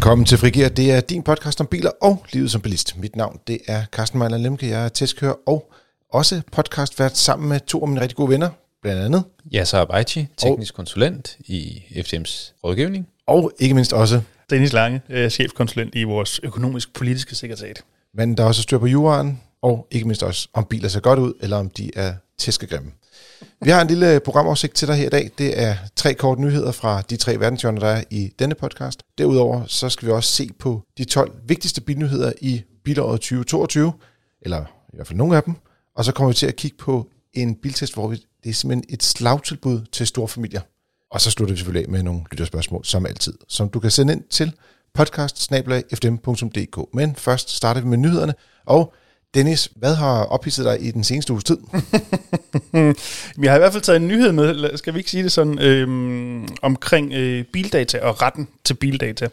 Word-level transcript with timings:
Velkommen 0.00 0.24
til 0.24 0.38
Frigir. 0.38 0.68
Det 0.68 0.92
er 0.92 1.00
din 1.00 1.22
podcast 1.22 1.60
om 1.60 1.66
biler 1.66 1.90
og 2.02 2.24
livet 2.32 2.50
som 2.50 2.60
bilist. 2.60 2.98
Mit 2.98 3.16
navn 3.16 3.40
det 3.46 3.58
er 3.68 3.84
Carsten 3.84 4.18
Mejler 4.18 4.38
Lemke. 4.38 4.68
Jeg 4.68 4.84
er 4.84 4.88
testkører 4.88 5.34
og 5.46 5.72
også 6.12 6.40
podcastvært 6.52 7.16
sammen 7.16 7.48
med 7.48 7.60
to 7.60 7.82
af 7.82 7.88
mine 7.88 8.00
rigtig 8.00 8.16
gode 8.16 8.30
venner. 8.30 8.48
Blandt 8.82 9.02
andet. 9.02 9.24
Yasser 9.54 9.78
Abaichi, 9.78 10.26
teknisk 10.36 10.72
og, 10.72 10.76
konsulent 10.76 11.36
i 11.38 11.82
FDM's 11.90 12.52
rådgivning. 12.64 13.08
Og 13.26 13.52
ikke 13.58 13.74
mindst 13.74 13.92
også 13.92 14.20
Dennis 14.50 14.72
Lange, 14.72 15.00
øh, 15.08 15.30
chefkonsulent 15.30 15.94
i 15.94 16.02
vores 16.02 16.40
økonomisk-politiske 16.42 17.34
sekretariat. 17.34 17.82
Men 18.14 18.36
der 18.36 18.42
er 18.42 18.46
også 18.48 18.62
styr 18.62 18.78
på 18.78 18.86
juraen, 18.86 19.40
og 19.62 19.86
ikke 19.90 20.06
mindst 20.06 20.22
også, 20.22 20.48
om 20.52 20.64
biler 20.64 20.88
ser 20.88 21.00
godt 21.00 21.18
ud, 21.18 21.32
eller 21.40 21.56
om 21.56 21.70
de 21.70 21.90
er 21.96 22.14
tæskegrimme. 22.38 22.90
Vi 23.64 23.70
har 23.70 23.80
en 23.80 23.86
lille 23.86 24.20
programoversigt 24.20 24.74
til 24.74 24.88
dig 24.88 24.96
her 24.96 25.06
i 25.06 25.10
dag. 25.10 25.30
Det 25.38 25.62
er 25.62 25.76
tre 25.96 26.14
korte 26.14 26.40
nyheder 26.40 26.72
fra 26.72 27.00
de 27.00 27.16
tre 27.16 27.40
verdenshjørner, 27.40 27.80
der 27.80 27.86
er 27.86 28.04
i 28.10 28.32
denne 28.38 28.54
podcast. 28.54 29.02
Derudover 29.18 29.62
så 29.66 29.88
skal 29.88 30.08
vi 30.08 30.12
også 30.12 30.32
se 30.32 30.50
på 30.58 30.82
de 30.98 31.04
12 31.04 31.32
vigtigste 31.46 31.80
bilnyheder 31.80 32.32
i 32.40 32.62
bilåret 32.84 33.20
2022, 33.20 33.92
eller 34.42 34.64
i 34.92 34.96
hvert 34.96 35.06
fald 35.06 35.16
nogle 35.16 35.36
af 35.36 35.42
dem. 35.42 35.54
Og 35.96 36.04
så 36.04 36.12
kommer 36.12 36.28
vi 36.28 36.34
til 36.34 36.46
at 36.46 36.56
kigge 36.56 36.76
på 36.76 37.08
en 37.34 37.54
biltest, 37.54 37.94
hvor 37.94 38.08
vi, 38.08 38.16
det 38.44 38.50
er 38.50 38.54
simpelthen 38.54 38.94
et 38.94 39.02
slagtilbud 39.02 39.80
til 39.92 40.06
store 40.06 40.28
familier. 40.28 40.60
Og 41.10 41.20
så 41.20 41.30
slutter 41.30 41.54
vi 41.54 41.58
selvfølgelig 41.58 41.86
af 41.86 41.92
med 41.92 42.02
nogle 42.02 42.20
lytterspørgsmål, 42.30 42.84
som 42.84 43.06
altid, 43.06 43.34
som 43.48 43.68
du 43.68 43.80
kan 43.80 43.90
sende 43.90 44.12
ind 44.12 44.22
til 44.30 44.52
podcast 44.94 45.50
Men 46.94 47.14
først 47.16 47.50
starter 47.50 47.80
vi 47.80 47.86
med 47.86 47.98
nyhederne, 47.98 48.34
og 48.66 48.94
Dennis, 49.34 49.70
hvad 49.76 49.94
har 49.94 50.24
ophidset 50.24 50.64
dig 50.64 50.82
i 50.82 50.90
den 50.90 51.04
seneste 51.04 51.32
uges 51.32 51.44
tid? 51.44 51.56
jeg 53.42 53.50
har 53.50 53.56
i 53.56 53.58
hvert 53.58 53.72
fald 53.72 53.82
taget 53.82 53.96
en 53.96 54.08
nyhed 54.08 54.32
med, 54.32 54.76
skal 54.76 54.94
vi 54.94 54.98
ikke 54.98 55.10
sige 55.10 55.22
det 55.22 55.32
sådan, 55.32 55.58
øhm, 55.58 56.48
omkring 56.62 57.12
øh, 57.12 57.44
bildata 57.52 57.98
og 58.00 58.22
retten 58.22 58.48
til 58.64 58.74
bildata. 58.74 59.28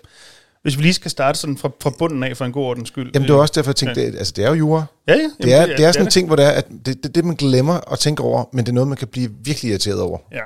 Hvis 0.67 0.77
vi 0.77 0.81
lige 0.83 0.93
skal 0.93 1.11
starte 1.11 1.39
sådan 1.39 1.57
fra, 1.57 1.71
fra 1.81 1.89
bunden 1.89 2.23
af 2.23 2.37
for 2.37 2.45
en 2.45 2.51
god 2.51 2.65
ordens 2.65 2.87
skyld. 2.87 3.11
Jamen 3.13 3.27
det 3.27 3.35
var 3.35 3.41
også 3.41 3.53
derfor, 3.55 3.69
jeg 3.69 3.75
tænkte, 3.75 4.01
ja. 4.01 4.07
det, 4.07 4.17
altså 4.17 4.33
det 4.35 4.45
er 4.45 4.49
jo 4.49 4.53
jura. 4.53 4.85
Ja, 5.07 5.13
ja. 5.13 5.19
Jamen, 5.19 5.31
det, 5.41 5.53
er, 5.53 5.61
det, 5.61 5.71
er, 5.71 5.75
det 5.77 5.85
er 5.85 5.91
sådan 5.91 6.07
en 6.07 6.11
ting, 6.11 6.27
hvor 6.27 6.35
det 6.35 6.45
er, 6.45 6.49
at 6.49 6.67
det, 6.85 7.03
det, 7.03 7.15
det 7.15 7.25
man 7.25 7.35
glemmer 7.35 7.91
at 7.91 7.99
tænke 7.99 8.23
over, 8.23 8.43
men 8.53 8.65
det 8.65 8.71
er 8.71 8.73
noget, 8.73 8.87
man 8.87 8.97
kan 8.97 9.07
blive 9.07 9.29
virkelig 9.43 9.69
irriteret 9.69 10.01
over. 10.01 10.17
Ja. 10.31 10.41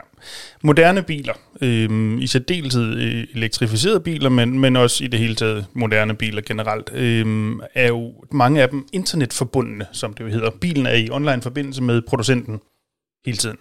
Moderne 0.63 1.03
biler, 1.03 1.33
øh, 1.61 2.17
i 2.21 2.27
særdeleshed 2.27 2.93
øh, 2.93 3.23
elektrificerede 3.35 3.99
biler, 3.99 4.29
men, 4.29 4.59
men 4.59 4.75
også 4.75 5.03
i 5.03 5.07
det 5.07 5.19
hele 5.19 5.35
taget 5.35 5.65
moderne 5.73 6.15
biler 6.15 6.41
generelt, 6.41 6.89
øh, 6.93 7.51
er 7.75 7.87
jo 7.87 8.13
mange 8.31 8.61
af 8.61 8.69
dem 8.69 8.87
internetforbundne, 8.93 9.85
som 9.91 10.13
det 10.13 10.23
jo 10.23 10.29
hedder. 10.29 10.49
Bilen 10.49 10.85
er 10.85 10.95
i 10.95 11.09
online 11.11 11.41
forbindelse 11.41 11.83
med 11.83 12.01
producenten 12.01 12.59
hele 13.25 13.37
tiden. 13.37 13.57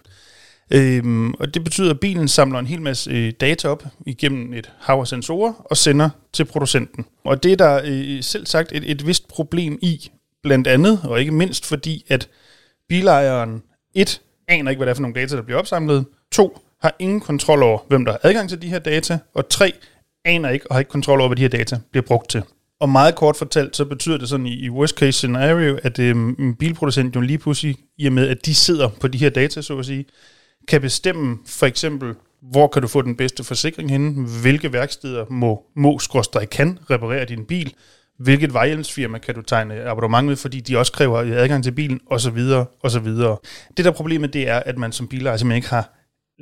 Øhm, 0.73 1.33
og 1.33 1.53
det 1.53 1.63
betyder, 1.63 1.89
at 1.89 1.99
bilen 1.99 2.27
samler 2.27 2.59
en 2.59 2.67
hel 2.67 2.81
masse 2.81 3.11
øh, 3.11 3.31
data 3.31 3.67
op 3.67 3.83
igennem 4.05 4.53
et 4.53 4.71
hav 4.79 4.99
af 4.99 5.07
sensorer 5.07 5.53
og 5.65 5.77
sender 5.77 6.09
til 6.33 6.45
producenten. 6.45 7.05
Og 7.23 7.43
det 7.43 7.51
er 7.51 7.55
der 7.55 7.81
øh, 7.85 8.23
selv 8.23 8.45
sagt 8.45 8.71
et, 8.71 8.91
et 8.91 9.07
vist 9.07 9.27
problem 9.27 9.79
i, 9.81 10.11
blandt 10.43 10.67
andet, 10.67 10.99
og 11.03 11.19
ikke 11.19 11.31
mindst 11.31 11.65
fordi, 11.65 12.05
at 12.07 12.29
bilejeren 12.89 13.63
et 13.95 14.21
aner 14.47 14.71
ikke, 14.71 14.79
hvad 14.79 14.87
det 14.87 14.91
er 14.91 14.95
for 14.95 15.01
nogle 15.01 15.21
data, 15.21 15.35
der 15.35 15.41
bliver 15.41 15.59
opsamlet, 15.59 16.05
to 16.31 16.59
har 16.81 16.95
ingen 16.99 17.19
kontrol 17.19 17.63
over, 17.63 17.79
hvem 17.87 18.05
der 18.05 18.11
har 18.11 18.19
adgang 18.23 18.49
til 18.49 18.61
de 18.61 18.67
her 18.67 18.79
data, 18.79 19.19
og 19.33 19.49
tre 19.49 19.73
aner 20.25 20.49
ikke 20.49 20.71
og 20.71 20.75
har 20.75 20.79
ikke 20.79 20.91
kontrol 20.91 21.19
over, 21.19 21.29
hvad 21.29 21.35
de 21.35 21.41
her 21.41 21.49
data 21.49 21.79
bliver 21.91 22.05
brugt 22.07 22.29
til. 22.29 22.43
Og 22.79 22.89
meget 22.89 23.15
kort 23.15 23.35
fortalt, 23.35 23.75
så 23.75 23.85
betyder 23.85 24.17
det 24.17 24.29
sådan 24.29 24.45
i, 24.45 24.53
i 24.53 24.69
worst 24.69 24.97
case 24.97 25.11
scenario, 25.11 25.79
at 25.83 25.99
øh, 25.99 26.15
en 26.15 26.55
bilproducent 26.55 27.15
jo 27.15 27.21
lige 27.21 27.37
pludselig, 27.37 27.75
i 27.97 28.05
og 28.05 28.13
med 28.13 28.27
at 28.27 28.45
de 28.45 28.55
sidder 28.55 28.89
på 28.99 29.07
de 29.07 29.17
her 29.17 29.29
data, 29.29 29.61
så 29.61 29.77
at 29.77 29.85
sige, 29.85 30.05
kan 30.71 30.81
bestemme 30.81 31.37
for 31.45 31.65
eksempel, 31.65 32.15
hvor 32.41 32.67
kan 32.67 32.81
du 32.81 32.87
få 32.87 33.01
den 33.01 33.15
bedste 33.15 33.43
forsikring 33.43 33.91
henne, 33.91 34.27
hvilke 34.41 34.73
værksteder 34.73 35.25
må, 35.29 35.63
må 35.75 35.99
kan 36.51 36.79
reparere 36.89 37.25
din 37.25 37.45
bil, 37.45 37.73
hvilket 38.19 38.53
vejhjælpsfirma 38.53 39.17
kan 39.17 39.35
du 39.35 39.41
tegne 39.41 39.83
abonnement 39.83 40.27
med, 40.27 40.35
fordi 40.35 40.59
de 40.59 40.77
også 40.77 40.91
kræver 40.91 41.17
adgang 41.17 41.63
til 41.63 41.71
bilen, 41.71 41.99
osv. 42.05 42.39
osv. 42.83 43.07
Det 43.77 43.85
der 43.85 43.91
problemet, 43.91 44.33
det 44.33 44.49
er, 44.49 44.59
at 44.59 44.77
man 44.77 44.91
som 44.91 45.07
bilejer 45.07 45.37
simpelthen 45.37 45.57
ikke 45.57 45.69
har 45.69 45.93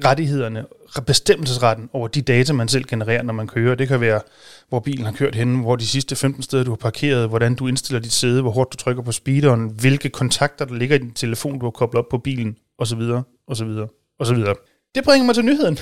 rettighederne, 0.06 0.66
bestemmelsesretten 1.08 1.90
over 1.94 2.08
de 2.08 2.22
data, 2.22 2.53
man 2.53 2.68
selv 2.68 2.86
genererer, 2.86 3.24
når 3.24 3.34
man 3.34 3.48
kører. 3.48 3.76
Det 3.76 3.88
kan 3.88 4.02
være, 4.02 4.22
hvor 4.70 4.80
bilen 4.80 5.06
har 5.06 5.12
kørt 5.12 5.36
hen, 5.36 5.59
hvor 5.62 5.76
de 5.76 5.88
sidste 5.88 6.16
15 6.16 6.44
steder, 6.44 6.64
du 6.64 6.72
har 6.72 6.76
parkeret, 6.76 7.30
hvordan 7.30 7.56
du 7.56 7.68
indstiller 7.68 8.00
dit 8.00 8.12
sæde, 8.12 8.42
hvor 8.42 8.52
hårdt 8.52 8.72
du 8.72 8.78
trykker 8.78 9.03
på 9.03 9.12
speederen, 9.12 9.70
hvilke 9.70 10.09
kontakter, 10.09 10.66
der 10.66 10.76
ligger 10.76 10.96
i 10.96 11.00
din 11.00 11.14
telefon, 11.14 11.59
du 11.59 11.66
har 11.66 11.72
koblet 11.72 12.00
op 12.00 12.09
på 12.09 12.18
bilen, 12.18 12.58
osv. 12.78 13.02
osv 13.48 13.99
og 14.19 14.25
så 14.25 14.34
videre. 14.34 14.56
Det 14.96 15.03
bringer 15.03 15.25
mig 15.25 15.35
til 15.35 15.46
nyheden. 15.46 15.78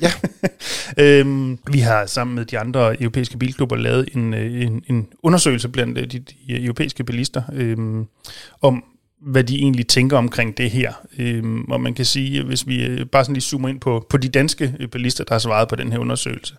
Ja. 0.00 0.12
øhm, 1.04 1.58
vi 1.72 1.78
har 1.78 2.06
sammen 2.06 2.34
med 2.34 2.44
de 2.44 2.58
andre 2.58 3.02
europæiske 3.02 3.38
bilklubber 3.38 3.76
lavet 3.76 4.08
en, 4.14 4.34
øh, 4.34 4.62
en, 4.62 4.82
en 4.86 5.08
undersøgelse 5.22 5.68
blandt 5.68 5.98
øh, 5.98 6.04
de, 6.04 6.18
de 6.18 6.64
europæiske 6.64 7.04
bilister 7.04 7.42
øhm, 7.52 8.06
om, 8.62 8.84
hvad 9.20 9.44
de 9.44 9.56
egentlig 9.56 9.86
tænker 9.86 10.18
omkring 10.18 10.56
det 10.56 10.70
her. 10.70 10.92
Øhm, 11.18 11.64
og 11.64 11.80
man 11.80 11.94
kan 11.94 12.04
sige, 12.04 12.42
hvis 12.42 12.66
vi 12.66 12.84
øh, 12.84 13.06
bare 13.06 13.24
sådan 13.24 13.34
lige 13.34 13.42
zoomer 13.42 13.68
ind 13.68 13.80
på, 13.80 14.06
på 14.10 14.16
de 14.16 14.28
danske 14.28 14.88
bilister, 14.92 15.24
der 15.24 15.34
har 15.34 15.38
svaret 15.38 15.68
på 15.68 15.76
den 15.76 15.92
her 15.92 15.98
undersøgelse, 15.98 16.54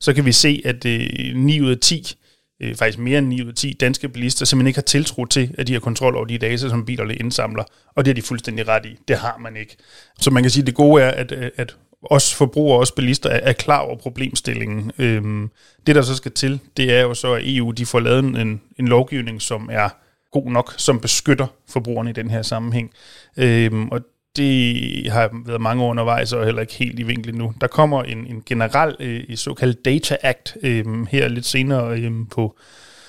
så 0.00 0.14
kan 0.14 0.24
vi 0.24 0.32
se, 0.32 0.62
at 0.64 0.84
øh, 0.84 1.34
9 1.34 1.60
ud 1.60 1.70
af 1.70 1.78
10 1.78 2.16
øh, 2.62 2.74
faktisk 2.74 2.98
mere 2.98 3.18
end 3.18 3.26
9 3.26 3.42
ud 3.42 3.48
af 3.48 3.54
10 3.54 3.72
danske 3.72 4.08
bilister 4.08 4.46
simpelthen 4.46 4.66
ikke 4.66 4.76
har 4.76 4.82
tiltro 4.82 5.24
til, 5.24 5.54
at 5.58 5.66
de 5.66 5.72
har 5.72 5.80
kontrol 5.80 6.16
over 6.16 6.24
de 6.24 6.38
data, 6.38 6.68
som 6.68 6.84
bilerne 6.84 7.14
indsamler. 7.14 7.64
Og 7.94 8.04
det 8.04 8.10
er 8.10 8.14
de 8.14 8.22
fuldstændig 8.22 8.68
ret 8.68 8.86
i. 8.86 8.98
Det 9.08 9.16
har 9.16 9.38
man 9.40 9.56
ikke. 9.56 9.76
Så 10.20 10.30
man 10.30 10.42
kan 10.42 10.50
sige, 10.50 10.62
at 10.62 10.66
det 10.66 10.74
gode 10.74 11.02
er, 11.02 11.10
at, 11.10 11.32
at 11.32 11.76
os 12.02 12.34
forbrugere 12.34 12.76
og 12.76 12.80
os 12.80 12.92
bilister 12.92 13.30
er, 13.30 13.40
er 13.42 13.52
klar 13.52 13.78
over 13.78 13.96
problemstillingen. 13.96 14.92
Øhm, 14.98 15.50
det, 15.86 15.94
der 15.94 16.02
så 16.02 16.14
skal 16.14 16.32
til, 16.32 16.60
det 16.76 16.92
er 16.92 17.00
jo 17.00 17.14
så, 17.14 17.32
at 17.32 17.42
EU 17.44 17.70
de 17.70 17.86
får 17.86 18.00
lavet 18.00 18.18
en, 18.18 18.60
en 18.78 18.88
lovgivning, 18.88 19.42
som 19.42 19.68
er 19.72 19.88
god 20.32 20.50
nok, 20.50 20.74
som 20.76 21.00
beskytter 21.00 21.46
forbrugerne 21.68 22.10
i 22.10 22.12
den 22.12 22.30
her 22.30 22.42
sammenhæng. 22.42 22.90
Øhm, 23.36 23.88
og 23.88 24.00
det 24.36 25.12
har 25.12 25.30
været 25.46 25.60
mange 25.60 25.82
år 25.82 25.90
undervejs, 25.90 26.32
og 26.32 26.44
heller 26.44 26.60
ikke 26.60 26.74
helt 26.74 26.98
i 26.98 27.02
vinkel 27.02 27.34
nu. 27.34 27.52
Der 27.60 27.66
kommer 27.66 28.02
en, 28.02 28.26
en 28.26 28.42
generel 28.46 28.96
øh, 29.00 29.36
såkaldt 29.36 29.84
Data 29.84 30.16
Act 30.22 30.56
øh, 30.62 31.06
her 31.06 31.28
lidt 31.28 31.46
senere 31.46 31.98
øh, 31.98 32.12
på, 32.30 32.56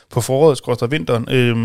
på 0.09 0.21
foråret, 0.21 0.57
skrådstræk 0.57 0.91
vinteren, 0.91 1.27
øh, 1.31 1.57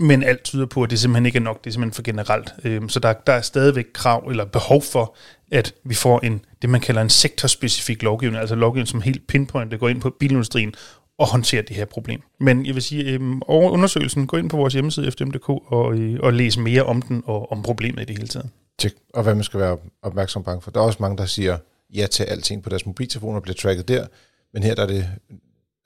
men 0.00 0.22
alt 0.22 0.44
tyder 0.44 0.66
på, 0.66 0.82
at 0.82 0.90
det 0.90 0.98
simpelthen 0.98 1.26
ikke 1.26 1.36
er 1.36 1.42
nok, 1.42 1.64
det 1.64 1.70
er 1.70 1.72
simpelthen 1.72 1.94
for 1.94 2.02
generelt. 2.02 2.54
Øh, 2.64 2.88
så 2.88 3.00
der, 3.00 3.12
der 3.12 3.32
er 3.32 3.40
stadigvæk 3.40 3.86
krav 3.94 4.28
eller 4.30 4.44
behov 4.44 4.82
for, 4.82 5.16
at 5.52 5.74
vi 5.84 5.94
får 5.94 6.20
en 6.20 6.40
det, 6.62 6.70
man 6.70 6.80
kalder 6.80 7.02
en 7.02 7.10
sektorspecifik 7.10 8.02
lovgivning, 8.02 8.40
altså 8.40 8.54
lovgivning, 8.54 8.88
som 8.88 9.00
helt 9.00 9.26
pinpoint 9.26 9.80
går 9.80 9.88
ind 9.88 10.00
på 10.00 10.10
bilindustrien 10.10 10.74
og 11.18 11.26
håndtere 11.28 11.62
det 11.62 11.76
her 11.76 11.84
problem. 11.84 12.22
Men 12.40 12.66
jeg 12.66 12.74
vil 12.74 12.82
sige, 12.82 13.04
øh, 13.04 13.20
over 13.46 13.70
undersøgelsen, 13.70 14.26
gå 14.26 14.36
ind 14.36 14.50
på 14.50 14.56
vores 14.56 14.74
hjemmeside 14.74 15.10
fdm.dk 15.10 15.48
og, 15.48 15.98
øh, 15.98 16.20
og 16.22 16.32
læs 16.32 16.58
mere 16.58 16.82
om 16.82 17.02
den 17.02 17.22
og 17.26 17.52
om 17.52 17.62
problemet 17.62 18.02
i 18.02 18.04
det 18.04 18.16
hele 18.16 18.28
taget. 18.28 18.50
Tjek, 18.78 18.94
og 19.14 19.22
hvad 19.22 19.34
man 19.34 19.44
skal 19.44 19.60
være 19.60 19.78
opmærksom 20.02 20.42
på. 20.42 20.60
For 20.60 20.70
der 20.70 20.80
er 20.80 20.84
også 20.84 20.98
mange, 21.00 21.18
der 21.18 21.26
siger 21.26 21.58
ja 21.94 22.06
til 22.06 22.24
alting 22.24 22.62
på 22.62 22.70
deres 22.70 22.86
mobiltelefon 22.86 23.36
og 23.36 23.42
bliver 23.42 23.54
tracket 23.54 23.88
der. 23.88 24.06
Men 24.52 24.62
her 24.62 24.74
der 24.74 24.82
er 24.82 24.86
det, 24.86 25.10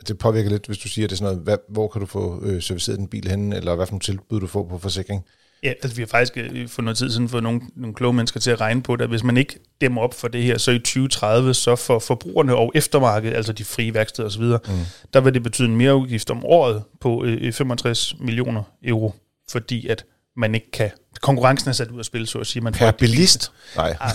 det 0.09 0.19
påvirker 0.19 0.51
lidt, 0.51 0.67
hvis 0.67 0.79
du 0.79 0.89
siger, 0.89 1.09
det 1.09 1.13
er 1.13 1.17
sådan 1.17 1.33
noget, 1.33 1.45
hvad, 1.45 1.57
hvor 1.69 1.89
kan 1.89 2.01
du 2.01 2.07
få 2.07 2.45
øh, 2.45 2.63
serviceret 2.63 2.99
din 2.99 3.09
bil 3.09 3.29
henne, 3.29 3.57
eller 3.57 3.75
hvad 3.75 3.87
for 3.87 3.93
nogle 3.93 4.01
tilbud 4.01 4.41
du 4.41 4.47
får 4.47 4.65
på 4.65 4.79
forsikring. 4.79 5.25
Ja, 5.63 5.73
altså 5.83 5.97
vi 5.97 6.03
har 6.03 6.07
faktisk 6.07 6.37
øh, 6.37 6.69
for 6.69 6.83
noget 6.83 6.97
tid 6.97 7.11
siden 7.11 7.29
fået 7.29 7.43
nogle, 7.43 7.61
nogle 7.77 7.95
kloge 7.95 8.13
mennesker 8.13 8.41
til 8.41 8.51
at 8.51 8.61
regne 8.61 8.83
på 8.83 8.97
det, 8.97 9.05
at 9.05 9.11
hvis 9.11 9.23
man 9.23 9.37
ikke 9.37 9.59
dæmmer 9.81 10.03
op 10.03 10.15
for 10.15 10.29
det 10.29 10.43
her, 10.43 10.59
så 10.59 10.71
i 10.71 10.79
2030, 10.79 11.55
så 11.55 11.77
for 11.77 11.99
forbrugerne 11.99 12.57
og 12.57 12.73
eftermarkedet, 12.75 13.37
altså 13.37 13.53
de 13.53 13.65
frie 13.65 13.95
værksteder 13.95 14.29
osv., 14.29 14.43
mm. 14.43 14.85
der 15.15 15.21
vil 15.21 15.35
det 15.35 15.43
betyde 15.43 15.69
en 15.69 15.77
mere 15.77 15.97
udgift 15.97 16.31
om 16.31 16.45
året 16.45 16.83
på 17.01 17.25
øh, 17.25 17.53
65 17.53 18.15
millioner 18.21 18.63
euro, 18.85 19.15
fordi 19.51 19.87
at 19.87 20.05
man 20.37 20.55
ikke 20.55 20.71
kan... 20.71 20.91
Konkurrencen 21.23 21.69
er 21.69 21.73
sat 21.73 21.91
ud 21.91 21.99
af 21.99 22.05
spil, 22.05 22.27
så 22.27 22.39
at 22.39 22.47
sige. 22.47 22.63
Man 22.63 22.73
per 22.73 22.91
bilist? 22.91 23.53
Nej. 23.77 23.97
Ah, 24.01 24.11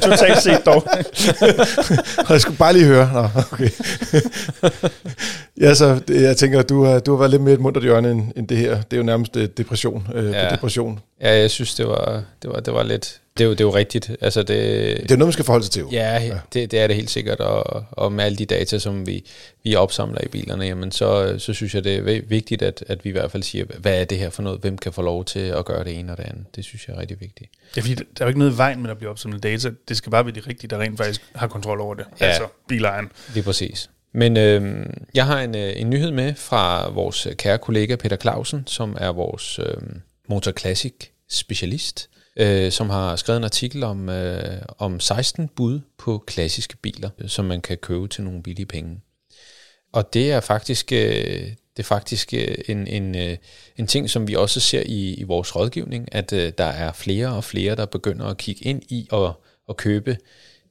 totalt 0.00 0.42
set 0.42 0.66
dog. 0.66 0.88
jeg 2.28 2.40
skulle 2.40 2.58
bare 2.58 2.72
lige 2.72 2.86
høre. 2.86 3.10
Nå, 3.12 3.28
okay. 3.52 3.70
ja, 5.60 5.74
så 5.74 6.02
jeg 6.08 6.36
tænker, 6.36 6.62
du 6.62 6.84
har, 6.84 6.98
du 6.98 7.10
har 7.10 7.18
været 7.18 7.30
lidt 7.30 7.42
mere 7.42 7.54
et 7.54 7.60
muntert 7.60 7.82
hjørne 7.82 8.10
end, 8.10 8.32
end 8.36 8.48
det 8.48 8.56
her. 8.56 8.82
Det 8.82 8.92
er 8.92 8.96
jo 8.96 9.02
nærmest 9.02 9.36
øh, 9.36 9.48
depression. 9.56 10.08
Øh, 10.14 10.32
ja. 10.32 10.48
depression. 10.50 11.00
Ja, 11.20 11.40
jeg 11.40 11.50
synes, 11.50 11.74
det 11.74 11.86
var, 11.86 12.22
det 12.42 12.50
var, 12.50 12.60
det 12.60 12.74
var 12.74 12.82
lidt 12.82 13.20
det 13.38 13.44
er 13.44 13.48
jo, 13.48 13.50
det 13.50 13.60
er 13.60 13.64
jo 13.64 13.74
rigtigt. 13.74 14.10
Altså 14.20 14.42
det, 14.42 14.48
det 14.48 15.10
er 15.10 15.16
noget, 15.16 15.28
man 15.28 15.32
skal 15.32 15.44
forholde 15.44 15.64
sig 15.64 15.72
til. 15.72 15.80
Jo. 15.80 15.88
Ja, 15.92 16.22
ja. 16.22 16.38
Det, 16.52 16.70
det 16.70 16.80
er 16.80 16.86
det 16.86 16.96
helt 16.96 17.10
sikkert. 17.10 17.40
Og, 17.40 17.84
og 17.90 18.12
med 18.12 18.24
alle 18.24 18.38
de 18.38 18.46
data, 18.46 18.78
som 18.78 19.06
vi, 19.06 19.24
vi 19.64 19.74
opsamler 19.74 20.20
i 20.24 20.28
bilerne, 20.28 20.64
jamen 20.64 20.92
så, 20.92 21.38
så 21.38 21.52
synes 21.52 21.74
jeg, 21.74 21.84
det 21.84 21.96
er 21.96 22.20
vigtigt, 22.28 22.62
at, 22.62 22.84
at 22.86 23.04
vi 23.04 23.10
i 23.10 23.12
hvert 23.12 23.30
fald 23.30 23.42
siger, 23.42 23.64
hvad 23.78 24.00
er 24.00 24.04
det 24.04 24.18
her 24.18 24.30
for 24.30 24.42
noget? 24.42 24.60
Hvem 24.60 24.78
kan 24.78 24.92
få 24.92 25.02
lov 25.02 25.24
til 25.24 25.38
at 25.38 25.64
gøre 25.64 25.84
det 25.84 25.98
ene 25.98 26.12
og 26.12 26.18
det 26.18 26.24
andet? 26.24 26.44
Det 26.56 26.64
synes 26.64 26.88
jeg 26.88 26.96
er 26.96 27.00
rigtig 27.00 27.20
vigtigt. 27.20 27.50
Ja, 27.76 27.80
fordi 27.80 27.94
der 27.94 28.02
er 28.20 28.24
jo 28.24 28.26
ikke 28.26 28.38
noget 28.38 28.52
i 28.52 28.56
vejen 28.56 28.82
med 28.82 28.90
at 28.90 28.98
blive 28.98 29.10
opsamlet 29.10 29.42
data. 29.42 29.70
Det 29.88 29.96
skal 29.96 30.10
bare 30.10 30.24
være 30.24 30.34
de 30.34 30.40
rigtige, 30.40 30.70
der 30.70 30.78
rent 30.78 30.98
faktisk 30.98 31.22
har 31.34 31.46
kontrol 31.46 31.80
over 31.80 31.94
det. 31.94 32.06
Ja, 32.20 32.26
altså 32.26 32.46
bilejeren. 32.68 33.12
Det 33.34 33.40
er 33.40 33.44
præcis. 33.44 33.90
Men 34.12 34.36
øh, 34.36 34.86
jeg 35.14 35.26
har 35.26 35.40
en, 35.40 35.56
øh, 35.56 35.72
en 35.76 35.90
nyhed 35.90 36.10
med 36.10 36.34
fra 36.34 36.88
vores 36.88 37.28
kære 37.38 37.58
kollega 37.58 37.96
Peter 37.96 38.16
Clausen, 38.16 38.66
som 38.66 38.96
er 39.00 39.12
vores 39.12 39.58
øh, 39.58 39.76
Motor 40.28 40.52
Classic 40.52 40.94
specialist 41.28 42.08
øh, 42.36 42.72
som 42.72 42.90
har 42.90 43.16
skrevet 43.16 43.38
en 43.38 43.44
artikel 43.44 43.82
om, 43.82 44.08
øh, 44.08 44.62
om 44.78 45.00
16 45.00 45.48
bud 45.48 45.80
på 45.98 46.24
klassiske 46.26 46.76
biler, 46.76 47.10
som 47.26 47.44
man 47.44 47.60
kan 47.60 47.76
købe 47.76 48.08
til 48.08 48.24
nogle 48.24 48.42
billige 48.42 48.66
penge. 48.66 49.00
og 49.92 50.14
det 50.14 50.32
er 50.32 50.40
faktisk, 50.40 50.92
øh, 50.92 51.52
det 51.76 51.78
er 51.78 51.82
faktisk 51.82 52.34
øh, 52.34 52.54
en, 52.68 52.86
en, 52.86 53.16
øh, 53.16 53.36
en 53.76 53.86
ting, 53.86 54.10
som 54.10 54.28
vi 54.28 54.34
også 54.34 54.60
ser 54.60 54.82
i, 54.86 55.14
i 55.14 55.22
vores 55.22 55.56
rådgivning, 55.56 56.14
at 56.14 56.32
øh, 56.32 56.52
der 56.58 56.64
er 56.64 56.92
flere 56.92 57.28
og 57.28 57.44
flere, 57.44 57.76
der 57.76 57.86
begynder 57.86 58.26
at 58.26 58.36
kigge 58.36 58.64
ind 58.64 58.82
i 58.88 59.08
og, 59.10 59.42
og 59.68 59.76
købe 59.76 60.16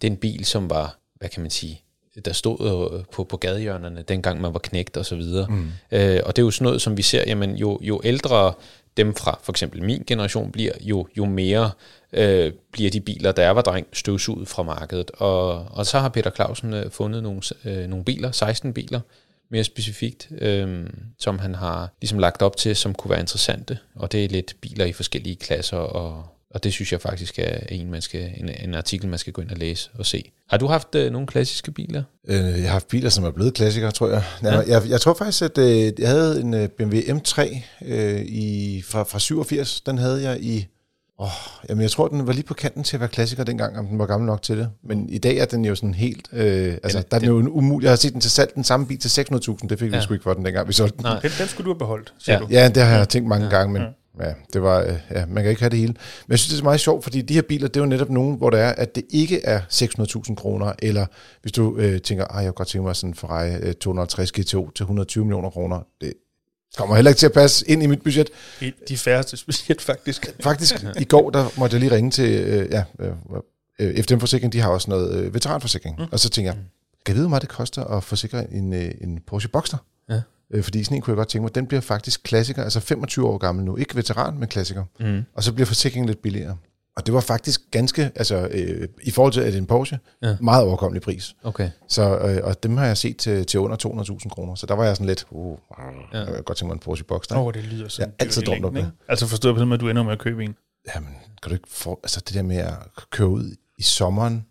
den 0.02 0.18
bil, 0.18 0.46
som 0.46 0.69
var, 0.69 1.00
hvad 1.16 1.30
kan 1.30 1.42
man 1.42 1.52
sige, 1.52 1.81
der 2.25 2.34
stod 2.34 2.92
øh, 2.94 3.06
på, 3.13 3.24
på 3.24 3.38
gadehjørnerne, 3.38 4.02
dengang 4.02 4.42
man 4.42 4.54
var 4.54 4.60
knægt 4.60 4.98
og 4.98 5.06
så 5.06 5.16
videre. 5.16 5.48
Mm. 5.48 5.72
Øh, 5.92 6.19
og 6.25 6.36
det 6.36 6.42
er 6.42 6.46
jo 6.46 6.52
sådan 6.52 6.66
noget, 6.66 6.81
som 6.81 6.98
vi 6.98 7.02
ser, 7.02 7.24
jamen 7.28 7.56
jo, 7.56 7.80
jo 7.81 8.02
ældre 8.04 8.54
dem 8.98 9.16
fra 9.16 9.40
for 9.44 9.52
eksempel 9.52 9.84
min 9.84 10.04
generation 10.08 10.52
bliver, 10.52 10.72
jo, 10.82 11.08
jo 11.18 11.26
mere 11.26 11.72
øh, 12.14 12.54
bliver 12.72 12.92
de 12.92 13.02
biler, 13.02 13.32
der 13.32 13.50
var 13.50 13.62
dreng, 13.62 13.88
støvsuget 13.94 14.48
fra 14.48 14.64
markedet. 14.64 15.12
Og, 15.12 15.66
og 15.72 15.86
så 15.86 16.00
har 16.00 16.10
Peter 16.10 16.32
Clausen 16.32 16.74
øh, 16.74 16.92
fundet 16.92 17.24
nogle, 17.24 17.42
øh, 17.66 17.88
nogle 17.88 18.06
biler, 18.06 18.32
16 18.32 18.74
biler, 18.74 19.00
mere 19.50 19.64
specifikt, 19.64 20.30
øh, 20.38 20.88
som 21.20 21.40
han 21.40 21.56
har 21.56 21.90
ligesom 22.02 22.20
lagt 22.20 22.42
op 22.42 22.58
til, 22.58 22.76
som 22.76 22.94
kunne 22.94 23.12
være 23.12 23.20
interessante. 23.20 23.80
Og 23.96 24.12
det 24.12 24.26
er 24.26 24.30
lidt 24.30 24.56
biler 24.62 24.86
i 24.86 24.94
forskellige 24.94 25.36
klasser, 25.36 25.78
og, 25.78 26.26
og 26.53 26.63
det 26.63 26.74
synes 26.74 26.92
jeg 26.92 27.01
faktisk 27.01 27.39
er 27.39 27.59
en, 27.69 27.92
man 27.92 28.01
skal, 28.01 28.31
en, 28.38 28.50
en 28.63 28.74
artikel, 28.75 29.09
man 29.09 29.19
skal 29.19 29.33
gå 29.33 29.42
ind 29.42 29.50
og 29.51 29.57
læse 29.57 29.89
og 29.94 30.06
se. 30.06 30.31
Har 30.50 30.57
du 30.57 30.68
haft 30.68 30.95
øh, 30.95 31.12
nogle 31.12 31.27
klassiske 31.27 31.71
biler? 31.71 32.03
Øh, 32.27 32.36
jeg 32.38 32.62
har 32.63 32.68
haft 32.68 32.88
biler, 32.88 33.09
som 33.09 33.24
er 33.24 33.31
blevet 33.31 33.53
klassikere, 33.53 33.92
tror 33.92 34.09
jeg. 34.09 34.24
Ja. 34.44 34.59
Jeg, 34.59 34.81
jeg 34.89 35.01
tror 35.01 35.13
faktisk, 35.13 35.42
at 35.44 35.57
øh, 35.57 35.92
jeg 36.00 36.09
havde 36.09 36.42
en 36.42 36.53
øh, 36.53 36.68
BMW 36.69 36.98
M3 37.00 37.57
øh, 37.86 38.21
i, 38.21 38.81
fra, 38.88 39.03
fra 39.03 39.19
87. 39.19 39.81
Den 39.81 39.98
havde 39.98 40.24
jeg 40.30 40.38
i... 40.42 40.68
Oh, 41.18 41.27
jamen, 41.69 41.81
jeg 41.81 41.92
tror, 41.92 42.07
den 42.07 42.27
var 42.27 42.33
lige 42.33 42.44
på 42.44 42.53
kanten 42.53 42.83
til 42.83 42.95
at 42.95 43.00
være 43.00 43.09
klassiker 43.09 43.44
dengang, 43.44 43.77
om 43.80 43.88
den 43.88 44.00
var 44.00 44.06
gammel 44.06 44.27
nok 44.27 44.42
til 44.42 44.57
det. 44.57 44.69
Men 44.83 45.09
i 45.09 45.18
dag 45.18 45.38
er 45.38 45.45
den 45.45 45.65
jo 45.65 45.75
sådan 45.75 45.94
helt... 45.94 46.27
Øh, 46.33 46.74
altså, 46.83 46.98
Den- 46.98 47.06
der 47.12 47.15
er 47.15 47.19
den 47.19 47.27
jo 47.30 47.50
umulig. 47.51 47.83
Jeg 47.86 47.92
har 47.92 47.95
set 47.95 48.13
den 48.13 48.21
til 48.21 48.31
salg, 48.31 48.51
den 48.56 48.63
samme 48.63 48.86
bil 48.88 49.00
til 49.00 49.21
600.000. 49.21 49.68
Det 49.68 49.80
fik 49.80 49.92
vi 49.92 49.95
Ja. 49.95 50.01
sgu 50.01 50.13
ikke 50.13 50.24
for 50.24 50.33
den, 50.33 50.45
dengang 50.45 50.68
vi 50.68 50.74
solgte 50.74 50.98
den. 50.98 51.03
Nej. 51.06 51.19
Den, 51.19 51.31
den 51.39 51.48
skulle 51.48 51.65
du 51.65 51.69
have 51.74 51.80
beholdt, 51.80 52.13
siger 52.19 52.36
Ja. 52.36 52.42
du. 52.42 52.48
Ja, 52.50 52.69
det 52.69 52.83
har 52.83 52.98
jeg 52.98 53.09
tænkt 53.09 53.27
mange 53.30 53.50
gange, 53.50 53.74
men 53.74 53.81
ja, 53.81 53.88
det 54.54 54.62
var, 54.62 54.82
øh, 54.82 54.96
ja, 55.12 55.26
man 55.26 55.44
kan 55.44 55.50
ikke 55.50 55.62
have 55.62 55.70
det 55.70 55.80
hele. 55.80 55.94
Men 56.28 56.32
jeg 56.32 56.40
synes, 56.40 56.54
det 56.54 56.60
er 56.60 56.64
meget 56.64 56.80
sjovt, 56.80 57.04
fordi 57.04 57.22
de 57.22 57.34
her 57.34 57.42
biler, 57.42 57.68
det 57.68 57.76
er 57.76 57.84
jo 57.84 57.90
netop 57.90 58.10
nogen, 58.10 58.38
hvor 58.38 58.50
det 58.50 58.60
er, 58.60 58.70
at 58.70 58.96
det 58.96 59.04
ikke 59.10 59.46
er 59.46 59.62
600.000 59.72 60.36
kroner, 60.36 60.74
eller 60.80 61.06
hvis 61.42 61.52
du 61.52 61.78
øh, 61.78 62.02
tænker, 62.02 62.26
ej, 62.26 62.38
jeg 62.38 62.46
kunne 62.46 62.54
godt 62.54 62.68
tænke 62.68 62.86
mig 62.86 62.96
sådan 62.96 63.10
en 63.10 63.16
Ferrari 63.16 63.56
øh, 63.56 63.74
250 63.74 64.32
GTO 64.32 64.72
til 64.76 64.84
120 64.84 65.26
millioner 65.26 65.50
kroner, 65.50 65.80
det 66.02 66.14
kommer 66.78 66.96
heller 66.96 67.12
ikke 67.12 67.20
til 67.20 67.26
at 67.26 67.34
passe 67.34 67.70
ind 67.70 67.84
i 67.84 67.86
mit 67.86 68.04
budget. 68.04 68.30
I 68.62 68.74
De 68.88 68.98
færreste 68.98 69.38
specielt, 69.46 69.82
faktisk. 69.82 70.34
Faktisk, 70.44 70.86
i 71.00 71.04
går, 71.04 71.30
der 71.30 71.60
måtte 71.60 71.74
jeg 71.74 71.80
lige 71.80 71.92
ringe 71.96 72.12
til, 72.12 72.30
øh, 72.30 72.72
ja, 72.72 72.84
øh, 73.00 73.12
øh, 73.80 74.04
FDM 74.04 74.20
Forsikring, 74.20 74.54
de 74.54 74.60
har 74.60 74.70
også 74.70 74.90
noget 74.90 75.16
øh, 75.16 75.34
veteranforsikring, 75.34 75.96
mm. 76.00 76.06
og 76.12 76.20
så 76.20 76.30
tænker 76.30 76.52
jeg, 76.52 76.60
kan 77.06 77.13
jeg 77.13 77.15
vide, 77.15 77.24
hvor 77.25 77.30
meget 77.30 77.42
det 77.42 77.50
koster 77.50 77.83
at 77.83 78.03
forsikre 78.03 78.53
en, 78.53 78.74
øh, 78.74 78.92
en 79.01 79.19
Porsche 79.27 79.50
Boxster? 79.50 79.77
Ja. 80.09 80.21
Øh, 80.53 80.63
fordi 80.63 80.83
sådan 80.83 80.95
en 80.98 81.01
kunne 81.01 81.12
jeg 81.12 81.18
godt 81.18 81.27
tænke 81.27 81.44
mig, 81.44 81.56
den 81.56 81.68
bliver 81.68 81.81
faktisk 81.81 82.24
klassiker, 82.24 82.63
altså 82.63 82.80
25 82.80 83.27
år 83.27 83.38
gammel 83.38 83.65
nu. 83.65 83.77
Ikke 83.77 83.95
veteran, 83.95 84.38
men 84.38 84.48
klassiker. 84.48 84.83
Mm. 85.00 85.21
Og 85.36 85.44
så 85.44 85.53
bliver 85.53 85.65
forsikringen 85.65 86.07
lidt 86.07 86.21
billigere. 86.21 86.57
Og 86.98 87.06
det 87.06 87.13
var 87.13 87.19
faktisk 87.21 87.62
ganske, 87.71 88.12
altså 88.15 88.48
øh, 88.51 88.88
i 89.03 89.12
forhold 89.12 89.33
til 89.33 89.39
at 89.42 89.45
det 89.48 89.53
er 89.53 89.57
en 89.57 89.65
Porsche, 89.65 90.00
Ja. 90.24 90.36
meget 90.42 90.63
overkommelig 90.63 91.01
pris. 91.01 91.36
Okay. 91.44 91.69
Så, 91.88 92.18
øh, 92.18 92.39
og 92.44 92.63
dem 92.63 92.77
har 92.77 92.86
jeg 92.86 92.98
set 92.98 93.18
til, 93.18 93.45
til 93.45 93.59
under 93.59 93.77
200.000 93.77 94.30
kroner. 94.30 94.56
Så 94.56 94.65
der 94.65 94.74
var 94.74 94.86
jeg 94.86 94.95
sådan 94.95 95.07
lidt, 95.07 95.25
uh, 95.30 95.57
Ja. 96.13 96.18
jeg 96.19 96.33
kan 96.36 96.44
godt 96.44 96.57
tænke 96.57 96.68
mig 96.68 96.74
en 96.74 96.80
Porsche 96.80 97.06
Boxster. 97.06 97.36
Åh, 97.38 97.45
Oh. 97.45 97.53
det 97.53 97.63
lyder 97.63 97.83
Jeg 97.83 97.92
sådan 97.92 98.09
har 98.19 98.25
altid 98.25 98.42
drømt 98.42 98.65
om 98.65 98.74
det. 98.74 98.92
Altså 99.07 99.27
forstået 99.27 99.56
på 99.56 99.59
den 99.62 99.68
måde, 99.69 99.77
at 99.77 99.81
du 99.81 99.89
ender 99.89 100.03
med 100.03 100.12
at 100.12 100.19
købe 100.19 100.44
en. 100.44 100.56
Jamen, 100.95 101.09
kan 101.44 101.50
du 101.50 101.53
ikke 101.53 101.68
få, 101.69 102.00
altså 102.03 102.21
det 102.27 102.33
der 102.36 102.42
med 102.44 102.57
at 102.57 102.74
køre 103.12 103.27
ud 103.27 103.56
i 103.77 103.83
sommeren, 103.83 104.45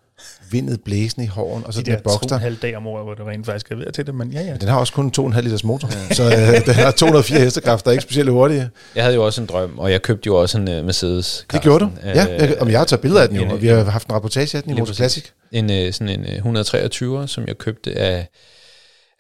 vindet 0.50 0.80
blæsende 0.84 1.24
i 1.24 1.28
håren, 1.28 1.66
og 1.66 1.74
så 1.74 1.80
De 1.80 1.84
den 1.86 1.94
der 1.94 2.00
Boxster. 2.02 2.38
halv 2.38 2.56
dag 2.56 2.76
om 2.76 2.86
året, 2.86 3.04
hvor 3.04 3.14
du 3.14 3.24
rent 3.24 3.46
faktisk 3.46 3.70
er 3.70 3.76
ved 3.76 3.92
til 3.92 4.06
det, 4.06 4.14
men 4.14 4.32
ja, 4.32 4.40
ja. 4.42 4.54
Den 4.56 4.68
har 4.68 4.78
også 4.78 4.92
kun 4.92 5.12
2,5 5.18 5.40
liters 5.40 5.64
motor, 5.64 5.88
ja. 6.08 6.14
så 6.14 6.22
øh, 6.24 6.66
den 6.66 6.74
har 6.74 6.90
204 6.90 7.40
hestekræfter, 7.40 7.88
er 7.88 7.92
ikke 7.92 8.02
specielt 8.02 8.30
hurtige. 8.30 8.70
Jeg 8.94 9.04
havde 9.04 9.14
jo 9.14 9.24
også 9.24 9.40
en 9.40 9.46
drøm, 9.46 9.78
og 9.78 9.92
jeg 9.92 10.02
købte 10.02 10.26
jo 10.26 10.36
også 10.36 10.58
en 10.58 10.68
uh, 10.78 10.84
Mercedes. 10.84 11.46
Det 11.52 11.62
gjorde 11.62 11.84
du? 11.84 11.90
Ja, 12.04 12.24
jeg, 12.24 12.56
om 12.60 12.68
jeg 12.70 12.78
har 12.80 12.84
taget 12.84 13.00
billeder 13.00 13.22
af 13.22 13.28
den 13.28 13.36
jo, 13.36 13.42
en- 13.44 13.50
og 13.50 13.62
vi 13.62 13.66
har 13.66 13.84
haft 13.84 14.08
en 14.08 14.14
rapportage 14.14 14.56
af 14.56 14.62
den 14.62 14.76
i 14.76 14.78
Motor. 14.80 14.94
Classic. 14.94 15.24
En, 15.52 15.70
øh, 15.70 15.92
sådan 15.92 16.20
en 16.20 16.26
øh, 16.26 16.34
123, 16.36 17.28
som 17.28 17.44
jeg 17.46 17.58
købte 17.58 17.98
af, 17.98 18.28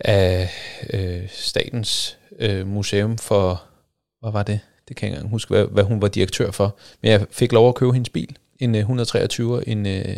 af 0.00 0.50
øh, 0.92 1.20
Statens 1.32 2.16
øh, 2.40 2.66
Museum 2.66 3.18
for, 3.18 3.62
hvad 4.22 4.32
var 4.32 4.42
det? 4.42 4.60
Det 4.88 4.96
kan 4.96 5.06
jeg 5.06 5.12
ikke 5.12 5.16
engang 5.18 5.30
huske, 5.30 5.54
hvad, 5.54 5.64
hvad 5.64 5.84
hun 5.84 6.02
var 6.02 6.08
direktør 6.08 6.50
for. 6.50 6.76
Men 7.02 7.10
jeg 7.12 7.26
fik 7.30 7.52
lov 7.52 7.68
at 7.68 7.74
købe 7.74 7.92
hendes 7.92 8.08
bil. 8.08 8.36
En 8.58 8.74
øh, 8.74 8.78
123, 8.80 9.68
en, 9.68 9.86
øh, 9.86 10.16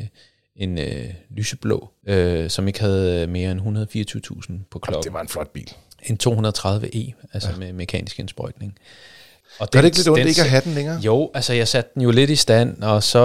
en 0.57 0.79
øh, 0.79 1.05
lyseblå, 1.31 1.91
øh, 2.09 2.51
som 2.51 2.69
ikke 2.69 2.81
havde 2.81 3.27
mere 3.27 3.51
end 3.51 3.61
124.000 3.61 4.53
på 4.71 4.79
klokken. 4.79 5.05
Det 5.05 5.13
var 5.13 5.21
en 5.21 5.29
flot 5.29 5.51
bil. 5.51 5.73
En 6.03 6.19
230e, 6.23 7.13
altså 7.33 7.51
ja. 7.51 7.57
med 7.59 7.73
mekanisk 7.73 8.19
indsprøjtning. 8.19 8.79
Og 9.59 9.69
Gør 9.71 9.79
den- 9.81 9.85
det 9.85 9.87
ikke 9.89 9.97
lidt 9.99 10.09
ondt 10.09 10.27
ikke 10.29 10.41
at 10.43 10.49
have 10.51 10.63
den 10.65 10.73
længere? 10.75 11.01
Jo, 11.01 11.31
altså 11.35 11.53
jeg 11.53 11.69
satte 11.69 11.91
den 11.95 12.03
jo 12.03 12.11
lidt 12.11 12.31
i 12.31 12.37
stand, 12.37 12.83
og 12.83 13.03
så, 13.03 13.19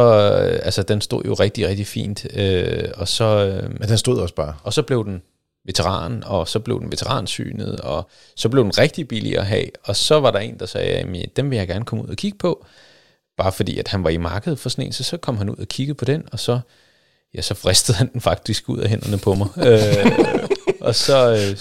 øh, 0.53 0.59
altså 0.63 0.83
den 0.83 1.01
stod 1.01 1.24
jo 1.25 1.33
rigtig, 1.33 1.68
rigtig 1.68 1.88
fint, 1.88 2.25
øh, 2.33 2.89
og 2.95 3.07
så, 3.07 3.24
øh, 3.63 3.80
Men 3.80 3.89
den 3.89 3.97
stod 3.97 4.19
også 4.19 4.35
bare. 4.35 4.56
og 4.63 4.73
så 4.73 4.81
blev 4.81 5.06
den 5.06 5.21
veteran, 5.65 6.23
og 6.25 6.47
så 6.47 6.59
blev 6.59 6.80
den 6.81 6.91
veteransynet, 6.91 7.80
og 7.80 8.09
så 8.35 8.50
blev 8.50 8.63
den 8.63 8.77
rigtig 8.77 9.07
billig 9.07 9.38
at 9.38 9.45
have, 9.45 9.65
og 9.83 9.95
så 9.95 10.19
var 10.19 10.31
der 10.31 10.39
en, 10.39 10.59
der 10.59 10.65
sagde, 10.65 10.88
at 10.88 11.35
den 11.35 11.50
vil 11.50 11.57
jeg 11.57 11.68
gerne 11.68 11.85
komme 11.85 12.03
ud 12.03 12.09
og 12.09 12.15
kigge 12.15 12.38
på, 12.38 12.65
bare 13.38 13.51
fordi 13.51 13.77
at 13.80 13.88
han 13.88 14.03
var 14.03 14.09
i 14.09 14.18
markedet 14.18 14.59
for 14.59 14.69
sådan 14.69 14.85
en, 14.85 14.91
så 14.91 15.03
så 15.03 15.18
kom 15.18 15.38
han 15.38 15.50
ud 15.50 15.56
og 15.57 15.68
kiggede 15.68 15.95
på 15.95 16.06
den, 16.06 16.23
og 16.31 16.39
så, 16.39 16.59
ja, 17.37 17.41
så 17.41 17.53
fristede 17.53 17.97
han 17.97 18.09
den 18.13 18.21
faktisk 18.21 18.69
ud 18.69 18.77
af 18.77 18.89
hænderne 18.89 19.17
på 19.17 19.33
mig. 19.33 19.47
øh, 19.57 20.11
og 20.81 20.95
så, 20.95 21.31
øh, 21.31 21.57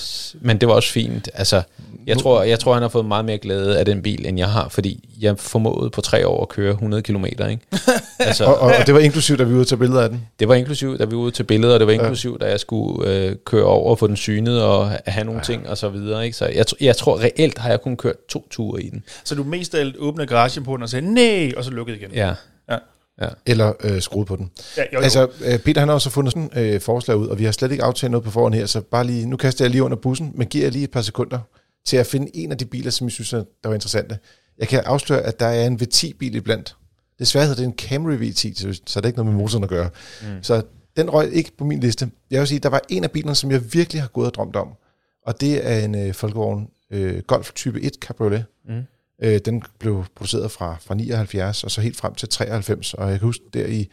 men 0.46 0.58
det 0.60 0.68
var 0.68 0.74
også 0.74 0.92
fint. 0.92 1.28
Altså, 1.34 1.62
jeg 2.06 2.18
tror, 2.18 2.42
jeg 2.42 2.58
tror, 2.58 2.72
han 2.72 2.82
har 2.82 2.88
fået 2.88 3.04
meget 3.06 3.24
mere 3.24 3.38
glæde 3.38 3.78
af 3.78 3.84
den 3.84 4.02
bil, 4.02 4.26
end 4.26 4.38
jeg 4.38 4.48
har, 4.48 4.68
fordi 4.68 5.08
jeg 5.20 5.38
formåede 5.38 5.90
på 5.90 6.00
tre 6.00 6.26
år 6.28 6.42
at 6.42 6.48
køre 6.48 6.70
100 6.70 7.02
km, 7.02 7.24
ikke? 7.24 7.58
Altså, 8.18 8.44
Og, 8.44 8.58
og, 8.58 8.66
og 8.80 8.86
det 8.86 8.94
var 8.94 9.00
inklusivt, 9.00 9.38
da 9.38 9.44
vi 9.44 9.50
var 9.52 9.56
ude 9.58 9.64
tage 9.64 9.78
billeder 9.78 10.02
af 10.02 10.08
den. 10.08 10.26
det 10.40 10.48
var 10.48 10.54
inklusiv, 10.54 10.98
da 10.98 11.04
vi 11.04 11.16
var 11.16 11.22
ude 11.22 11.30
til 11.30 11.44
billeder, 11.44 11.74
og 11.74 11.80
det 11.80 11.86
var 11.86 11.92
inklusiv, 11.92 12.38
da 12.38 12.46
jeg 12.50 12.60
skulle 12.60 13.10
øh, 13.10 13.36
køre 13.44 13.64
over 13.64 13.90
og 13.90 13.98
få 13.98 14.06
den 14.06 14.16
synet 14.16 14.62
og 14.62 14.90
ha- 14.90 14.96
have 15.06 15.24
nogle 15.24 15.40
ting 15.40 15.68
og 15.68 15.78
så 15.78 15.88
videre. 15.88 16.24
Ikke? 16.24 16.36
Så 16.36 16.46
jeg, 16.46 16.64
jeg 16.80 16.96
tror 16.96 17.20
reelt 17.20 17.58
har 17.58 17.70
jeg 17.70 17.80
kun 17.80 17.96
kørt 17.96 18.16
to 18.28 18.46
ture 18.50 18.82
i 18.82 18.90
den. 18.90 19.02
Så 19.24 19.34
du 19.34 19.44
mest 19.44 19.74
af 19.74 19.80
alt 19.80 19.96
åbnede 19.98 20.26
garagen 20.26 20.64
på 20.64 20.74
den 20.74 20.82
og 20.82 20.88
sagde, 20.88 21.14
nej, 21.14 21.52
og 21.56 21.64
så 21.64 21.70
lukkede 21.70 21.96
igen. 21.98 22.10
Ja. 22.14 22.34
Ja. 22.70 22.76
Ja. 23.20 23.28
Eller 23.46 23.72
øh, 23.80 24.00
skruet 24.02 24.26
på 24.26 24.36
den. 24.36 24.50
Ja, 24.76 24.82
jo, 24.82 24.88
jo. 24.92 25.00
Altså, 25.00 25.28
øh, 25.44 25.58
Peter 25.58 25.80
han 25.80 25.88
har 25.88 25.94
også 25.94 26.10
fundet 26.10 26.32
sådan 26.32 26.50
et 26.64 26.74
øh, 26.74 26.80
forslag 26.80 27.16
ud, 27.16 27.26
og 27.28 27.38
vi 27.38 27.44
har 27.44 27.52
slet 27.52 27.70
ikke 27.72 27.84
aftalt 27.84 28.10
noget 28.10 28.24
på 28.24 28.30
forhånd 28.30 28.54
her, 28.54 28.66
så 28.66 28.80
bare 28.80 29.04
lige, 29.06 29.26
nu 29.26 29.36
kaster 29.36 29.64
jeg 29.64 29.70
lige 29.70 29.82
under 29.82 29.96
bussen, 29.96 30.32
men 30.34 30.46
giver 30.46 30.64
jeg 30.64 30.72
lige 30.72 30.84
et 30.84 30.90
par 30.90 31.02
sekunder 31.02 31.38
til 31.84 31.96
at 31.96 32.06
finde 32.06 32.36
en 32.36 32.52
af 32.52 32.58
de 32.58 32.64
biler, 32.64 32.90
som 32.90 33.04
jeg 33.06 33.12
synes, 33.12 33.32
er- 33.32 33.36
der 33.62 33.68
var 33.68 33.74
interessante. 33.74 34.18
Jeg 34.58 34.68
kan 34.68 34.82
afsløre, 34.86 35.20
at 35.20 35.40
der 35.40 35.46
er 35.46 35.66
en 35.66 35.80
V10-bil 35.82 36.34
iblandt. 36.34 36.76
Desværre 37.18 37.46
hedder 37.46 37.62
det 37.62 37.66
en 37.68 37.74
Camry 37.78 38.16
V10, 38.30 38.54
så, 38.54 38.80
så 38.86 38.98
er 38.98 39.00
det 39.00 39.08
ikke 39.08 39.18
noget 39.18 39.32
med 39.32 39.40
motoren 39.42 39.64
at 39.64 39.70
gøre. 39.70 39.90
Mm. 40.22 40.42
Så 40.42 40.62
den 40.96 41.10
røg 41.10 41.32
ikke 41.32 41.50
på 41.58 41.64
min 41.64 41.80
liste. 41.80 42.10
Jeg 42.30 42.40
vil 42.40 42.48
sige, 42.48 42.58
der 42.58 42.68
var 42.68 42.80
en 42.88 43.04
af 43.04 43.10
bilerne, 43.10 43.34
som 43.34 43.50
jeg 43.50 43.74
virkelig 43.74 44.02
har 44.02 44.08
gået 44.08 44.26
og 44.26 44.34
drømt 44.34 44.56
om, 44.56 44.68
og 45.26 45.40
det 45.40 45.70
er 45.70 45.78
en 45.84 45.94
øh, 45.94 46.14
Folkevogn 46.14 46.68
øh, 46.90 47.22
Golf 47.26 47.52
type 47.52 47.80
1 47.80 47.94
Cabriolet. 48.00 48.44
Mm. 48.68 48.82
Øh, 49.22 49.40
den 49.44 49.62
blev 49.78 50.04
produceret 50.14 50.50
fra, 50.50 50.76
fra 50.80 50.94
79 50.94 51.64
og 51.64 51.70
så 51.70 51.80
helt 51.80 51.96
frem 51.96 52.14
til 52.14 52.28
93, 52.28 52.94
og 52.94 53.10
jeg 53.10 53.18
kan 53.18 53.26
huske, 53.26 53.44
der 53.54 53.66
i, 53.66 53.88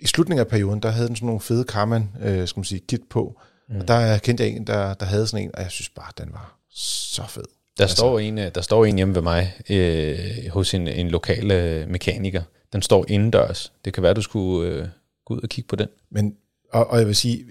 i 0.00 0.06
slutningen 0.06 0.40
af 0.40 0.48
perioden, 0.48 0.80
der 0.82 0.90
havde 0.90 1.08
den 1.08 1.16
sådan 1.16 1.26
nogle 1.26 1.40
fede 1.40 1.64
Karman, 1.64 2.10
øh, 2.22 2.48
skal 2.48 2.58
man 2.58 2.64
sige, 2.64 2.80
kit 2.88 3.00
på, 3.10 3.40
mm. 3.68 3.80
og 3.80 3.88
der 3.88 4.18
kendte 4.18 4.44
jeg 4.44 4.52
en, 4.52 4.66
der, 4.66 4.94
der 4.94 5.06
havde 5.06 5.26
sådan 5.26 5.44
en, 5.44 5.50
og 5.54 5.62
jeg 5.62 5.70
synes 5.70 5.88
bare, 5.88 6.12
den 6.18 6.32
var 6.32 6.58
så 6.70 7.22
fed. 7.28 7.44
Der, 7.78 7.84
altså. 7.84 7.96
står 7.96 8.18
en, 8.18 8.38
øh, 8.38 8.54
der 8.54 8.60
står 8.60 8.84
en 8.84 8.96
hjemme 8.96 9.14
ved 9.14 9.22
mig 9.22 9.54
øh, 9.70 10.18
hos 10.50 10.74
en, 10.74 10.88
en 10.88 11.08
lokal 11.08 11.50
øh, 11.50 11.88
mekaniker. 11.88 12.42
Den 12.72 12.82
står 12.82 13.04
indendørs. 13.08 13.72
Det 13.84 13.92
kan 13.92 14.02
være, 14.02 14.14
du 14.14 14.22
skulle 14.22 14.70
øh, 14.70 14.88
gå 15.24 15.34
ud 15.34 15.40
og 15.40 15.48
kigge 15.48 15.68
på 15.68 15.76
den. 15.76 15.88
Men, 16.10 16.36
og, 16.72 16.90
og 16.90 16.98
jeg 16.98 17.06
vil 17.06 17.16
sige, 17.16 17.44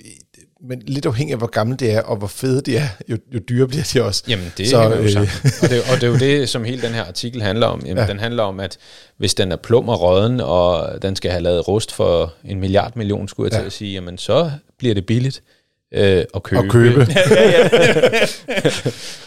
men 0.70 0.82
lidt 0.88 1.06
afhængig 1.06 1.32
af, 1.34 1.38
hvor 1.38 1.48
gammel 1.48 1.80
det 1.80 1.92
er, 1.92 2.02
og 2.02 2.18
hvor 2.18 2.28
fede 2.28 2.62
det 2.62 2.78
er, 2.78 2.88
jo, 3.10 3.18
jo 3.34 3.40
dyre 3.50 3.68
bliver 3.68 3.90
de 3.94 4.04
også. 4.04 4.24
Jamen, 4.28 4.54
det 4.58 4.68
Så, 4.70 4.82
hænger 4.82 4.98
jo 4.98 5.10
sammen. 5.12 5.30
Og 5.62 5.70
det, 5.70 5.82
og 5.92 5.96
det 5.96 6.04
er 6.04 6.08
jo 6.08 6.18
det, 6.18 6.50
som 6.50 6.64
hele 6.64 6.82
den 6.82 6.94
her 6.94 7.04
artikel 7.06 7.42
handler 7.42 7.68
om. 7.68 7.80
Jamen, 7.82 7.98
Ja. 7.98 8.04
ja. 8.04 8.10
Den 8.10 8.20
handler 8.20 8.44
om, 8.44 8.60
at 8.60 8.78
hvis 9.18 9.34
den 9.36 9.52
er 9.52 9.56
plum 9.56 9.90
og 9.90 10.02
råden, 10.02 10.42
og 10.42 11.02
den 11.02 11.16
skal 11.16 11.32
have 11.32 11.44
lavet 11.44 11.68
rust 11.68 11.92
for 11.94 12.34
en 12.46 12.60
milliard 12.60 12.92
million, 12.96 13.28
skulle 13.28 13.48
jeg 13.48 13.54
Ja. 13.58 13.60
til 13.62 13.66
at 13.66 13.74
sige, 13.74 13.94
jamen 13.94 14.18
så 14.18 14.52
bliver 14.80 14.94
det 14.96 15.06
billigt 15.06 15.42
øh, 15.92 16.24
at 16.36 16.44
købe. 16.44 16.64
At 16.64 16.72
købe. 16.72 17.08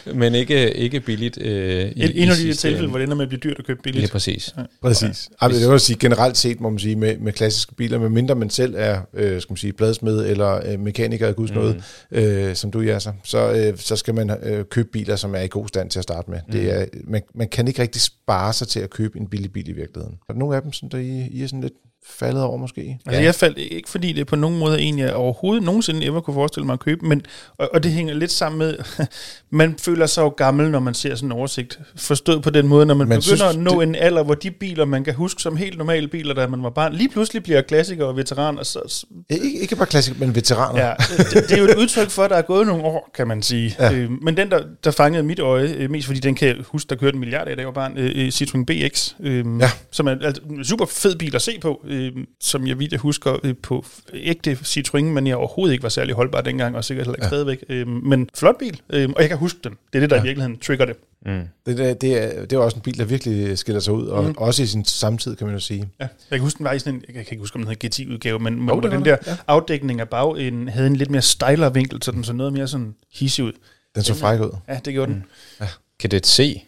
Men 0.21 0.35
ikke, 0.35 0.75
ikke 0.75 1.00
billigt 1.00 1.38
øh, 1.43 1.90
i, 1.97 2.05
Et, 2.05 2.23
en 2.23 2.31
af 2.31 2.37
de 2.37 2.55
tilfælde, 2.55 2.88
hvor 2.88 2.99
det 2.99 3.05
ender 3.05 3.17
med 3.17 3.23
at 3.23 3.29
blive 3.29 3.40
dyrt 3.40 3.59
at 3.59 3.67
købe 3.67 3.81
Lige 3.85 3.93
billigt. 3.93 4.12
præcis. 4.12 4.55
Præcis. 4.83 5.29
Ja. 5.31 5.47
Altså, 5.47 5.61
det 5.61 5.71
vil 5.71 5.81
sige, 5.81 5.97
generelt 5.99 6.37
set, 6.37 6.61
må 6.61 6.71
man 6.71 6.79
sige, 6.79 6.97
med, 6.97 7.19
med 7.19 7.33
klassiske 7.33 7.75
biler, 7.75 7.99
med 7.99 8.09
mindre 8.09 8.35
man 8.35 8.50
selv 8.50 8.75
er, 8.79 9.00
øh, 9.14 9.40
skal 9.40 9.52
man 9.52 9.57
sige, 9.57 9.73
bladsmed 9.73 10.26
eller 10.26 10.73
øh, 10.73 10.81
mekaniker 10.81 11.26
af 11.29 11.37
guds 11.37 11.52
nåde, 11.52 11.83
øh, 12.11 12.55
som 12.55 12.71
du, 12.71 12.81
Jasser, 12.81 13.12
så, 13.25 13.52
øh, 13.52 13.79
så 13.79 13.97
skal 13.97 14.14
man 14.14 14.31
øh, 14.43 14.64
købe 14.64 14.88
biler, 14.93 15.17
som 15.17 15.35
er 15.35 15.40
i 15.40 15.49
god 15.49 15.69
stand 15.69 15.90
til 15.90 15.99
at 15.99 16.02
starte 16.02 16.31
med. 16.31 16.38
Mm. 16.47 16.52
Det 16.52 16.81
er, 16.81 16.85
man, 17.05 17.23
man 17.35 17.49
kan 17.49 17.69
ikke 17.69 17.83
rigtig 17.83 18.02
spare 18.02 18.52
sig 18.52 18.69
til 18.69 18.81
at 18.81 18.90
købe 18.90 19.19
en 19.19 19.26
billig 19.29 19.52
bil 19.52 19.69
i 19.69 19.73
virkeligheden. 19.73 20.19
Er 20.29 20.33
der 20.33 20.38
nogle 20.38 20.57
af 20.57 20.62
dem, 20.62 20.73
som 20.73 20.88
der 20.88 20.99
I, 20.99 21.29
I 21.31 21.43
er 21.43 21.47
sådan 21.47 21.61
lidt 21.61 21.73
faldet 22.07 22.42
over 22.42 22.57
måske. 22.57 22.99
Altså 23.07 23.21
ja. 23.21 23.25
jeg 23.25 23.35
faldt 23.35 23.59
ikke, 23.59 23.88
fordi 23.88 24.12
det 24.12 24.26
på 24.26 24.37
nogen 24.37 24.59
måde 24.59 24.78
egentlig 24.78 25.02
jeg 25.02 25.14
overhovedet 25.14 25.62
nogensinde 25.62 26.07
ever 26.07 26.21
kunne 26.21 26.35
forestille 26.35 26.66
mig 26.66 26.73
at 26.73 26.80
købe, 26.80 27.07
men, 27.07 27.23
og, 27.59 27.71
og 27.75 27.83
det 27.83 27.92
hænger 27.92 28.14
lidt 28.14 28.30
sammen 28.30 28.59
med, 28.59 28.78
man 29.50 29.75
føler 29.78 30.07
sig 30.07 30.23
jo 30.23 30.28
gammel, 30.28 30.71
når 30.71 30.80
man 30.80 30.95
ser 30.95 31.14
sådan 31.14 31.28
en 31.28 31.33
oversigt. 31.33 31.80
Forstået 31.97 32.42
på 32.42 32.50
den 32.50 32.69
måde, 32.69 32.87
når 32.87 32.95
man, 32.95 33.09
man 33.09 33.19
begynder 33.19 33.23
synes, 33.23 33.57
at 33.57 33.59
nå 33.59 33.80
det... 33.80 33.88
en 33.88 33.95
alder, 33.95 34.23
hvor 34.23 34.35
de 34.35 34.50
biler, 34.50 34.85
man 34.85 35.04
kan 35.04 35.14
huske 35.14 35.42
som 35.42 35.57
helt 35.57 35.78
normale 35.78 36.09
biler, 36.09 36.35
da 36.35 36.47
man 36.47 36.62
var 36.62 36.71
barn, 36.71 36.92
lige 36.92 37.09
pludselig 37.09 37.42
bliver 37.42 37.62
klassikere 37.62 38.09
og 38.09 38.16
veteraner. 38.16 38.62
Så, 38.62 39.07
ikke, 39.30 39.61
ikke 39.61 39.76
bare 39.76 39.87
klassikere, 39.87 40.26
men 40.26 40.35
veteraner. 40.35 40.80
Ja, 40.87 40.95
det, 41.19 41.35
det, 41.49 41.52
er 41.52 41.59
jo 41.59 41.64
et 41.64 41.76
udtryk 41.76 42.11
for, 42.11 42.23
at 42.23 42.30
der 42.30 42.37
er 42.37 42.42
gået 42.42 42.66
nogle 42.66 42.85
år, 42.85 43.11
kan 43.14 43.28
man 43.28 43.42
sige. 43.42 43.76
Ja. 43.78 43.92
Øh, 43.92 44.11
men 44.23 44.37
den, 44.37 44.50
der, 44.50 44.61
der 44.85 44.90
fangede 44.90 45.23
mit 45.23 45.38
øje, 45.38 45.75
øh, 45.78 45.90
mest 45.90 46.07
fordi 46.07 46.21
den 46.21 46.35
kan 46.35 46.49
jeg 46.49 46.57
huske, 46.66 46.88
der 46.88 46.97
kørte 46.97 47.14
en 47.14 47.21
milliard 47.21 47.49
af, 47.49 47.57
da 47.57 47.61
jeg 47.61 47.66
var 47.66 47.73
barn, 47.73 47.99
øh, 47.99 48.28
Citroën 48.28 48.64
BX, 48.64 49.14
øh, 49.21 49.45
ja. 49.61 49.71
som 49.90 50.07
er 50.07 50.16
altså, 50.23 50.42
en 50.50 50.64
super 50.64 50.87
fed 50.87 51.16
bil 51.16 51.37
at 51.37 51.42
se 51.42 51.59
på, 51.61 51.85
øh, 51.90 52.12
som 52.40 52.66
jeg 52.66 52.78
vidt 52.78 52.92
jeg 52.92 53.00
husker 53.00 53.37
øh, 53.42 53.54
på 53.62 53.85
ægte 54.14 54.52
Citroën, 54.52 55.02
men 55.02 55.26
jeg 55.26 55.37
overhovedet 55.37 55.73
ikke 55.73 55.82
var 55.82 55.88
særlig 55.88 56.14
holdbar 56.14 56.40
dengang, 56.40 56.76
og 56.76 56.85
sikkert 56.85 57.06
heller 57.06 57.16
ikke 57.16 57.25
ja. 57.25 57.28
stadigvæk. 57.28 57.64
Øh, 57.68 57.88
men 57.88 58.28
flot 58.35 58.59
bil, 58.59 58.80
øh, 58.90 59.09
og 59.16 59.20
jeg 59.20 59.28
kan 59.28 59.38
huske 59.38 59.61
den. 59.64 59.73
Det 59.92 59.99
er 59.99 60.00
det, 60.00 60.11
der 60.11 60.16
ja. 60.16 60.23
i 60.23 60.25
virkeligheden 60.25 60.59
trigger 60.59 60.85
det. 60.85 60.97
Mm. 61.26 61.42
Det, 61.66 61.78
det, 61.78 62.00
det, 62.00 62.23
er, 62.23 62.40
det 62.40 62.52
er 62.52 62.59
også 62.59 62.76
en 62.76 62.82
bil, 62.82 62.99
der 62.99 63.04
virkelig 63.04 63.59
skiller 63.59 63.80
sig 63.80 63.94
ud, 63.94 64.06
og 64.06 64.25
mm. 64.25 64.35
også 64.37 64.62
i 64.62 64.66
sin 64.66 64.85
samtid, 64.85 65.37
kan 65.37 65.47
man 65.47 65.56
jo 65.56 65.61
sige. 65.61 65.88
Ja, 66.00 66.04
jeg 66.04 66.38
kan 66.38 66.40
huske, 66.40 66.59
den 66.59 66.64
var 66.64 66.73
i 66.73 66.78
sådan 66.78 66.94
en, 66.94 67.04
jeg 67.06 67.14
kan 67.14 67.26
ikke 67.30 67.40
huske, 67.40 67.56
om 67.56 67.62
den 67.64 67.68
hed 67.68 67.88
GT-udgave, 67.88 68.38
men 68.38 68.70
oh, 68.70 68.82
den 68.82 69.04
der 69.04 69.16
ja. 69.26 69.37
afdækning 69.47 70.00
af 70.00 70.09
bag 70.09 70.49
en, 70.49 70.68
havde 70.68 70.87
en 70.87 70.97
lidt 70.97 71.11
mere 71.11 71.23
stejlere 71.23 71.75
vinkel, 71.75 72.02
så 72.02 72.12
den 72.12 72.25
så 72.25 72.32
noget 72.32 72.52
mere 72.52 72.68
sådan 72.68 72.94
hissig 73.12 73.44
ud. 73.44 73.52
Den 73.94 74.02
så 74.02 74.14
fræk 74.14 74.40
ud. 74.40 74.56
Ja, 74.68 74.80
det 74.85 74.92
gjorde 74.92 75.12
mm. 75.12 75.14
den. 75.14 75.25
Ja. 75.61 75.66
Cadet 76.02 76.26
C 76.26 76.62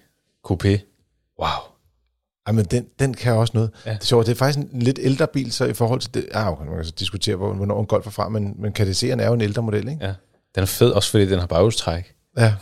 Coupé. 0.46 0.78
Wow. 1.40 1.71
Ej, 2.46 2.52
men 2.52 2.64
den, 2.64 2.86
den 2.98 3.14
kan 3.14 3.32
også 3.32 3.50
noget. 3.54 3.70
Ja. 3.86 3.90
Det 3.90 4.00
er 4.00 4.04
sjovt, 4.04 4.26
det 4.26 4.32
er 4.32 4.36
faktisk 4.36 4.58
en 4.58 4.82
lidt 4.82 4.98
ældre 5.02 5.26
bil, 5.26 5.52
så 5.52 5.64
i 5.64 5.72
forhold 5.72 6.00
til 6.00 6.14
det, 6.14 6.26
ah, 6.32 6.52
okay, 6.52 6.66
man 6.66 6.74
kan 6.76 6.84
så 6.84 6.92
diskutere, 6.98 7.36
hvornår 7.36 7.80
en 7.80 7.86
Golf 7.86 8.06
er 8.06 8.10
fra, 8.10 8.28
men, 8.28 8.54
men 8.58 8.72
Cadet'eren 8.78 9.20
er 9.22 9.26
jo 9.26 9.32
en 9.32 9.40
ældre 9.40 9.62
model, 9.62 9.88
ikke? 9.88 10.04
Ja. 10.06 10.12
Den 10.54 10.62
er 10.62 10.66
fed, 10.66 10.90
også 10.90 11.10
fordi 11.10 11.26
den 11.26 11.38
har 11.38 11.46
baghjulstræk. 11.46 12.14
Ja. 12.36 12.42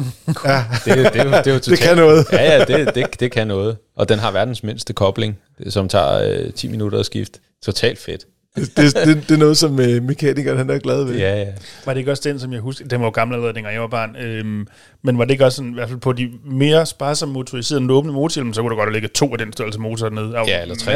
ja. 0.44 0.64
det, 0.84 0.96
det, 0.96 1.12
det, 1.12 1.14
det, 1.14 1.24
er 1.24 1.36
jo 1.36 1.58
totalt, 1.58 1.66
det 1.70 1.78
kan 1.78 1.96
noget. 1.96 2.26
ja, 2.32 2.56
ja, 2.56 2.64
det, 2.64 2.94
det, 2.94 3.20
det 3.20 3.32
kan 3.32 3.46
noget. 3.46 3.76
Og 3.96 4.08
den 4.08 4.18
har 4.18 4.30
verdens 4.30 4.62
mindste 4.62 4.92
kobling, 4.92 5.38
som 5.68 5.88
tager 5.88 6.44
øh, 6.44 6.52
10 6.52 6.68
minutter 6.68 6.98
at 6.98 7.06
skifte. 7.06 7.40
Totalt 7.62 7.98
fedt. 7.98 8.26
Det, 8.56 8.76
det, 8.76 8.94
det, 8.94 9.28
det 9.28 9.34
er 9.34 9.38
noget, 9.38 9.56
som 9.56 9.80
øh, 9.80 10.02
mekanikeren 10.02 10.58
han 10.58 10.70
er 10.70 10.78
glad 10.78 11.04
ved. 11.04 11.18
Ja, 11.18 11.38
ja. 11.40 11.46
Var 11.84 11.92
det 11.92 11.98
ikke 11.98 12.10
også 12.10 12.28
den, 12.28 12.40
som 12.40 12.52
jeg 12.52 12.60
husker? 12.60 12.88
Den 12.88 13.00
var 13.00 13.06
jo 13.06 13.10
gammel 13.10 13.34
allerede, 13.34 13.54
dengang 13.54 13.74
jeg 13.74 13.82
var 13.82 13.88
barn. 13.88 14.16
Øhm, 14.16 14.66
men 15.02 15.18
var 15.18 15.24
det 15.24 15.30
ikke 15.30 15.44
også 15.44 15.56
sådan, 15.56 15.70
i 15.70 15.74
hvert 15.74 15.88
fald 15.88 15.98
på 15.98 16.12
de 16.12 16.30
mere 16.44 16.86
sparsomme 16.86 17.32
motoriserede, 17.32 17.80
den 17.80 17.90
åbne 17.90 18.12
motorhjelm, 18.12 18.52
så 18.52 18.60
kunne 18.60 18.70
der 18.70 18.76
godt 18.76 18.92
ligge 18.92 19.08
to 19.08 19.32
af 19.32 19.38
den 19.38 19.52
størrelse 19.52 19.80
motor 19.80 20.08
ned. 20.08 20.32
Ja, 20.46 20.62
eller 20.62 20.74
tre. 20.74 20.92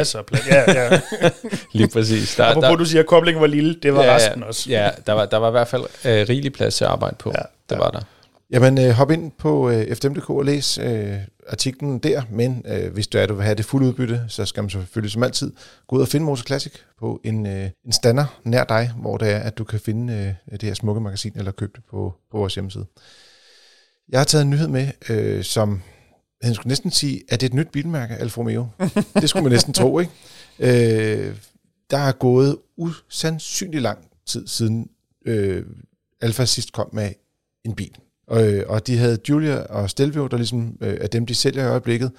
Ja, 0.47 0.71
ja. 0.73 0.99
Lige 1.73 1.87
præcis. 1.87 2.35
Der, 2.35 2.45
Apropos, 2.45 2.69
der, 2.69 2.75
du 2.75 2.85
siger, 2.85 3.01
at 3.01 3.07
koblingen 3.07 3.41
var 3.41 3.47
lille, 3.47 3.75
det 3.83 3.93
var 3.93 4.03
ja, 4.03 4.15
resten 4.15 4.43
også. 4.43 4.69
Ja, 4.69 4.89
der 5.07 5.13
var, 5.13 5.25
der 5.25 5.37
var 5.37 5.47
i 5.47 5.51
hvert 5.51 5.67
fald 5.67 5.83
øh, 5.83 6.25
rigelig 6.29 6.53
plads 6.53 6.75
til 6.75 6.85
at 6.85 6.91
arbejde 6.91 7.15
på. 7.19 7.31
Ja, 7.35 7.41
det 7.69 7.75
ja. 7.75 7.77
var 7.77 7.89
der. 7.89 8.01
Jamen, 8.51 8.77
øh, 8.77 8.89
hop 8.89 9.11
ind 9.11 9.31
på 9.31 9.69
øh, 9.69 9.95
fdm.dk 9.95 10.29
og 10.29 10.45
læs 10.45 10.77
øh, 10.77 11.17
artiklen 11.49 11.99
der, 11.99 12.21
men 12.29 12.65
øh, 12.67 12.93
hvis 12.93 13.07
du 13.07 13.17
er, 13.17 13.25
du 13.25 13.33
vil 13.33 13.43
have 13.43 13.55
det 13.55 13.65
fulde 13.65 13.87
udbytte, 13.87 14.21
så 14.27 14.45
skal 14.45 14.63
man 14.63 14.69
selvfølgelig 14.69 15.11
som 15.11 15.23
altid 15.23 15.51
gå 15.87 15.95
ud 15.95 16.01
og 16.01 16.07
finde 16.07 16.25
Motor 16.25 16.43
Classic 16.43 16.73
på 16.99 17.21
en, 17.23 17.47
øh, 17.47 17.69
en 17.85 17.91
stander 17.91 18.39
nær 18.43 18.63
dig, 18.63 18.91
hvor 18.97 19.17
det 19.17 19.31
er, 19.31 19.39
at 19.39 19.57
du 19.57 19.63
kan 19.63 19.79
finde 19.79 20.13
øh, 20.13 20.51
det 20.51 20.63
her 20.63 20.73
smukke 20.73 21.01
magasin, 21.01 21.33
eller 21.35 21.51
købe 21.51 21.71
det 21.75 21.83
på, 21.89 22.13
på 22.31 22.37
vores 22.37 22.55
hjemmeside. 22.55 22.85
Jeg 24.09 24.19
har 24.19 24.25
taget 24.25 24.41
en 24.43 24.49
nyhed 24.49 24.67
med, 24.67 24.87
øh, 25.09 25.43
som 25.43 25.81
han 26.41 26.53
skulle 26.53 26.67
næsten 26.67 26.91
sige, 26.91 27.23
at 27.29 27.41
det 27.41 27.47
er 27.47 27.49
et 27.49 27.53
nyt 27.53 27.71
bilmærke, 27.71 28.15
Alfa 28.15 28.39
Romeo. 28.39 28.67
det 29.21 29.29
skulle 29.29 29.43
man 29.43 29.51
næsten 29.51 29.73
tro, 29.73 29.99
ikke? 29.99 30.11
Øh, 30.59 31.35
der 31.89 31.97
er 31.97 32.11
gået 32.11 32.57
usandsynlig 32.77 33.81
lang 33.81 34.07
tid 34.25 34.47
siden 34.47 34.89
øh, 35.25 35.65
Alfa 36.21 36.45
sidst 36.45 36.71
kom 36.71 36.89
med 36.93 37.13
en 37.65 37.75
bil. 37.75 37.97
Og, 38.27 38.53
øh, 38.53 38.63
og 38.67 38.87
de 38.87 38.97
havde 38.97 39.17
Julia 39.29 39.57
og 39.57 39.89
Stelvio, 39.89 40.27
der 40.27 40.37
ligesom 40.37 40.77
øh, 40.81 40.97
er 41.01 41.07
dem, 41.07 41.25
de 41.25 41.35
sælger 41.35 41.63
i 41.63 41.67
øjeblikket, 41.67 42.11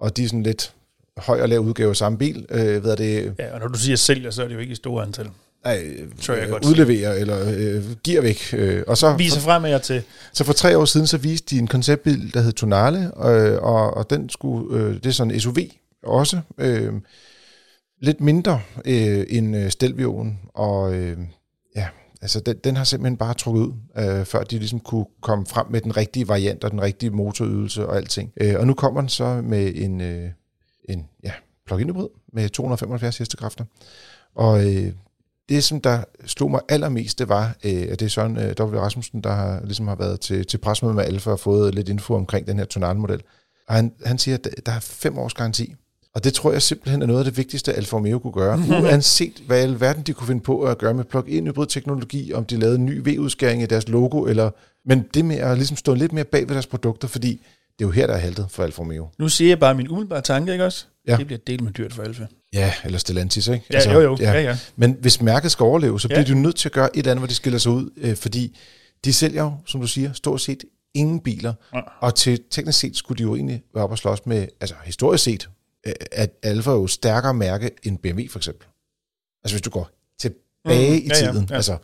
og 0.00 0.16
de 0.16 0.24
er 0.24 0.28
sådan 0.28 0.42
lidt 0.42 0.72
høj 1.16 1.42
og 1.42 1.48
lav 1.48 1.60
udgave 1.60 1.90
af 1.90 1.96
samme 1.96 2.18
bil. 2.18 2.46
Øh, 2.50 2.84
ved 2.84 2.96
det, 2.96 3.34
ja, 3.38 3.54
og 3.54 3.60
når 3.60 3.68
du 3.68 3.78
siger 3.78 3.96
sælger, 3.96 4.30
så 4.30 4.42
er 4.42 4.48
det 4.48 4.54
jo 4.54 4.60
ikke 4.60 4.72
i 4.72 4.74
store 4.74 5.02
antal. 5.02 5.28
Nej, 5.64 5.84
tror 6.20 6.34
jeg 6.34 6.44
øh, 6.44 6.50
godt 6.50 6.64
udleverer 6.64 7.12
eller 7.12 7.54
øh, 7.56 7.84
giver 8.04 8.22
væk. 8.22 8.40
Øh, 8.52 8.82
og 8.86 8.98
så 8.98 9.16
Viser 9.16 9.40
frem 9.40 9.62
med 9.62 9.70
jer 9.70 9.78
til. 9.78 10.02
Så 10.32 10.44
for 10.44 10.52
tre 10.52 10.78
år 10.78 10.84
siden, 10.84 11.06
så 11.06 11.18
viste 11.18 11.56
de 11.56 11.60
en 11.60 11.66
konceptbil, 11.66 12.34
der 12.34 12.40
hed 12.40 12.52
Tonale, 12.52 13.14
og, 13.14 13.58
og, 13.58 13.96
og 13.96 14.10
den 14.10 14.28
skulle, 14.28 14.78
øh, 14.78 14.94
det 14.94 15.06
er 15.06 15.10
sådan 15.10 15.30
en 15.30 15.40
SUV 15.40 15.56
også, 16.02 16.40
øh, 16.58 16.92
lidt 18.02 18.20
mindre 18.20 18.60
øh, 18.84 19.24
end 19.28 19.56
øh, 19.56 19.70
Stelvioen, 19.70 20.38
og 20.54 20.94
øh, 20.94 21.18
ja, 21.76 21.88
altså 22.24 22.40
den, 22.40 22.56
den 22.64 22.76
har 22.76 22.84
simpelthen 22.84 23.16
bare 23.16 23.34
trukket 23.34 23.60
ud, 23.60 23.72
øh, 23.98 24.24
før 24.24 24.42
de 24.42 24.58
ligesom 24.58 24.80
kunne 24.80 25.06
komme 25.20 25.46
frem 25.46 25.66
med 25.70 25.80
den 25.80 25.96
rigtige 25.96 26.28
variant 26.28 26.64
og 26.64 26.70
den 26.70 26.82
rigtige 26.82 27.10
motorydelse 27.10 27.86
og 27.86 27.96
alting. 27.96 28.32
Øh, 28.40 28.54
og 28.58 28.66
nu 28.66 28.74
kommer 28.74 29.00
den 29.00 29.08
så 29.08 29.42
med 29.44 29.72
en, 29.74 30.00
øh, 30.00 30.30
en 30.88 31.08
ja, 31.24 31.32
plug-in 31.66 31.88
hybrid 31.88 32.08
med 32.32 32.48
275 32.48 33.18
hestekræfter. 33.18 33.64
Og 34.34 34.74
øh, 34.74 34.92
det, 35.48 35.64
som 35.64 35.80
der 35.80 36.04
slog 36.26 36.50
mig 36.50 36.60
allermest, 36.68 37.18
det 37.18 37.28
var, 37.28 37.56
øh, 37.64 37.86
at 37.90 38.00
det 38.00 38.02
er 38.02 38.08
Søren 38.08 38.36
øh, 38.36 38.54
W. 38.60 38.78
Rasmussen, 38.78 39.20
der 39.20 39.32
har, 39.32 39.60
ligesom 39.64 39.88
har 39.88 39.96
været 39.96 40.20
til, 40.20 40.46
til 40.46 40.58
presmøde 40.58 40.94
med 40.94 41.04
Alfa 41.04 41.30
og 41.30 41.40
fået 41.40 41.74
lidt 41.74 41.88
info 41.88 42.14
omkring 42.14 42.46
den 42.46 42.58
her 42.58 42.64
tonalmodel. 42.64 43.22
Og 43.68 43.74
han, 43.74 43.92
han 44.04 44.18
siger, 44.18 44.36
at 44.36 44.66
der 44.66 44.72
er 44.72 44.80
fem 44.80 45.18
års 45.18 45.34
garanti 45.34 45.74
og 46.14 46.24
det 46.24 46.34
tror 46.34 46.52
jeg 46.52 46.62
simpelthen 46.62 47.02
er 47.02 47.06
noget 47.06 47.18
af 47.18 47.24
det 47.24 47.36
vigtigste, 47.36 47.72
Alfa 47.72 47.96
Romeo 47.96 48.18
kunne 48.18 48.32
gøre. 48.32 48.62
Uanset 48.82 49.42
hvad 49.46 49.60
i 49.60 49.62
alverden 49.62 50.02
de 50.02 50.12
kunne 50.12 50.26
finde 50.26 50.40
på 50.40 50.62
at 50.62 50.78
gøre 50.78 50.94
med 50.94 51.04
plug-in 51.04 51.46
hybrid 51.46 51.66
teknologi, 51.66 52.32
om 52.32 52.44
de 52.44 52.56
lavede 52.56 52.76
en 52.76 52.86
ny 52.86 53.08
V-udskæring 53.08 53.62
i 53.62 53.66
deres 53.66 53.88
logo, 53.88 54.24
eller, 54.24 54.50
men 54.88 55.04
det 55.14 55.24
med 55.24 55.36
at 55.36 55.56
ligesom 55.56 55.76
stå 55.76 55.94
lidt 55.94 56.12
mere 56.12 56.24
bag 56.24 56.48
ved 56.48 56.54
deres 56.54 56.66
produkter, 56.66 57.08
fordi 57.08 57.40
det 57.78 57.84
er 57.84 57.88
jo 57.88 57.90
her, 57.90 58.06
der 58.06 58.14
er 58.14 58.18
haltet 58.18 58.46
for 58.50 58.62
Alfa 58.62 58.80
Romeo. 58.80 59.08
Nu 59.18 59.28
siger 59.28 59.48
jeg 59.48 59.58
bare 59.58 59.74
min 59.74 59.88
umiddelbare 59.88 60.20
tanke, 60.20 60.52
ikke 60.52 60.64
også? 60.64 60.84
Ja. 61.08 61.16
Det 61.16 61.26
bliver 61.26 61.38
delt 61.46 61.60
med 61.60 61.72
dyrt 61.72 61.92
for 61.92 62.02
Alfa. 62.02 62.26
Ja, 62.52 62.72
eller 62.84 62.98
Stellantis, 62.98 63.48
ikke? 63.48 63.66
Ja, 63.70 63.74
altså, 63.74 63.90
jo, 63.90 64.00
jo. 64.00 64.16
Ja. 64.20 64.32
Ja, 64.32 64.40
ja. 64.40 64.58
Men 64.76 64.96
hvis 65.00 65.20
mærket 65.20 65.50
skal 65.50 65.64
overleve, 65.64 66.00
så 66.00 66.08
bliver 66.08 66.20
ja. 66.20 66.26
de 66.26 66.42
nødt 66.42 66.56
til 66.56 66.68
at 66.68 66.72
gøre 66.72 66.96
et 66.96 66.98
eller 66.98 67.10
andet, 67.10 67.20
hvor 67.20 67.26
de 67.26 67.34
skiller 67.34 67.58
sig 67.58 67.72
ud, 67.72 67.90
øh, 67.96 68.16
fordi 68.16 68.56
de 69.04 69.12
sælger 69.12 69.42
jo, 69.42 69.52
som 69.66 69.80
du 69.80 69.86
siger, 69.86 70.12
stort 70.12 70.40
set 70.40 70.64
ingen 70.94 71.20
biler, 71.20 71.52
ja. 71.74 71.80
og 72.00 72.14
til 72.14 72.40
teknisk 72.50 72.78
set 72.78 72.96
skulle 72.96 73.18
de 73.18 73.22
jo 73.22 73.34
egentlig 73.34 73.62
være 73.74 73.84
op 73.84 73.90
og 73.90 73.98
slås 73.98 74.26
med, 74.26 74.46
altså 74.60 74.74
historisk 74.84 75.24
set, 75.24 75.48
at 76.12 76.30
Alfa 76.42 76.70
er 76.70 76.74
jo 76.74 76.86
stærkere 76.86 77.34
mærke 77.34 77.70
end 77.82 77.98
BMW 77.98 78.28
for 78.30 78.38
eksempel. 78.38 78.68
Altså 79.44 79.54
hvis 79.54 79.62
du 79.62 79.70
går 79.70 79.90
tilbage 80.18 81.00
mm, 81.00 81.06
i 81.06 81.08
tiden, 81.08 81.34
ja, 81.34 81.40
ja, 81.40 81.46
ja. 81.50 81.54
altså 81.54 81.78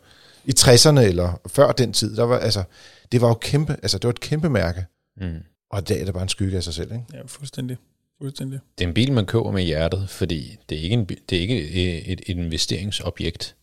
i 0.45 0.53
60'erne 0.59 0.99
eller 0.99 1.41
før 1.47 1.71
den 1.71 1.93
tid, 1.93 2.15
der 2.15 2.23
var 2.23 2.39
altså, 2.39 2.63
det 3.11 3.21
var 3.21 3.27
jo 3.27 3.33
kæmpe, 3.33 3.73
altså 3.73 3.97
det 3.97 4.03
var 4.03 4.09
et 4.09 4.19
kæmpe 4.19 4.49
mærke. 4.49 4.85
Mm. 5.17 5.43
Og 5.71 5.79
i 5.79 5.81
dag 5.81 6.01
er 6.01 6.05
det 6.05 6.13
bare 6.13 6.23
en 6.23 6.29
skygge 6.29 6.57
af 6.57 6.63
sig 6.63 6.73
selv, 6.73 6.91
ikke? 6.91 7.05
Ja, 7.13 7.21
fuldstændig. 7.25 7.77
fuldstændig. 8.21 8.59
Det 8.77 8.83
er 8.83 8.87
en 8.87 8.93
bil, 8.93 9.13
man 9.13 9.25
køber 9.25 9.51
med 9.51 9.63
hjertet, 9.63 10.09
fordi 10.09 10.57
det 10.69 10.77
er 10.77 10.81
ikke, 10.81 10.93
en, 10.93 11.05
det 11.05 11.37
er 11.37 11.41
ikke 11.41 11.69
et, 11.69 12.11
et 12.11 12.21
investeringsobjekt. 12.25 13.55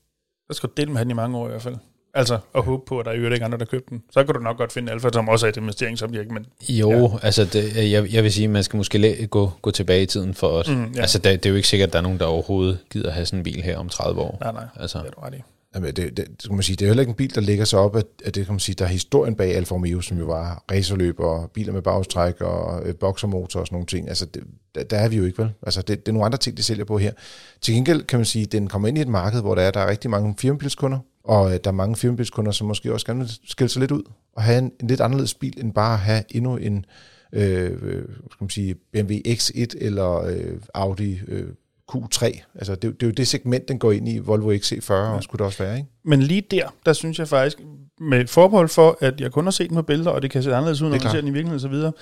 Der 0.48 0.54
skal 0.54 0.68
du 0.68 0.74
dele 0.76 0.90
med 0.90 0.98
han 0.98 1.10
i 1.10 1.14
mange 1.14 1.38
år 1.38 1.46
i 1.46 1.50
hvert 1.50 1.62
fald. 1.62 1.76
Altså 2.14 2.38
at 2.54 2.62
håbe 2.62 2.82
på, 2.86 2.98
at 2.98 3.06
der 3.06 3.12
er 3.12 3.16
jo 3.16 3.30
ikke 3.30 3.44
andre, 3.44 3.58
der 3.58 3.64
købte 3.64 3.90
den. 3.90 4.02
Så 4.10 4.24
kan 4.24 4.34
du 4.34 4.40
nok 4.40 4.56
godt 4.56 4.72
finde 4.72 4.92
Alfa, 4.92 5.08
som 5.12 5.28
også 5.28 5.46
er 5.46 5.50
et 5.50 5.56
investeringsobjekt. 5.56 6.30
Men, 6.32 6.46
jo, 6.68 6.90
ja. 6.90 7.08
altså 7.22 7.44
det, 7.44 7.90
jeg, 7.90 8.12
jeg 8.12 8.22
vil 8.22 8.32
sige, 8.32 8.44
at 8.44 8.50
man 8.50 8.62
skal 8.64 8.76
måske 8.76 8.98
læ- 8.98 9.24
gå, 9.24 9.50
gå 9.62 9.70
tilbage 9.70 10.02
i 10.02 10.06
tiden 10.06 10.34
for 10.34 10.48
os. 10.48 10.68
Mm, 10.68 10.92
ja. 10.94 11.00
Altså 11.00 11.18
det, 11.18 11.42
det 11.42 11.46
er 11.46 11.50
jo 11.50 11.56
ikke 11.56 11.68
sikkert, 11.68 11.86
at 11.86 11.92
der 11.92 11.98
er 11.98 12.02
nogen, 12.02 12.18
der 12.18 12.24
overhovedet 12.26 12.78
gider 12.90 13.10
have 13.10 13.26
sådan 13.26 13.38
en 13.38 13.42
bil 13.42 13.62
her 13.62 13.78
om 13.78 13.88
30 13.88 14.20
år. 14.20 14.38
Nej, 14.40 14.52
nej, 14.52 14.64
altså. 14.76 14.98
det 14.98 15.06
er 15.06 15.10
du 15.10 15.20
ret 15.20 15.34
i. 15.34 15.42
Jamen, 15.74 15.94
det, 15.96 16.16
det, 16.16 16.26
det, 16.42 16.50
man 16.52 16.62
sige, 16.62 16.76
det 16.76 16.84
er 16.84 16.88
heller 16.88 17.00
ikke 17.00 17.10
en 17.10 17.16
bil, 17.16 17.34
der 17.34 17.40
ligger 17.40 17.64
sig 17.64 17.78
op, 17.78 17.96
at, 17.96 18.04
at 18.24 18.34
det 18.34 18.46
kan 18.46 18.52
man 18.52 18.60
sige, 18.60 18.74
der 18.74 18.84
er 18.84 18.88
historien 18.88 19.34
bag 19.34 19.56
Alfa 19.56 19.74
Romeo, 19.74 20.00
som 20.00 20.18
jo 20.18 20.24
var 20.24 20.64
racerløb 20.70 21.20
og 21.20 21.50
biler 21.54 21.72
med 21.72 21.82
bagstræk 21.82 22.40
og 22.40 22.82
øh, 22.88 22.94
boksermotor 22.94 23.60
og 23.60 23.66
sådan 23.66 23.74
nogle 23.74 23.86
ting. 23.86 24.08
Altså, 24.08 24.26
det, 24.26 24.42
der, 24.74 24.84
der 24.84 24.96
er 24.96 25.08
vi 25.08 25.16
jo 25.16 25.24
ikke, 25.24 25.42
vel? 25.42 25.50
Altså, 25.62 25.82
det, 25.82 26.06
det 26.06 26.08
er 26.08 26.12
nogle 26.12 26.26
andre 26.26 26.38
ting, 26.38 26.56
de 26.56 26.62
sælger 26.62 26.84
på 26.84 26.98
her. 26.98 27.12
Til 27.60 27.74
gengæld 27.74 28.02
kan 28.02 28.18
man 28.18 28.26
sige, 28.26 28.42
at 28.42 28.52
den 28.52 28.68
kommer 28.68 28.88
ind 28.88 28.98
i 28.98 29.00
et 29.00 29.08
marked, 29.08 29.40
hvor 29.40 29.54
der 29.54 29.62
er, 29.62 29.70
der 29.70 29.80
er 29.80 29.90
rigtig 29.90 30.10
mange 30.10 30.34
firmabilskunder, 30.38 30.98
og 31.28 31.52
øh, 31.52 31.58
der 31.64 31.70
er 31.70 31.74
mange 31.74 31.96
firmabilskunder, 31.96 32.52
som 32.52 32.66
måske 32.66 32.92
også 32.92 33.06
gerne 33.06 33.20
vil 33.20 33.30
skille 33.44 33.68
sig 33.68 33.80
lidt 33.80 33.90
ud 33.90 34.02
og 34.36 34.42
have 34.42 34.58
en, 34.58 34.72
en 34.80 34.88
lidt 34.88 35.00
anderledes 35.00 35.34
bil, 35.34 35.60
end 35.60 35.72
bare 35.72 35.92
at 35.92 35.98
have 35.98 36.24
endnu 36.30 36.56
en 36.56 36.84
øh, 37.32 37.72
øh 37.82 38.04
skal 38.04 38.44
man 38.44 38.50
sige, 38.50 38.74
BMW 38.92 39.14
X1 39.26 39.66
eller 39.80 40.24
øh, 40.24 40.60
Audi 40.74 41.20
øh, 41.28 41.46
Q3. 41.92 42.42
Altså, 42.54 42.74
det, 42.74 42.82
det 42.82 43.02
er 43.02 43.06
jo 43.06 43.12
det 43.12 43.28
segment, 43.28 43.68
den 43.68 43.78
går 43.78 43.92
ind 43.92 44.08
i, 44.08 44.18
Volvo 44.18 44.52
XC40, 44.52 44.92
ja. 44.92 45.14
og 45.14 45.22
skulle 45.22 45.38
det 45.38 45.46
også 45.46 45.62
være, 45.62 45.76
ikke? 45.76 45.88
Men 46.04 46.22
lige 46.22 46.40
der, 46.40 46.74
der 46.86 46.92
synes 46.92 47.18
jeg 47.18 47.28
faktisk, 47.28 47.58
med 48.00 48.26
forbehold 48.26 48.68
for, 48.68 48.98
at 49.00 49.20
jeg 49.20 49.32
kun 49.32 49.44
har 49.44 49.50
set 49.50 49.68
den 49.68 49.76
på 49.76 49.82
billeder, 49.82 50.10
og 50.10 50.22
det 50.22 50.30
kan 50.30 50.42
se 50.42 50.54
anderledes 50.54 50.82
ud, 50.82 50.88
når 50.88 50.90
man 50.90 51.00
ser 51.00 51.20
den 51.20 51.28
i 51.28 51.32
virkeligheden 51.32 51.54
og 51.54 51.60
så 51.60 51.68
videre, 51.68 51.92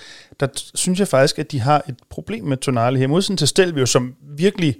der 0.40 0.46
synes 0.74 0.98
jeg 0.98 1.08
faktisk, 1.08 1.38
at 1.38 1.52
de 1.52 1.60
har 1.60 1.82
et 1.88 1.96
problem 2.10 2.44
med 2.44 2.56
tonale 2.56 2.98
her. 2.98 3.06
Modsat 3.06 3.38
til 3.38 3.48
Stelvio, 3.48 3.86
som 3.86 4.14
virkelig 4.36 4.76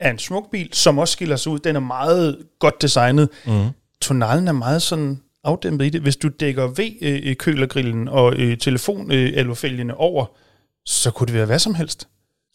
er 0.00 0.10
en 0.10 0.18
smuk 0.18 0.50
bil, 0.50 0.68
som 0.72 0.98
også 0.98 1.12
skiller 1.12 1.36
sig 1.36 1.52
ud. 1.52 1.58
Den 1.58 1.76
er 1.76 1.80
meget 1.80 2.38
godt 2.58 2.82
designet. 2.82 3.28
Mm. 3.46 3.66
Tonalen 4.00 4.48
er 4.48 4.52
meget 4.52 4.82
sådan 4.82 5.20
afdæmpet 5.44 5.86
i 5.86 5.90
det. 5.90 6.00
Hvis 6.00 6.16
du 6.16 6.28
dækker 6.28 6.66
V-kølergrillen 6.66 8.08
og 8.08 8.34
øh, 8.36 8.58
telefon 8.58 9.10
over, 9.90 10.26
så 10.84 11.10
kunne 11.10 11.26
det 11.26 11.34
være 11.34 11.46
hvad 11.46 11.58
som 11.58 11.74
helst. 11.74 12.08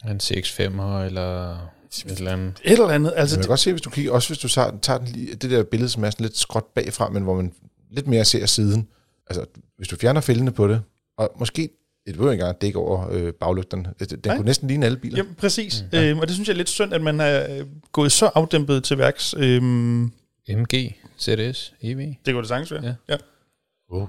En 0.09 0.17
6.5'er 0.23 0.81
eller 1.05 1.51
Et 1.53 2.17
eller 2.17 2.31
andet. 2.31 2.53
Et 2.63 2.71
eller 2.71 2.87
andet. 2.87 3.13
Altså, 3.15 3.35
man 3.35 3.39
det, 3.41 3.45
kan 3.45 3.49
godt 3.51 3.59
se, 3.59 3.71
hvis 3.71 3.81
du 3.81 3.89
kigger, 3.89 4.11
også 4.11 4.29
hvis 4.29 4.37
du 4.37 4.47
tager, 4.47 4.71
tager 4.81 4.99
den, 4.99 5.07
lige- 5.07 5.35
det 5.35 5.51
der 5.51 5.63
billede, 5.63 5.89
som 5.89 6.03
er 6.03 6.09
sådan 6.09 6.23
lidt 6.23 6.37
skråt 6.37 6.65
bagfra, 6.75 7.09
men 7.09 7.23
hvor 7.23 7.35
man 7.35 7.53
lidt 7.91 8.07
mere 8.07 8.25
ser 8.25 8.45
siden. 8.45 8.87
Altså, 9.27 9.45
hvis 9.77 9.87
du 9.87 9.95
fjerner 9.95 10.21
fældene 10.21 10.51
på 10.51 10.67
det, 10.67 10.81
og 11.17 11.31
måske, 11.39 11.69
det 12.05 12.13
behøver 12.13 12.31
ikke 12.31 12.41
engang 12.41 12.61
dække 12.61 12.79
over 12.79 13.09
øh, 13.11 13.33
baglygterne. 13.33 13.93
Den 13.99 14.07
den 14.07 14.19
Nej. 14.25 14.35
kunne 14.35 14.45
næsten 14.45 14.67
ligne 14.67 14.85
alle 14.85 14.97
biler. 14.97 15.17
jamen, 15.17 15.35
præcis. 15.35 15.81
Mm, 15.91 15.97
ja. 15.97 16.09
øhm, 16.09 16.19
og 16.19 16.27
det 16.27 16.33
synes 16.35 16.47
jeg 16.47 16.53
er 16.53 16.57
lidt 16.57 16.69
synd, 16.69 16.93
at 16.93 17.01
man 17.01 17.19
er 17.19 17.57
øh, 17.57 17.65
gået 17.91 18.11
så 18.11 18.25
afdæmpet 18.35 18.83
til 18.83 18.97
værks. 18.97 19.35
Øhm, 19.37 20.11
MG, 20.49 20.95
ZS, 21.19 21.73
EV. 21.81 21.97
det 21.97 22.17
kunne 22.25 22.37
det 22.37 22.47
sagtens 22.47 22.71
være. 22.71 22.83
Ja. 22.83 22.93
ja. 23.09 23.17
Wow. 23.91 24.07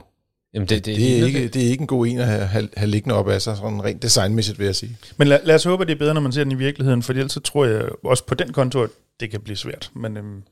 Jamen 0.55 0.69
det, 0.69 0.87
det, 0.87 0.97
Det 0.97 1.21
er, 1.21 1.27
ikke, 1.27 1.49
det 1.49 1.63
er 1.67 1.71
ikke 1.71 1.81
en 1.81 1.87
god 1.87 2.07
en 2.07 2.19
at 2.19 2.27
have, 2.27 2.47
have, 2.47 2.69
have 2.77 2.91
liggende 2.91 3.15
op 3.15 3.29
af 3.29 3.43
sig, 3.43 3.57
sådan 3.57 3.85
rent 3.85 4.03
designmæssigt, 4.03 4.59
vil 4.59 4.65
jeg 4.65 4.77
sige. 4.77 4.97
Men 5.17 5.29
lad, 5.29 5.39
lad 5.45 5.55
os 5.55 5.65
håbe, 5.65 5.83
at 5.83 5.89
det 5.89 5.95
er 5.95 5.99
bedre, 5.99 6.15
når 6.15 6.21
man 6.21 6.33
ser 6.33 6.45
den 6.45 6.53
i 6.53 6.55
virkeligheden, 6.55 7.03
for 7.03 7.13
ellers 7.13 7.33
så 7.33 7.41
tror 7.41 7.65
jeg 7.65 7.89
også 8.05 8.27
på 8.27 8.35
den 8.35 8.53
konto, 8.53 8.83
at 8.83 8.91
det 9.21 9.31
kan 9.31 9.41
blive 9.41 9.57
svært. 9.57 9.91
Men 9.95 10.17
øhm, 10.17 10.43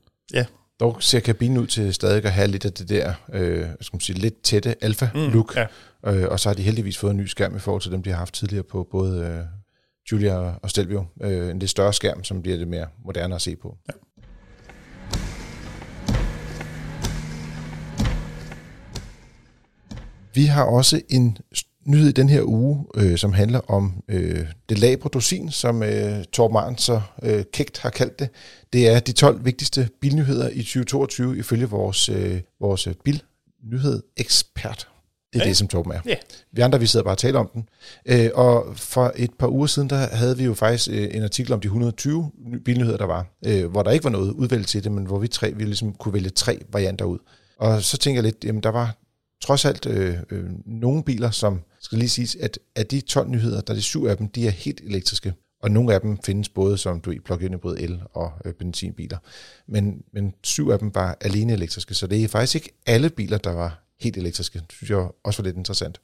Dog 0.82 1.02
ser 1.02 1.20
kabinen 1.20 1.58
ud 1.58 1.66
til 1.66 1.94
stadig 1.94 2.24
at 2.24 2.32
have 2.32 2.48
lidt 2.48 2.64
af 2.64 2.72
det 2.72 2.88
der, 2.88 3.14
øh, 3.32 3.66
skal 3.80 3.94
man 3.96 4.00
sige, 4.00 4.18
lidt 4.18 4.42
tætte 4.42 4.84
alfa-look. 4.84 5.56
ja. 5.56 5.66
Øh, 6.06 6.28
og 6.30 6.40
så 6.40 6.48
har 6.48 6.54
de 6.54 6.62
heldigvis 6.62 6.98
fået 6.98 7.10
en 7.10 7.16
ny 7.16 7.26
skærm 7.26 7.56
i 7.56 7.58
forhold 7.58 7.82
til 7.82 7.92
dem, 7.92 8.02
de 8.02 8.10
har 8.10 8.16
haft 8.16 8.34
tidligere 8.34 8.62
på 8.62 8.88
både 8.90 9.26
øh, 9.26 9.44
Julia 10.12 10.34
og 10.34 10.70
Stelvio. 10.70 11.04
Øh, 11.22 11.50
en 11.50 11.58
lidt 11.58 11.70
større 11.70 11.92
skærm, 11.92 12.24
som 12.24 12.42
bliver 12.42 12.56
lidt 12.56 12.68
mere 12.68 12.86
moderne 13.04 13.34
at 13.34 13.42
se 13.42 13.56
på. 13.56 13.76
Ja. 13.88 13.92
Vi 20.34 20.44
har 20.44 20.64
også 20.64 21.00
en 21.08 21.38
nyhed 21.86 22.08
i 22.08 22.12
den 22.12 22.28
her 22.28 22.42
uge, 22.44 22.84
øh, 22.96 23.18
som 23.18 23.32
handler 23.32 23.60
om 23.70 24.02
øh, 24.08 24.46
det 24.68 24.78
labre 24.78 25.08
dosin, 25.12 25.50
som 25.50 25.82
øh, 25.82 26.24
Torben 26.32 26.56
Arndt 26.56 26.80
så 26.80 27.00
øh, 27.22 27.44
kægt 27.52 27.78
har 27.78 27.90
kaldt 27.90 28.18
det. 28.18 28.28
Det 28.72 28.88
er 28.88 29.00
de 29.00 29.12
12 29.12 29.44
vigtigste 29.44 29.88
bilnyheder 30.00 30.48
i 30.52 30.58
2022 30.62 31.38
ifølge 31.38 31.66
vores, 31.68 32.08
øh, 32.08 32.40
vores 32.60 32.88
bilnyhed 33.04 34.02
ekspert. 34.16 34.88
Det 35.32 35.38
er 35.40 35.44
Ja. 35.44 35.48
det, 35.48 35.56
som 35.56 35.68
Torben 35.68 35.92
er. 35.92 36.00
Ja. 36.06 36.14
Vi 36.52 36.62
andre, 36.62 36.80
vi 36.80 36.86
sidder 36.86 37.04
bare 37.04 37.14
og 37.14 37.18
taler 37.18 37.38
om 37.38 37.50
den. 37.54 37.68
Øh, 38.06 38.30
og 38.34 38.66
for 38.76 39.12
et 39.16 39.30
par 39.38 39.48
uger 39.48 39.66
siden, 39.66 39.90
der 39.90 39.96
havde 39.96 40.36
vi 40.38 40.44
jo 40.44 40.54
faktisk 40.54 40.88
øh, 40.92 41.08
en 41.12 41.22
artikel 41.22 41.52
om 41.52 41.60
de 41.60 41.66
120 41.66 42.30
ny- 42.46 42.56
bilnyheder, 42.56 42.96
der 42.96 43.06
var, 43.06 43.26
øh, 43.46 43.66
hvor 43.70 43.82
der 43.82 43.90
ikke 43.90 44.04
var 44.04 44.10
noget 44.10 44.30
udvalgt 44.30 44.68
til 44.68 44.84
det, 44.84 44.92
men 44.92 45.06
hvor 45.06 45.18
vi 45.18 45.28
tre 45.28 45.52
vi 45.56 45.64
ligesom 45.64 45.92
kunne 45.92 46.14
vælge 46.14 46.30
tre 46.30 46.58
varianter 46.72 47.04
ud. 47.04 47.18
Og 47.58 47.82
så 47.82 47.96
tænker 47.98 48.16
jeg 48.16 48.24
lidt, 48.24 48.44
jamen 48.44 48.62
der 48.62 48.68
var 48.70 48.96
trods 49.44 49.64
alt 49.64 49.86
øh, 49.86 50.16
øh, 50.30 50.44
nogle 50.66 51.02
biler, 51.02 51.30
som 51.30 51.60
skal 51.82 51.98
lige 51.98 52.08
sige, 52.08 52.42
at 52.42 52.58
af 52.76 52.86
de 52.86 53.00
12 53.00 53.28
nyheder, 53.28 53.60
der 53.60 53.72
er 53.72 53.76
de 53.76 53.82
syv 53.82 54.04
af 54.04 54.16
dem, 54.16 54.28
de 54.28 54.46
er 54.46 54.50
helt 54.50 54.80
elektriske. 54.80 55.34
Og 55.62 55.70
nogle 55.70 55.94
af 55.94 56.00
dem 56.00 56.18
findes 56.24 56.48
både 56.48 56.78
som 56.78 57.00
du 57.00 57.10
i 57.10 57.18
plug-in 57.18 57.54
hybrid 57.54 57.76
el 57.78 58.02
og 58.12 58.32
øh, 58.44 58.54
benzinbiler. 58.54 59.18
Men, 59.68 60.02
men 60.12 60.34
syv 60.42 60.68
af 60.68 60.78
dem 60.78 60.94
var 60.94 61.16
alene 61.20 61.52
elektriske, 61.52 61.94
så 61.94 62.06
det 62.06 62.24
er 62.24 62.28
faktisk 62.28 62.54
ikke 62.54 62.72
alle 62.86 63.10
biler, 63.10 63.38
der 63.38 63.52
var 63.52 63.84
helt 64.00 64.16
elektriske. 64.16 64.58
Det 64.58 64.72
synes 64.72 64.90
jeg 64.90 65.08
også 65.24 65.42
var 65.42 65.44
lidt 65.44 65.56
interessant. 65.56 66.00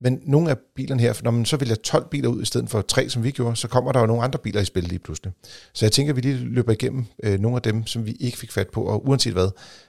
Men 0.00 0.20
nogle 0.22 0.50
af 0.50 0.56
bilerne 0.74 1.02
her, 1.02 1.14
når 1.22 1.30
man 1.30 1.44
så 1.44 1.56
vælger 1.56 1.74
12 1.74 2.08
biler 2.10 2.28
ud 2.28 2.42
i 2.42 2.44
stedet 2.44 2.70
for 2.70 2.82
tre, 2.82 3.08
som 3.08 3.24
vi 3.24 3.30
gjorde, 3.30 3.56
så 3.56 3.68
kommer 3.68 3.92
der 3.92 4.00
jo 4.00 4.06
nogle 4.06 4.22
andre 4.22 4.38
biler 4.38 4.60
i 4.60 4.64
spil 4.64 4.84
lige 4.84 4.98
pludselig. 4.98 5.32
Så 5.72 5.84
jeg 5.84 5.92
tænker, 5.92 6.12
at 6.12 6.16
vi 6.16 6.20
lige 6.20 6.36
løber 6.36 6.72
igennem 6.72 7.04
øh, 7.22 7.40
nogle 7.40 7.56
af 7.56 7.62
dem, 7.62 7.86
som 7.86 8.06
vi 8.06 8.12
ikke 8.12 8.38
fik 8.38 8.52
fat 8.52 8.68
på. 8.68 8.82
Og 8.84 9.08
uanset 9.08 9.32
hvad, 9.32 9.48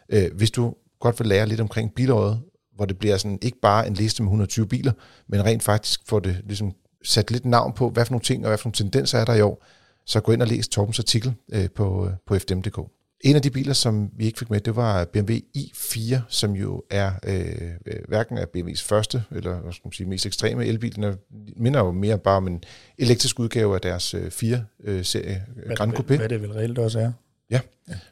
øh, 0.09 0.33
hvis 0.33 0.51
du 0.51 0.75
godt 0.99 1.19
vil 1.19 1.27
lære 1.27 1.47
lidt 1.47 1.61
omkring 1.61 1.93
bilåret, 1.93 2.41
hvor 2.77 2.85
det 2.85 2.97
bliver 2.97 3.17
sådan 3.17 3.39
ikke 3.41 3.59
bare 3.61 3.87
en 3.87 3.93
liste 3.93 4.23
med 4.23 4.27
120 4.27 4.67
biler, 4.67 4.91
men 5.27 5.45
rent 5.45 5.63
faktisk 5.63 5.99
får 6.07 6.19
det 6.19 6.41
ligesom 6.45 6.71
sat 7.03 7.31
lidt 7.31 7.45
navn 7.45 7.73
på, 7.73 7.89
hvad 7.89 8.05
for 8.05 8.11
nogle 8.11 8.23
ting 8.23 8.43
og 8.43 8.49
hvad 8.49 8.57
for 8.57 8.67
nogle 8.67 8.75
tendenser 8.75 9.17
er 9.17 9.25
der 9.25 9.33
i 9.33 9.41
år, 9.41 9.65
så 10.05 10.19
gå 10.19 10.31
ind 10.31 10.41
og 10.41 10.47
læs 10.47 10.67
Torbens 10.67 10.99
artikel 10.99 11.33
øh, 11.53 11.69
på, 11.75 12.07
øh, 12.07 12.13
på 12.27 12.39
fdm.dk. 12.39 12.79
En 13.21 13.35
af 13.35 13.41
de 13.41 13.49
biler, 13.49 13.73
som 13.73 14.09
vi 14.17 14.25
ikke 14.25 14.39
fik 14.39 14.49
med, 14.49 14.59
det 14.59 14.75
var 14.75 15.05
BMW 15.05 15.33
i4, 15.57 16.17
som 16.29 16.51
jo 16.51 16.83
er 16.89 17.11
øh, 17.27 17.71
øh, 17.85 17.99
hverken 18.07 18.37
af 18.37 18.45
BMW's 18.57 18.83
første, 18.83 19.23
eller 19.31 19.61
hvad 19.61 19.73
skal 19.73 19.87
man 19.87 19.93
sige, 19.93 20.07
mest 20.07 20.25
ekstreme 20.25 20.65
elbil. 20.65 20.95
Den 20.95 21.03
er, 21.03 21.15
minder 21.55 21.79
jo 21.79 21.91
mere 21.91 22.17
bare 22.17 22.37
om 22.37 22.47
en 22.47 22.63
elektrisk 22.97 23.39
udgave 23.39 23.75
af 23.75 23.81
deres 23.81 24.13
øh, 24.13 24.25
4-serie 24.25 25.45
øh, 25.65 25.75
Grand 25.75 25.93
Coupé. 25.93 26.17
Hvad 26.17 26.29
det 26.29 26.41
vel 26.41 26.51
reelt 26.51 26.77
også 26.77 26.99
er. 26.99 27.11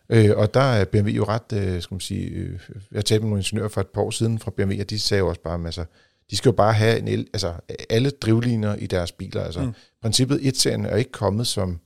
Øh, 0.10 0.38
og 0.38 0.54
der 0.54 0.60
er 0.60 0.86
BMW 0.86 1.10
jo 1.10 1.24
ret, 1.24 1.54
øh, 1.54 1.82
skal 1.82 1.96
man 1.96 2.00
sige, 2.00 2.30
øh, 2.30 2.60
jeg 2.92 3.06
talte 3.06 3.22
med 3.22 3.30
nogle 3.30 3.40
ingeniører 3.40 3.70
for 3.70 3.82
et 3.82 3.88
par 3.88 4.02
år 4.02 4.12
siden 4.12 4.40
fra 4.40 4.52
BMW, 4.52 4.80
og 4.80 4.90
de 4.90 5.00
sagde 5.00 5.20
jo 5.20 5.28
også 5.28 5.42
bare, 5.42 5.66
altså, 5.66 5.86
de 6.32 6.36
skal 6.36 6.50
jo 6.50 6.56
bare 6.56 6.74
have 6.74 7.00
en 7.00 7.08
el, 7.08 7.28
altså, 7.34 7.54
alle 7.90 8.10
drivlinjer 8.10 8.76
i 8.76 8.88
deres 8.88 9.12
biler. 9.12 9.44
Altså, 9.44 9.62
mm. 9.62 9.74
Princippet 10.02 10.40
1-serien 10.40 10.86
er 10.86 10.96
ikke 10.96 11.12
kommet 11.12 11.48
som 11.48 11.80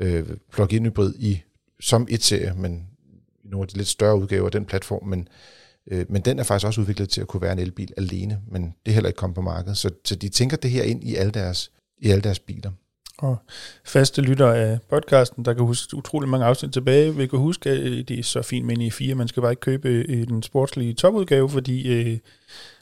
øh, 0.00 0.26
plug-in 0.52 0.86
hybrid 0.86 1.14
i, 1.18 1.42
som 1.80 2.08
1-serie, 2.10 2.54
men 2.56 2.86
i 3.44 3.48
nogle 3.48 3.64
af 3.64 3.68
de 3.68 3.76
lidt 3.76 3.88
større 3.88 4.16
udgaver 4.16 4.46
af 4.46 4.52
den 4.52 4.64
platform, 4.64 5.06
men, 5.06 5.28
øh, 5.86 6.06
men 6.08 6.22
den 6.22 6.38
er 6.38 6.42
faktisk 6.42 6.66
også 6.66 6.80
udviklet 6.80 7.08
til 7.08 7.20
at 7.20 7.28
kunne 7.28 7.42
være 7.42 7.52
en 7.52 7.58
elbil 7.58 7.92
alene, 7.96 8.40
men 8.50 8.62
det 8.62 8.90
er 8.90 8.94
heller 8.94 9.08
ikke 9.08 9.18
kommet 9.18 9.34
på 9.34 9.42
markedet. 9.42 9.78
Så, 9.78 9.90
så 10.04 10.14
de 10.14 10.28
tænker 10.28 10.56
det 10.56 10.70
her 10.70 10.82
ind 10.82 11.04
i 11.04 11.16
alle 11.16 11.32
deres, 11.32 11.70
i 11.98 12.10
alle 12.10 12.22
deres 12.22 12.38
biler. 12.38 12.70
Og 13.20 13.36
faste 13.84 14.22
lytter 14.22 14.46
af 14.52 14.78
podcasten, 14.90 15.44
der 15.44 15.54
kan 15.54 15.64
huske 15.64 15.96
utrolig 15.96 16.28
mange 16.28 16.46
afsnit 16.46 16.72
tilbage, 16.72 17.14
vil 17.16 17.28
kan 17.28 17.38
huske, 17.38 17.70
at 17.70 18.08
det 18.08 18.18
er 18.18 18.22
så 18.22 18.42
fint 18.42 18.66
med 18.66 18.76
en 18.76 18.80
i 18.82 18.90
4 18.90 19.14
Man 19.14 19.28
skal 19.28 19.40
bare 19.40 19.52
ikke 19.52 19.60
købe 19.60 19.88
øh, 19.88 20.26
den 20.26 20.42
sportslige 20.42 20.94
topudgave, 20.94 21.50
fordi 21.50 21.88
øh, 21.92 22.18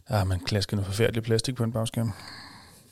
ah, 0.09 0.27
man 0.27 0.40
klasker 0.40 0.77
noget 0.77 0.87
forfærdeligt 0.87 1.24
plastik 1.27 1.55
på 1.55 1.64
en 1.64 1.72
bagskærm. 1.72 2.12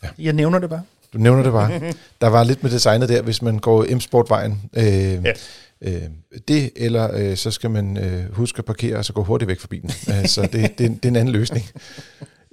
Ja. 0.03 0.09
Jeg 0.19 0.33
nævner 0.33 0.59
det 0.59 0.71
bare. 0.71 0.83
Du 1.13 1.19
nævner 1.19 1.43
det 1.43 1.53
bare. 1.53 1.81
Der 2.21 2.27
var 2.29 2.45
lidt 2.45 2.63
med 2.63 2.71
designet 2.71 3.09
der, 3.09 3.23
hvis 3.23 3.43
man 3.43 3.59
går 3.59 3.95
M-Sport-vejen. 3.97 4.63
Øh, 4.77 4.85
Ja. 4.85 5.33
øh, 5.81 6.03
det, 6.49 6.71
eller 6.77 7.11
øh, 7.15 7.37
så 7.37 7.51
skal 7.51 7.71
man 7.71 7.97
øh, 7.97 8.35
huske 8.35 8.59
at 8.59 8.65
parkere, 8.65 8.97
og 8.97 9.05
så 9.05 9.13
gå 9.13 9.23
hurtigt 9.25 9.49
væk 9.49 9.61
fra 9.61 9.69
bilen. 9.71 9.91
øh, 10.09 10.27
så 10.27 10.43
det, 10.43 10.53
det, 10.53 10.79
det 10.79 11.05
er 11.05 11.09
en 11.09 11.17
anden 11.17 11.33
løsning. 11.33 11.65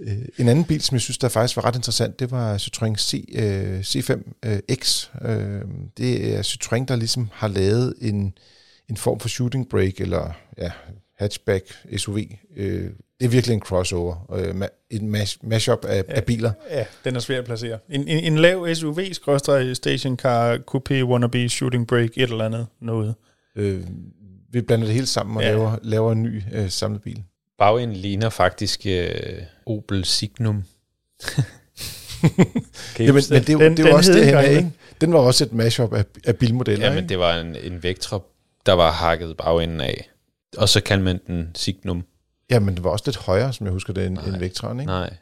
Øh, 0.04 0.26
en 0.38 0.48
anden 0.50 0.66
bil, 0.66 0.82
som 0.82 0.96
jeg 0.96 1.02
synes, 1.02 1.18
der 1.18 1.28
faktisk 1.30 1.56
var 1.56 1.66
ret 1.66 1.76
interessant, 1.76 2.20
det 2.20 2.32
var 2.32 2.58
Citroën 2.58 2.96
C, 2.96 3.26
øh, 3.36 3.80
C5 3.80 4.32
øh, 4.46 4.60
X. 4.76 5.10
Øh, 5.22 5.62
det 5.98 6.36
er 6.36 6.42
Citroën, 6.42 6.86
der 6.86 6.96
ligesom 6.96 7.30
har 7.34 7.48
lavet 7.48 7.94
en, 8.02 8.34
en 8.90 8.98
form 8.98 9.20
for 9.20 9.30
shooting 9.30 9.70
brake, 9.70 9.96
eller 10.00 10.32
ja, 10.58 10.72
hatchback, 11.20 11.64
SUV. 11.98 12.18
Øh, 12.56 12.90
det 13.20 13.26
er 13.26 13.30
virkelig 13.30 13.54
en 13.54 13.60
crossover. 13.60 14.34
Øh, 14.36 14.68
en 14.90 15.10
mash, 15.10 15.38
mashup 15.44 15.86
af, 15.86 16.04
Ja. 16.10 16.16
af 16.16 16.24
biler. 16.24 16.52
Ja, 16.72 16.86
den 17.06 17.16
er 17.16 17.20
svær 17.20 17.40
at 17.40 17.46
placere. 17.46 17.80
En, 17.90 18.08
en, 18.08 18.34
en 18.34 18.38
lav 18.38 18.76
SUV, 18.76 19.00
stationcar, 19.74 20.58
coupé, 20.58 21.04
wannabe, 21.04 21.50
shooting 21.50 21.88
break, 21.88 22.10
et 22.18 22.30
eller 22.30 22.46
andet 22.46 22.68
noget. 22.82 23.16
Øh, 23.56 23.84
vi 24.52 24.62
blander 24.62 24.86
det 24.86 24.94
hele 24.94 25.08
sammen 25.08 25.38
og 25.38 25.44
ja. 25.44 25.50
laver, 25.50 25.78
laver 25.84 26.12
en 26.12 26.24
ny 26.24 26.42
øh, 26.54 26.70
samlet 26.70 27.02
bil. 27.02 27.24
Bagenden 27.58 27.98
ligner 27.98 28.30
faktisk 28.30 28.82
øh, 28.86 29.14
Opel 29.66 30.06
Signum. 30.06 30.64
kan 31.36 31.44
Jamen, 33.06 33.24
men 33.30 33.42
det, 33.44 33.48
Den- 33.48 33.78
det 33.78 33.80
jo 33.80 33.86
den 33.86 33.94
også 33.94 34.14
det, 34.14 34.26
her, 34.26 34.42
det. 34.42 34.50
ikke? 34.50 34.72
Den 35.02 35.14
var 35.14 35.20
også 35.20 35.44
et 35.44 35.54
mashup 35.54 35.94
af, 35.94 36.06
af 36.26 36.38
bilmodeller, 36.38 36.86
Ja, 36.86 36.92
men 36.92 36.98
ikke? 36.98 37.10
det 37.10 37.20
var 37.20 37.36
en, 37.38 37.56
en 37.56 37.84
Vectra, 37.84 38.20
der 38.66 38.74
var 38.74 38.92
hakket 38.92 39.38
bagenden 39.38 39.82
af. 39.82 40.10
Og 40.58 40.70
så 40.70 40.82
kaldte 40.82 41.04
man 41.04 41.20
den 41.28 41.52
Signum. 41.56 42.04
Ja, 42.50 42.60
men 42.60 42.76
det 42.76 42.84
var 42.84 42.90
også 42.90 43.04
lidt 43.08 43.18
højere, 43.18 43.54
som 43.54 43.66
jeg 43.66 43.72
husker 43.74 43.94
det, 43.94 44.06
end, 44.06 44.14
Nej. 44.16 44.26
end 44.26 44.38
Vectron, 44.38 44.80
ikke? 44.80 44.92
Nej, 44.92 45.14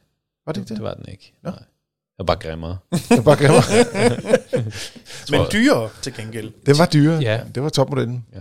Var 0.46 0.54
det 0.54 0.62
ikke 0.62 0.70
det 0.70 0.78
det? 0.78 0.84
var 0.84 0.94
den 0.94 1.06
ikke. 1.12 1.34
Nå. 1.44 1.50
Nej. 1.50 1.60
Det 1.60 2.28
var 2.28 2.36
bare 2.36 2.38
grimmere. 2.38 2.78
Det 3.10 3.17
var 3.17 3.22
bare 3.24 3.38
glemmer. 3.38 3.62
Men 5.32 5.41
dyrere 5.52 5.89
til 6.02 6.13
gengæld. 6.13 6.52
Det 6.65 6.78
var 6.78 6.86
dyre. 6.86 7.17
Ja. 7.22 7.39
Det 7.56 7.63
var 7.63 7.70
topmodellen. 7.70 8.26
Ja. 8.36 8.39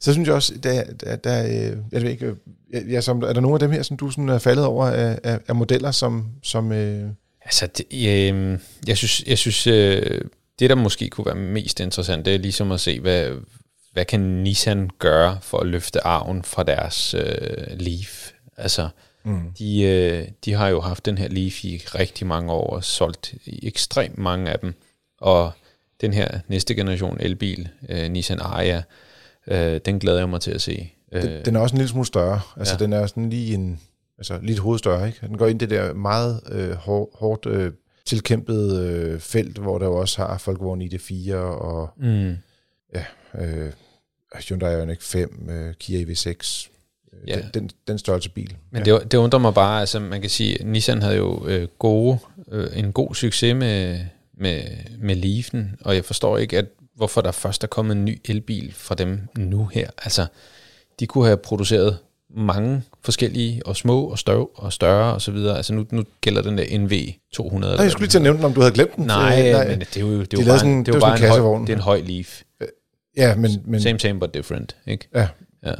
Så 0.00 0.12
synes 0.12 0.26
jeg 0.26 0.34
også, 0.34 0.54
der, 0.62 0.84
der, 0.84 1.16
der 1.16 1.44
øh, 1.44 1.76
jeg 1.92 2.02
ved 2.02 2.10
ikke, 2.10 2.26
øh, 2.26 2.36
jeg, 2.72 2.82
jeg, 2.88 3.04
som, 3.04 3.22
er 3.22 3.32
der 3.32 3.40
nogle 3.40 3.54
af 3.54 3.60
dem 3.60 3.70
her, 3.70 3.82
som 3.82 3.96
du 3.96 4.10
sådan 4.10 4.28
er 4.28 4.38
faldet 4.38 4.64
over 4.64 4.86
af, 4.86 5.18
af, 5.24 5.38
af 5.48 5.56
modeller, 5.56 5.90
som, 5.90 6.26
som 6.42 6.72
øh, 6.72 7.08
Altså, 7.44 7.66
det, 7.66 7.86
øh, 8.08 8.58
jeg 8.86 8.96
synes, 8.96 9.22
jeg 9.26 9.38
synes 9.38 9.66
øh, 9.66 10.20
det 10.58 10.70
der 10.70 10.76
måske 10.76 11.08
kunne 11.08 11.26
være 11.26 11.34
mest 11.34 11.80
interessant, 11.80 12.24
det 12.24 12.34
er 12.34 12.38
ligesom 12.38 12.72
at 12.72 12.80
se, 12.80 13.00
hvad, 13.00 13.30
hvad 13.92 14.04
kan 14.04 14.20
Nissan 14.20 14.90
gøre 14.98 15.38
for 15.42 15.58
at 15.58 15.66
løfte 15.66 16.06
arven 16.06 16.42
fra 16.42 16.62
deres 16.62 17.14
øh, 17.14 17.80
Leaf. 17.80 18.30
Altså, 18.56 18.88
mm. 19.24 19.52
de, 19.58 19.82
øh, 19.82 20.28
de 20.44 20.52
har 20.52 20.68
jo 20.68 20.80
haft 20.80 21.06
den 21.06 21.18
her 21.18 21.28
Leaf 21.28 21.64
i 21.64 21.82
rigtig 21.94 22.26
mange 22.26 22.52
år 22.52 22.70
og 22.70 22.84
solgt 22.84 23.34
ekstremt 23.62 24.18
mange 24.18 24.50
af 24.50 24.58
dem. 24.58 24.74
Og 25.20 25.52
den 26.00 26.12
her 26.12 26.40
næste 26.48 26.74
generation 26.74 27.16
elbil, 27.20 27.68
øh, 27.88 28.10
Nissan 28.10 28.40
Ariya, 28.40 28.82
øh, 29.46 29.80
den 29.84 29.98
glæder 29.98 30.18
jeg 30.18 30.28
mig 30.28 30.40
til 30.40 30.50
at 30.50 30.60
se. 30.60 30.92
Øh, 31.12 31.22
den, 31.22 31.44
den 31.44 31.56
er 31.56 31.60
også 31.60 31.72
en 31.74 31.78
lille 31.78 31.88
smule 31.90 32.06
større. 32.06 32.40
Altså, 32.56 32.74
Ja. 32.74 32.84
den 32.84 32.92
er 32.92 33.06
sådan 33.06 33.30
lige 33.30 33.54
en, 33.54 33.80
altså 34.18 34.38
lige 34.42 34.52
et 34.52 34.58
hoved 34.58 34.78
større, 34.78 35.06
ikke? 35.06 35.26
Den 35.26 35.38
går 35.38 35.46
ind 35.46 35.62
i 35.62 35.66
det 35.66 35.70
der 35.70 35.94
meget 35.94 36.40
øh, 36.50 36.72
hårdt, 36.72 37.10
hårdt 37.18 37.46
øh, 37.46 37.72
tilkæmpet 38.06 38.80
øh, 38.80 39.20
felt, 39.20 39.58
hvor 39.58 39.78
der 39.78 39.86
jo 39.86 39.96
også 39.96 40.22
har 40.26 40.38
Folkevogn 40.38 40.82
ID4 40.82 41.34
og 41.34 41.90
mm, 41.96 42.36
øh, 43.40 43.72
Hyundai 44.48 44.72
Ioniq 44.74 45.00
5, 45.02 45.48
øh, 45.50 45.74
Kia 45.74 46.04
EV6. 46.04 46.68
Øh, 47.12 47.28
Ja. 47.28 47.36
den, 47.36 47.44
den, 47.54 47.70
den 47.88 47.98
størrelse 47.98 48.30
bil. 48.30 48.56
Men 48.70 48.86
ja. 48.86 48.94
det, 48.94 49.12
det 49.12 49.18
undrer 49.18 49.38
mig 49.40 49.54
bare, 49.54 49.80
altså 49.80 50.00
man 50.00 50.20
kan 50.20 50.30
sige, 50.30 50.64
Nissan 50.64 51.02
havde 51.02 51.16
jo 51.16 51.46
øh, 51.46 51.68
gode, 51.78 52.18
øh, 52.52 52.68
en 52.78 52.92
god 52.92 53.14
succes 53.14 53.54
med, 53.54 54.00
med, 54.38 54.62
med 54.98 55.14
Leafen, 55.16 55.76
og 55.80 55.94
jeg 55.94 56.04
forstår 56.04 56.38
ikke, 56.38 56.58
at 56.58 56.66
hvorfor 57.00 57.20
der 57.20 57.32
først 57.32 57.64
er 57.64 57.68
kommet 57.68 57.96
en 57.96 58.04
ny 58.04 58.20
elbil 58.24 58.72
fra 58.76 58.94
dem 58.94 59.20
nu 59.38 59.66
her. 59.72 59.90
Altså, 60.04 60.26
de 61.00 61.06
kunne 61.06 61.24
have 61.24 61.36
produceret 61.36 61.98
mange 62.36 62.82
forskellige, 63.04 63.66
og 63.66 63.76
små 63.76 64.04
og 64.04 64.18
større 64.18 64.46
og 64.54 64.72
større 64.72 65.14
og 65.14 65.22
så 65.22 65.30
videre. 65.32 65.56
Altså 65.56 65.74
nu, 65.74 65.86
nu 65.90 66.04
gælder 66.20 66.42
den 66.42 66.58
der 66.58 66.78
NV 66.78 66.92
200. 67.32 67.74
Nej, 67.74 67.82
jeg 67.82 67.90
skulle 67.92 68.02
lige 68.02 68.10
til 68.10 68.18
at 68.18 68.22
nævne 68.22 68.36
den, 68.36 68.44
om 68.44 68.54
du 68.54 68.60
havde 68.60 68.74
glemt 68.74 68.96
den. 68.96 69.04
Nej, 69.06 69.42
øh, 69.46 69.52
nej. 69.52 69.68
men 69.68 69.80
det 69.80 69.96
er 69.96 70.00
jo, 70.00 70.12
det 70.12 70.20
er 70.20 70.36
De 70.36 70.42
jo 70.42 70.46
bare, 70.48 70.58
sådan- 70.58 70.72
en, 70.72 70.86
det 70.86 70.88
er 70.88 70.96
jo 70.96 71.00
bare 71.00 71.10
en 71.10 71.16
en, 71.16 71.20
høj, 71.20 71.28
kassevogn. 71.28 71.62
det 71.66 71.72
er 71.72 71.76
en 71.76 71.82
høj 71.82 72.00
Leaf. 72.00 72.42
Ja, 73.16 73.34
men, 73.36 73.50
men 73.64 73.80
Same, 73.82 73.98
same, 74.00 74.20
but 74.20 74.34
different. 74.34 74.76
Ikke? 74.86 75.08
ja. 75.14 75.28
Ja. 75.66 75.74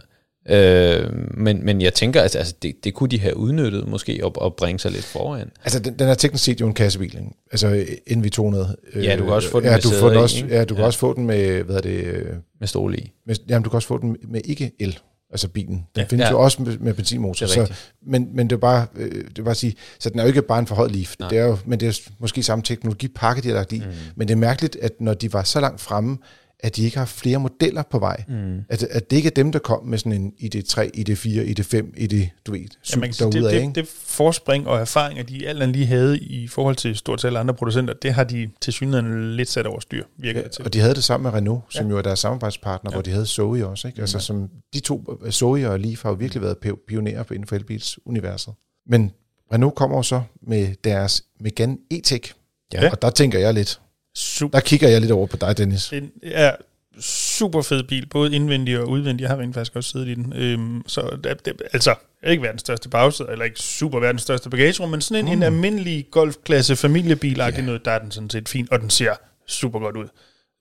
Øh, 0.49 1.09
men, 1.37 1.65
men 1.65 1.81
jeg 1.81 1.95
tænker, 1.95 2.23
altså, 2.23 2.39
altså 2.39 2.55
det, 2.63 2.85
det 2.85 2.95
kunne 2.95 3.09
de 3.09 3.21
have 3.21 3.37
udnyttet 3.37 3.89
måske 3.89 4.21
og, 4.25 4.33
og 4.43 4.55
bringe 4.57 4.79
sig 4.79 4.91
lidt 4.93 5.05
foran. 5.05 5.51
Altså, 5.65 5.79
den, 5.79 5.99
den 5.99 6.09
er 6.09 6.15
teknisk 6.15 6.45
set 6.45 6.61
jo 6.61 6.67
en 6.67 6.75
kassebil, 6.75 7.15
ikke? 7.15 7.31
Altså 7.53 7.85
NV200. 8.11 9.01
Ja, 9.01 9.17
du 9.17 9.23
kan 9.25 9.33
også 9.33 9.51
få 9.51 9.61
den 9.61 9.67
ja, 9.67 9.73
med 9.73 9.81
du 9.83 9.91
får 9.91 10.09
den 10.09 10.19
også, 10.19 10.37
ikke? 10.45 10.57
Ja, 10.57 10.65
du 10.65 10.75
kan 10.75 10.83
Ja. 10.83 10.87
også 10.87 10.99
få 10.99 11.15
den 11.15 11.27
med, 11.27 11.63
hvad 11.63 11.77
er 11.77 11.81
det, 11.81 12.05
øh, 12.05 12.27
Med 12.61 12.69
stole 12.69 12.97
i. 12.99 13.13
med, 13.27 13.37
jamen, 13.49 13.63
du 13.65 13.71
kan 13.71 13.77
også 13.77 13.89
få 13.89 13.99
den 13.99 14.17
med 14.29 14.41
ikke 14.45 14.73
el, 14.81 14.99
altså 15.31 15.49
bilen. 15.49 15.75
Den 15.75 15.85
Ja. 15.97 16.05
findes 16.05 16.25
Ja. 16.25 16.31
jo 16.31 16.41
også 16.41 16.63
med, 16.63 16.79
med 16.79 16.95
benzinmotor. 16.95 17.47
Det 17.47 17.57
er 17.57 17.65
Så, 17.67 17.73
men, 18.07 18.29
men 18.35 18.51
det 18.51 18.57
er 18.57 18.61
bare, 18.61 18.87
øh, 18.97 19.11
det 19.25 19.39
er 19.39 19.43
bare 19.43 19.51
at 19.51 19.57
sige, 19.57 19.75
så 19.99 20.11
den 20.11 20.19
er 20.19 20.23
jo 20.23 20.27
ikke 20.29 20.43
bare 20.43 20.59
en 20.59 20.67
forhøjet 20.67 20.93
Leaf. 20.97 21.15
Nej. 21.19 21.29
Det 21.29 21.39
er 21.39 21.45
jo, 21.45 21.59
men 21.67 21.81
det 21.81 21.89
er 21.89 22.11
måske 22.19 22.43
samme 22.43 22.63
teknologipakke, 22.63 23.43
de 23.43 23.49
har 23.49 23.55
lagt 23.55 23.73
i. 23.73 23.79
Mm. 23.79 23.85
Men 24.17 24.29
det 24.29 24.35
er 24.35 24.39
mærkeligt, 24.39 24.77
at 24.83 24.93
når 25.01 25.15
de 25.15 25.33
var 25.33 25.43
så 25.43 25.61
langt 25.61 25.81
fremme, 25.81 26.19
at 26.63 26.77
de 26.77 26.83
ikke 26.85 26.99
har 26.99 27.05
flere 27.05 27.39
modeller 27.39 27.83
på 27.91 27.99
vej. 27.99 28.25
Mm. 28.29 28.59
At, 28.69 28.83
at 28.83 29.11
det 29.11 29.17
ikke 29.17 29.27
er 29.27 29.31
dem, 29.31 29.53
der 29.53 29.59
kom 29.59 29.85
med 29.85 29.99
sådan 29.99 30.13
en 30.13 30.33
ID3, 30.41 30.79
ID4, 30.97 31.27
ID5, 31.27 31.77
ID, 31.97 32.27
du 32.47 32.53
ved, 32.53 32.61
Ja, 32.93 32.97
man 32.99 33.09
kan 33.09 33.13
sige, 33.13 33.31
derude 33.33 33.39
det, 33.39 33.47
af, 33.47 33.53
det, 33.53 33.61
ikke? 33.61 33.73
det 33.75 33.89
forspring 34.05 34.69
og 34.69 34.79
erfaringer, 34.81 35.23
de 35.23 35.49
alt 35.49 35.63
andet 35.63 35.77
lige 35.77 35.87
havde 35.87 36.19
i 36.19 36.49
forhold 36.49 36.77
til 36.77 36.97
stort 36.97 37.21
set 37.21 37.37
andre 37.37 37.55
producenter, 37.55 37.95
det 37.95 38.13
har 38.15 38.25
de 38.25 38.51
til 38.61 38.73
synligheden 38.73 39.37
lidt 39.37 39.49
sat 39.49 39.67
over 39.67 39.81
styr, 39.81 40.05
virker 40.19 40.43
det 40.43 40.51
til. 40.51 40.65
Og 40.65 40.73
de 40.73 40.81
havde 40.81 40.95
det 40.95 41.05
sammen 41.05 41.31
med 41.31 41.39
Renault, 41.39 41.63
som 41.69 41.87
ja. 41.87 41.91
jo 41.91 41.99
er 41.99 42.03
deres 42.03 42.19
samarbejdspartner, 42.19 42.91
ja. 42.91 42.95
hvor 42.95 43.03
de 43.03 43.11
havde 43.11 43.27
Zoe 43.27 43.67
også. 43.67 43.89
Ikke? 43.89 44.01
Altså, 44.01 44.19
som, 44.19 44.49
de 44.75 44.81
to, 44.81 45.17
Zoe 45.31 45.71
og 45.71 45.81
Leaf, 45.81 46.03
har 46.03 46.11
jo 46.11 46.17
virkelig 46.17 46.43
været 46.43 46.57
pio- 46.67 46.85
pionerer 46.89 47.25
inden 47.33 47.47
for 47.47 47.57
elbilsuniverset. 47.57 48.55
Men 48.87 49.11
Renault 49.53 49.75
kommer 49.75 49.97
jo 49.97 50.03
så 50.03 50.23
med 50.43 50.75
deres 50.85 51.23
Megane 51.41 51.77
E-Tech. 51.95 52.33
Ja. 52.73 52.91
Og 52.91 53.03
der 53.03 53.11
tænker 53.11 53.39
jeg 53.39 53.55
lidt, 53.55 53.81
Super. 54.15 54.59
der 54.59 54.65
kigger 54.67 54.89
jeg 54.89 55.01
lidt 55.01 55.13
over 55.13 55.27
på 55.27 55.37
dig, 55.37 55.59
Dennis. 55.59 55.89
Det 55.89 56.11
er 56.23 56.57
super 57.01 57.63
fed 57.63 57.83
bil, 57.83 58.07
både 58.07 58.35
indvendig 58.35 58.79
og 58.79 58.89
udvendig. 58.89 59.23
Jeg 59.23 59.31
har 59.31 59.37
rent 59.37 59.55
faktisk 59.55 59.77
også 59.77 59.91
siddet 59.91 60.09
i 60.09 60.15
den. 60.15 60.33
Øhm, 60.37 60.83
så 60.87 61.19
det, 61.25 61.45
det, 61.45 61.63
altså, 61.73 61.95
ikke 62.27 62.43
verdens 62.43 62.61
største 62.61 62.89
bagsæde, 62.89 63.29
eller 63.33 63.45
ikke 63.45 63.61
super 63.61 64.01
verdens 64.01 64.23
største 64.23 64.51
bagagerum, 64.51 64.91
men 64.91 65.01
sådan 65.01 65.25
en, 65.25 65.27
mm. 65.27 65.33
en 65.33 65.43
almindelig 65.43 66.07
golfklasse 66.11 66.77
familiebil 66.77 67.39
yeah. 67.39 67.65
noget, 67.65 67.85
der 67.85 67.91
er 67.91 67.99
den 67.99 68.11
sådan 68.11 68.31
set 68.31 68.49
fin, 68.49 68.69
og 68.71 68.81
den 68.81 68.91
ser 68.91 69.15
super 69.47 69.79
godt 69.79 69.97
ud. 69.97 70.09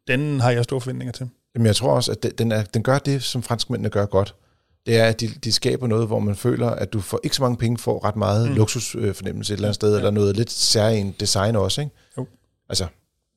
Den 0.08 0.40
har 0.40 0.52
jeg 0.52 0.64
store 0.64 0.82
forventninger 0.82 1.12
til. 1.12 1.30
Jamen, 1.56 1.66
jeg 1.66 1.76
tror 1.76 1.92
også, 1.92 2.12
at 2.12 2.24
den, 2.24 2.32
den, 2.38 2.52
er, 2.52 2.64
den 2.64 2.84
gør 2.84 3.00
det, 3.00 3.24
som 3.24 3.44
franskmændene 3.44 3.90
gør 3.90 4.06
godt. 4.06 4.36
Det 4.86 4.98
er, 4.98 5.06
at 5.06 5.22
de, 5.22 5.28
de 5.28 5.52
skaber 5.52 5.88
noget, 5.88 6.08
hvor 6.08 6.20
man 6.20 6.36
føler, 6.36 6.70
at 6.70 6.94
du 6.94 7.02
får 7.02 7.20
ikke 7.24 7.36
så 7.36 7.42
mange 7.42 7.58
penge, 7.58 7.78
får 7.78 8.06
ret 8.06 8.16
meget 8.16 8.50
mm. 8.50 8.56
luksusfornemmelse 8.56 9.54
et 9.54 9.58
eller 9.58 9.68
andet 9.68 9.76
sted, 9.76 9.92
ja. 9.92 9.98
eller 9.98 10.12
noget 10.12 10.38
lidt 10.38 10.52
særligt 10.52 11.20
design 11.20 11.56
også, 11.56 11.82
ikke? 11.82 11.94
Jo. 12.18 12.28
Altså, 12.70 12.88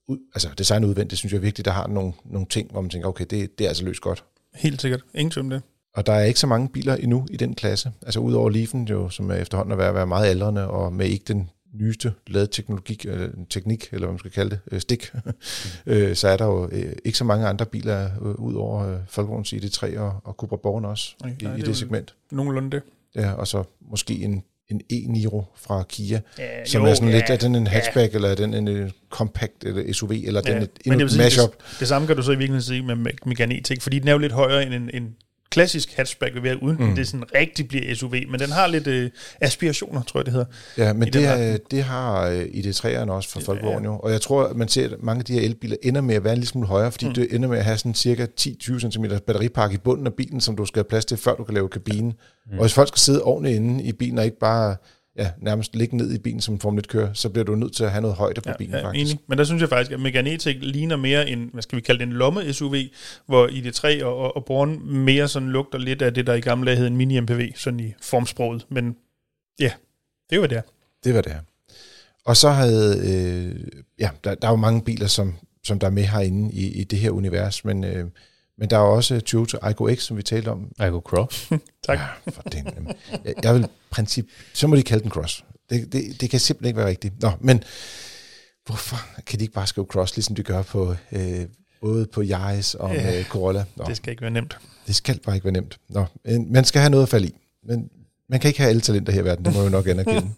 ud, 0.09 0.19
altså 0.35 0.49
design 0.59 0.85
udvendigt, 0.85 1.11
det 1.11 1.19
synes 1.19 1.33
jeg 1.33 1.39
er 1.39 1.43
vigtigt, 1.43 1.65
der 1.65 1.73
har 1.73 1.87
nogle, 1.87 2.13
nogle 2.25 2.47
ting, 2.47 2.71
hvor 2.71 2.81
man 2.81 2.91
tænker, 2.91 3.09
okay, 3.09 3.25
det, 3.31 3.59
det 3.59 3.65
er 3.65 3.69
altså 3.69 3.85
løst 3.85 4.01
godt. 4.01 4.25
Helt 4.55 4.81
sikkert. 4.81 5.03
Ingen 5.15 5.31
tvivl 5.31 5.51
det. 5.51 5.63
Og 5.95 6.07
der 6.07 6.13
er 6.13 6.25
ikke 6.25 6.41
så 6.41 6.47
mange 6.47 6.69
biler 6.69 6.95
endnu 6.95 7.27
i 7.31 7.37
den 7.37 7.55
klasse. 7.55 7.93
Altså 8.03 8.21
udover 8.21 8.51
Leafen, 8.51 8.85
jo, 8.85 9.09
som 9.09 9.31
er 9.31 9.35
efterhånden 9.35 9.73
er 9.73 9.77
ved 9.77 9.85
at 9.85 9.95
være 9.95 10.07
meget 10.07 10.27
aldrende, 10.27 10.69
og 10.69 10.93
med 10.93 11.07
ikke 11.07 11.25
den 11.29 11.51
nyeste 11.73 12.13
lavet 12.27 12.51
teknologi, 12.51 13.01
eller 13.05 13.29
teknik, 13.51 13.89
eller 13.93 14.07
hvad 14.07 14.13
man 14.13 14.19
skal 14.19 14.31
kalde 14.31 14.51
det, 14.51 14.61
øh, 14.73 14.81
stik, 14.81 15.13
øh, 15.87 16.17
så 16.17 16.29
er 16.29 16.37
der 16.37 16.47
jo 16.47 16.69
øh, 16.73 16.93
ikke 17.05 17.19
så 17.19 17.25
mange 17.25 17.47
andre 17.47 17.67
biler 17.67 18.11
øh, 18.23 18.35
ud 18.35 18.55
over 18.55 18.89
øh, 18.89 18.99
Volkswagen 19.17 19.63
ID3 19.63 19.99
og, 19.99 20.21
og 20.25 20.35
Cupra 20.35 20.57
Born 20.57 20.85
også 20.85 21.15
Nej, 21.23 21.37
i, 21.41 21.45
nej, 21.45 21.55
i 21.55 21.59
det 21.59 21.67
det 21.67 21.77
segment. 21.77 22.15
Nogenlunde 22.31 22.71
det. 22.71 22.83
Ja, 23.15 23.33
og 23.33 23.49
så 23.49 23.65
måske 23.81 24.15
en, 24.15 24.45
en 24.71 24.81
e-Niro 24.93 25.45
fra 25.57 25.83
Kia, 25.89 26.21
Ja, 26.39 26.65
som 26.65 26.83
jo, 26.83 26.89
er 26.91 26.95
sådan 26.95 27.09
ja, 27.09 27.15
lidt, 27.15 27.31
er 27.31 27.37
den 27.37 27.55
en 27.55 27.65
ja. 27.65 27.71
hatchback, 27.71 28.15
eller 28.15 28.29
er 28.29 28.35
den 28.35 28.55
en 28.55 28.69
øh, 28.69 28.91
compact 29.11 29.65
eller 29.65 29.93
SUV, 29.93 30.11
eller 30.11 30.41
er 30.41 30.45
den 30.55 30.63
et, 30.63 30.71
vil 30.99 31.11
sige, 31.11 31.23
mashup? 31.23 31.51
det, 31.71 31.81
det 31.81 31.89
samme 31.89 32.07
kan 32.07 32.17
du 32.17 32.23
så 32.23 32.33
i 32.33 32.37
virkeligheden 32.37 32.63
sige 32.63 32.83
med 32.83 32.95
Me- 33.13 33.17
Megane 33.27 33.55
E-Tech, 33.55 33.81
fordi 33.81 33.99
den 33.99 34.09
er 34.09 34.13
jo 34.13 34.19
lidt 34.19 34.33
højere 34.33 34.67
end 34.67 34.75
en, 34.75 34.91
en 34.95 35.15
klassisk 35.53 35.97
hatchback 35.97 36.35
vil 36.35 36.43
være, 36.43 36.63
uden 36.63 36.77
mm. 36.81 36.95
det 36.95 37.09
sådan 37.09 37.25
rigtig 37.35 37.69
bliver 37.69 37.95
SUV, 37.95 38.11
men 38.11 38.41
den 38.41 38.51
har 38.53 38.67
lidt 38.67 38.87
øh, 38.87 39.11
aspirationer, 39.41 40.03
tror 40.03 40.21
jeg 40.21 40.25
det 40.25 40.33
hedder. 40.33 40.47
Ja, 40.79 40.91
i 40.91 40.95
men 40.95 41.13
det, 41.13 41.29
retning. 41.29 41.71
det 41.71 41.83
har 41.83 42.27
øh, 42.27 42.43
ID3'eren 42.43 43.11
også 43.11 43.29
for 43.29 43.41
Volkswagen 43.47 43.85
jo. 43.85 43.99
Og 43.99 44.13
jeg 44.13 44.21
tror, 44.21 44.45
at 44.45 44.57
man 44.57 44.69
ser, 44.69 44.85
at 44.85 45.03
mange 45.03 45.19
af 45.19 45.25
de 45.25 45.33
her 45.33 45.41
elbiler 45.41 45.77
ender 45.83 46.01
med 46.01 46.15
at 46.15 46.25
være 46.25 46.33
en 46.33 46.39
lille 46.39 46.49
smule 46.49 46.67
højere, 46.67 46.93
fordi 46.93 47.07
mm. 47.07 47.15
det 47.15 47.35
ender 47.35 47.49
med 47.49 47.59
at 47.59 47.65
have 47.65 47.79
sådan 47.79 47.95
cirka 47.95 48.27
10-20 48.41 48.91
cm 48.91 49.05
batteripakke 49.27 49.75
i 49.75 49.79
bunden 49.79 50.07
af 50.07 50.15
bilen, 50.15 50.41
som 50.41 50.57
du 50.57 50.65
skal 50.65 50.79
have 50.79 50.89
plads 50.89 51.05
til, 51.05 51.17
før 51.17 51.35
du 51.35 51.45
kan 51.45 51.55
lave 51.55 51.69
kabinen. 51.69 52.13
Mm. 52.47 52.59
Og 52.59 52.61
hvis 52.61 52.75
folk 52.75 52.89
skal 52.89 52.99
sidde 52.99 53.23
ordentligt 53.23 53.57
inde 53.57 53.85
i 53.85 53.93
bilen, 53.93 54.19
og 54.19 54.25
ikke 54.25 54.39
bare 54.39 54.77
ja, 55.17 55.31
nærmest 55.39 55.77
ligge 55.77 55.97
ned 55.97 56.13
i 56.13 56.19
bilen 56.19 56.41
som 56.41 56.61
Formel 56.61 56.85
1-kører, 56.85 57.13
så 57.13 57.29
bliver 57.29 57.45
du 57.45 57.55
nødt 57.55 57.73
til 57.75 57.85
at 57.85 57.91
have 57.91 58.03
noget 58.03 58.17
højde 58.17 58.41
på 58.41 58.49
Ja, 58.49 58.57
bilen 58.57 58.75
ja, 58.75 58.87
faktisk. 58.87 59.13
enig. 59.13 59.23
Men 59.27 59.39
der 59.39 59.45
synes 59.45 59.61
jeg 59.61 59.69
faktisk, 59.69 59.93
at 59.93 60.01
Megane 60.01 60.35
E-Tech 60.35 60.59
ligner 60.61 60.97
mere 60.97 61.31
en, 61.31 61.51
hvad 61.53 61.63
skal 61.63 61.77
vi 61.77 61.81
kalde 61.81 61.99
det, 61.99 62.07
en 62.07 62.13
lomme-SUV, 62.13 62.75
hvor 63.27 63.47
ID3 63.49 64.05
og, 64.05 64.17
og, 64.17 64.37
og 64.37 64.45
Born 64.45 64.89
mere 64.89 65.29
sådan 65.29 65.49
lugter 65.49 65.79
lidt 65.79 66.03
af 66.03 66.15
det, 66.15 66.27
der 66.27 66.35
i 66.35 66.41
gamle 66.41 66.67
dage 66.67 66.77
hed 66.77 66.87
en 66.87 67.01
mini-MPV, 67.01 67.53
sådan 67.57 67.81
i 67.81 67.95
formsproget. 68.03 68.67
Men 68.69 68.97
ja, 69.61 69.73
det 70.31 70.39
hvad 70.39 70.49
det 70.49 70.59
er. 70.59 70.63
Det 71.05 71.15
var 71.15 71.21
det. 71.21 71.37
Og 72.25 72.37
så 72.37 72.51
havde, 72.51 72.99
øh, 72.99 73.83
ja, 73.99 74.11
der, 74.25 74.35
der 74.35 74.49
er 74.49 74.53
jo 74.53 74.57
mange 74.57 74.83
biler, 74.83 75.07
som, 75.07 75.35
som 75.65 75.79
der 75.79 75.87
er 75.87 75.91
med 75.91 76.03
herinde 76.03 76.53
i, 76.53 76.81
i 76.81 76.85
det 76.85 76.99
her 76.99 77.11
univers, 77.11 77.65
men, 77.65 77.85
øh, 77.85 78.05
men 78.63 78.71
der 78.71 78.77
er 78.77 78.81
også 78.81 79.21
Toyota 79.21 79.57
Aygo 79.63 79.95
X, 79.95 79.99
som 80.03 80.17
vi 80.17 80.23
talte 80.23 80.49
om, 80.49 80.73
Aygo 80.79 81.01
Cross. 81.01 81.51
Tak. 81.87 81.99
Ja, 81.99 82.31
for 82.31 82.43
den. 82.43 82.67
Jeg, 83.25 83.35
jeg 83.43 83.55
vil 83.55 83.67
princip, 83.91 84.27
så 84.55 84.67
må 84.67 84.77
de 84.77 84.83
kalde 84.83 85.03
den 85.03 85.11
cross. 85.11 85.45
Det, 85.71 85.93
det, 85.93 86.21
det 86.21 86.31
kan 86.31 86.41
simpelthen 86.41 86.69
ikke 86.69 86.79
være 86.79 86.87
rigtigt. 86.89 87.23
Nå, 87.23 87.31
men 87.41 87.63
hvorfor 88.67 88.97
kan 89.27 89.39
de 89.39 89.45
ikke 89.45 89.55
bare 89.55 89.67
skrive 89.67 89.87
cross, 89.87 90.17
ligesom 90.17 90.35
de 90.35 90.43
gør 90.43 90.63
på 90.63 90.95
øh, 91.13 91.47
både 91.81 92.07
på 92.07 92.23
Yaris 92.23 92.75
og 92.75 92.95
Ja, 92.95 93.03
med 93.05 93.25
Corolla? 93.25 93.65
Nå, 93.77 93.85
Det 93.85 93.97
skal 93.97 94.11
ikke 94.11 94.23
være 94.23 94.31
nemt. 94.31 94.59
det 94.87 94.95
skal 94.97 95.21
bare 95.25 95.35
ikke 95.35 95.45
være 95.45 95.53
nemt. 95.53 95.79
Nå, 95.89 96.05
man 96.51 96.65
skal 96.65 96.81
have 96.81 96.91
noget 96.91 97.03
at 97.03 97.09
falde 97.09 97.27
i. 97.29 97.35
Men 97.65 97.91
man 98.29 98.41
kan 98.41 98.49
ikke 98.49 98.61
have 98.61 98.71
alle 98.71 98.81
talenter 98.81 99.13
her 99.13 99.21
i 99.21 99.25
verden, 99.25 99.45
det 99.45 99.55
må 99.55 99.63
jo 99.63 99.69
nok 99.69 99.87
anerkende. 99.89 100.31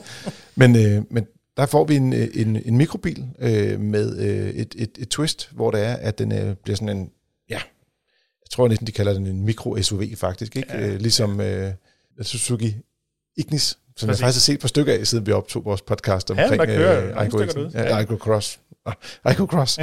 men, 0.60 0.76
øh, 0.76 1.02
men 1.10 1.26
der 1.56 1.66
får 1.66 1.84
vi 1.84 1.96
en, 1.96 2.12
øh, 2.12 2.28
en, 2.34 2.56
en 2.64 2.76
mikrobil 2.76 3.24
øh, 3.38 3.80
med 3.80 4.18
øh, 4.18 4.48
et, 4.50 4.74
et, 4.78 4.90
et 4.98 5.08
twist, 5.08 5.50
hvor 5.52 5.70
det 5.70 5.84
er, 5.84 5.94
at 5.94 6.18
den 6.18 6.32
øh, 6.32 6.54
bliver 6.64 6.76
sådan 6.76 6.96
en, 6.96 7.10
jeg 8.46 8.50
tror 8.50 8.68
næsten, 8.68 8.86
de 8.86 8.92
kalder 8.92 9.12
den 9.12 9.26
en 9.26 9.44
mikro-SUV 9.44 10.02
faktisk, 10.16 10.56
ikke? 10.56 10.68
Ja, 10.72 10.80
Ja, 10.80 10.86
øh, 10.86 11.00
ligesom 11.00 11.40
øh, 11.40 11.72
Suzuki 12.22 12.76
Ignis, 13.36 13.78
som 13.96 14.06
Præcis. 14.08 14.20
jeg 14.20 14.26
faktisk 14.26 14.48
har 14.48 14.52
set 14.52 14.60
på 14.60 14.68
stykker 14.68 14.92
af, 14.92 15.06
siden 15.06 15.26
vi 15.26 15.32
optog 15.32 15.64
vores 15.64 15.82
podcast 15.82 16.30
Ja, 16.30 16.42
omkring 16.42 16.62
øh. 16.62 16.80
Ja, 16.80 17.22
Ja. 17.74 17.96
Aygo 17.98 18.16
Cross. 18.16 18.60
Ah, 19.24 19.34
Cross. 19.36 19.78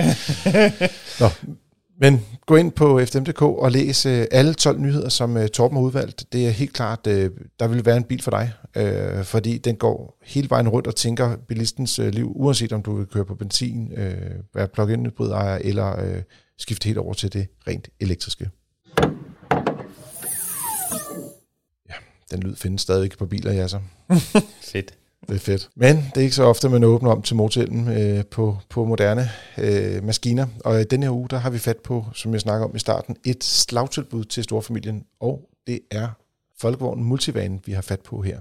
Nå, 1.22 1.28
men 2.02 2.26
gå 2.46 2.56
ind 2.56 2.72
på 2.72 3.02
FDM.dk 3.06 3.42
og 3.42 3.72
læs 3.72 4.06
øh, 4.06 4.26
alle 4.32 4.54
12 4.54 4.80
nyheder, 4.80 5.10
som 5.10 5.38
øh, 5.38 5.48
Torben 5.48 5.78
har 5.78 5.84
udvalgt. 5.84 6.24
Det 6.34 6.48
er 6.48 6.52
helt 6.52 6.74
klart, 6.74 7.08
øh, 7.08 7.32
der 7.60 7.68
vil 7.68 7.86
være 7.86 7.98
en 7.98 8.04
bil 8.04 8.22
for 8.22 8.32
dig, 8.32 8.52
øh, 8.78 9.24
fordi 9.24 9.58
den 9.58 9.76
går 9.76 10.18
hele 10.24 10.50
vejen 10.50 10.70
rundt 10.70 10.88
og 10.88 10.96
tænker 10.96 11.36
bilistens 11.48 12.00
øh, 12.00 12.14
liv, 12.14 12.32
uanset 12.36 12.74
om 12.74 12.84
du 12.84 12.96
vil 12.96 13.06
køre 13.06 13.26
på 13.26 13.36
benzin, 13.36 13.94
øh, 13.98 14.16
være 14.56 14.68
plug-in 14.68 15.06
hybridejer 15.06 15.58
eller 15.62 16.00
øh, 16.00 16.22
skifte 16.64 16.86
helt 16.86 16.98
over 16.98 17.14
til 17.14 17.34
det 17.34 17.48
rent 17.68 17.90
elektriske. 18.00 18.50
Ja, 21.90 21.96
den 22.32 22.44
lyd 22.44 22.56
findes 22.56 22.82
stadig 22.82 23.04
ikke 23.04 23.18
på 23.18 23.26
biler, 23.26 23.52
ja 23.52 23.68
så. 23.68 23.80
Fedt. 24.74 24.94
Det 25.28 25.36
er 25.36 25.40
fedt. 25.40 25.70
Men 25.76 25.96
det 25.96 26.18
er 26.18 26.22
ikke 26.22 26.36
så 26.36 26.44
ofte, 26.44 26.70
man 26.70 26.84
åbner 26.84 27.12
om 27.12 27.22
til 27.22 27.36
motorhjelmen 27.36 27.98
øh, 27.98 28.26
på, 28.26 28.58
på 28.70 28.86
moderne 28.86 29.30
øh, 29.58 30.04
maskiner. 30.04 30.48
Og 30.66 30.82
i 30.82 30.84
denne 30.84 31.06
her 31.06 31.14
uge, 31.14 31.28
der 31.30 31.38
har 31.38 31.50
vi 31.50 31.58
fat 31.58 31.78
på, 31.78 32.06
som 32.14 32.34
jeg 32.34 32.42
snakker 32.42 32.68
om 32.68 32.76
i 32.76 32.80
starten, 32.80 33.18
et 33.26 33.44
slagtilbud 33.44 34.24
til 34.24 34.44
storfamilien. 34.44 35.06
Og 35.20 35.50
det 35.68 35.80
er 35.92 36.08
Folkevogn 36.60 37.04
Multivan, 37.04 37.62
vi 37.66 37.72
har 37.72 37.82
fat 37.82 38.00
på 38.02 38.22
her. 38.22 38.40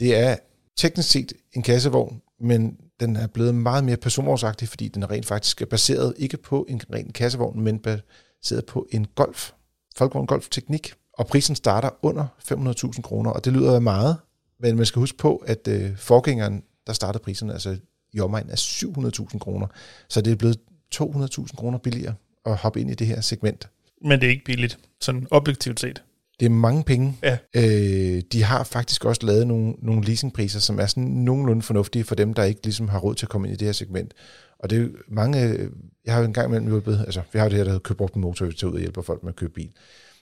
Det 0.00 0.16
er 0.16 0.36
teknisk 0.76 1.10
set 1.10 1.32
en 1.52 1.62
kassevogn, 1.62 2.22
men 2.40 2.78
den 3.00 3.16
er 3.16 3.26
blevet 3.26 3.54
meget 3.54 3.84
mere 3.84 3.96
personvognsagtig, 3.96 4.68
fordi 4.68 4.88
den 4.88 5.02
er 5.02 5.10
rent 5.10 5.26
faktisk 5.26 5.68
baseret 5.68 6.14
ikke 6.16 6.36
på 6.36 6.66
en 6.68 6.80
ren 6.92 7.12
kassevogn, 7.12 7.60
men 7.60 7.78
baseret 7.78 8.66
på 8.66 8.86
en 8.90 9.06
Golf. 9.14 9.50
Folkevogn 9.96 10.26
Golf 10.26 10.48
Teknik. 10.48 10.92
Og 11.12 11.26
prisen 11.26 11.56
starter 11.56 11.90
under 12.02 12.26
500.000 12.52 13.02
kroner, 13.02 13.30
og 13.30 13.44
det 13.44 13.52
lyder 13.52 13.74
af 13.74 13.82
meget, 13.82 14.16
men 14.60 14.76
man 14.76 14.86
skal 14.86 15.00
huske 15.00 15.18
på, 15.18 15.36
at 15.36 15.68
øh, 15.68 15.96
forgængeren, 15.96 16.62
der 16.86 16.92
startede 16.92 17.22
priserne 17.22 17.52
altså 17.52 17.76
i 18.12 18.20
omegn 18.20 18.50
af 18.50 18.54
700.000 18.54 19.38
kroner. 19.38 19.66
Så 20.08 20.20
det 20.20 20.32
er 20.32 20.36
blevet 20.36 20.58
200.000 20.94 21.56
kroner 21.56 21.78
billigere 21.78 22.14
at 22.46 22.56
hoppe 22.56 22.80
ind 22.80 22.90
i 22.90 22.94
det 22.94 23.06
her 23.06 23.20
segment. 23.20 23.68
Men 24.02 24.20
det 24.20 24.26
er 24.26 24.30
ikke 24.30 24.44
billigt, 24.44 24.78
sådan 25.00 25.26
objektivt 25.30 25.80
set. 25.80 26.02
Det 26.40 26.46
er 26.46 26.50
mange 26.50 26.84
penge. 26.84 27.16
Ja. 27.22 27.38
Øh, 27.56 28.22
de 28.32 28.42
har 28.42 28.64
faktisk 28.64 29.04
også 29.04 29.26
lavet 29.26 29.46
nogle, 29.46 29.74
nogle 29.78 30.04
leasingpriser, 30.04 30.60
som 30.60 30.80
er 30.80 30.86
sådan 30.86 31.04
nogenlunde 31.04 31.62
fornuftige 31.62 32.04
for 32.04 32.14
dem, 32.14 32.34
der 32.34 32.44
ikke 32.44 32.60
ligesom 32.64 32.88
har 32.88 32.98
råd 32.98 33.14
til 33.14 33.26
at 33.26 33.30
komme 33.30 33.48
ind 33.48 33.54
i 33.54 33.58
det 33.58 33.66
her 33.66 33.72
segment. 33.72 34.14
Og 34.58 34.70
det 34.70 34.82
er 34.82 34.88
mange, 35.08 35.42
øh, 35.42 35.70
jeg 36.04 36.14
har 36.14 36.20
jo 36.20 36.26
engang 36.26 36.48
imellem 36.48 36.68
hjulpet, 36.68 37.04
altså 37.06 37.22
vi 37.32 37.38
har 37.38 37.46
jo 37.46 37.50
det 37.50 37.56
her, 37.56 37.64
der 37.64 37.70
hedder 37.70 37.82
køb 37.82 37.96
brugt 37.96 38.16
motor, 38.16 38.46
vi 38.46 38.52
tager 38.52 38.70
ud 38.70 38.74
og 38.74 38.80
hjælper 38.80 39.02
folk 39.02 39.22
med 39.22 39.32
at 39.32 39.36
købe 39.36 39.52
bil. 39.52 39.70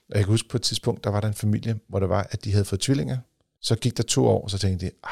Og 0.09 0.15
jeg 0.15 0.23
kan 0.23 0.31
huske 0.31 0.49
på 0.49 0.57
et 0.57 0.61
tidspunkt, 0.61 1.03
der 1.03 1.09
var 1.09 1.19
der 1.19 1.27
en 1.27 1.33
familie, 1.33 1.79
hvor 1.89 1.99
der 1.99 2.07
var, 2.07 2.27
at 2.31 2.45
de 2.45 2.51
havde 2.51 2.65
fået 2.65 2.81
tvillinger. 2.81 3.17
Så 3.61 3.75
gik 3.75 3.97
der 3.97 4.03
to 4.03 4.27
år, 4.27 4.43
og 4.43 4.51
så 4.51 4.57
tænkte 4.57 4.85
de, 4.85 4.91
ah, 5.03 5.11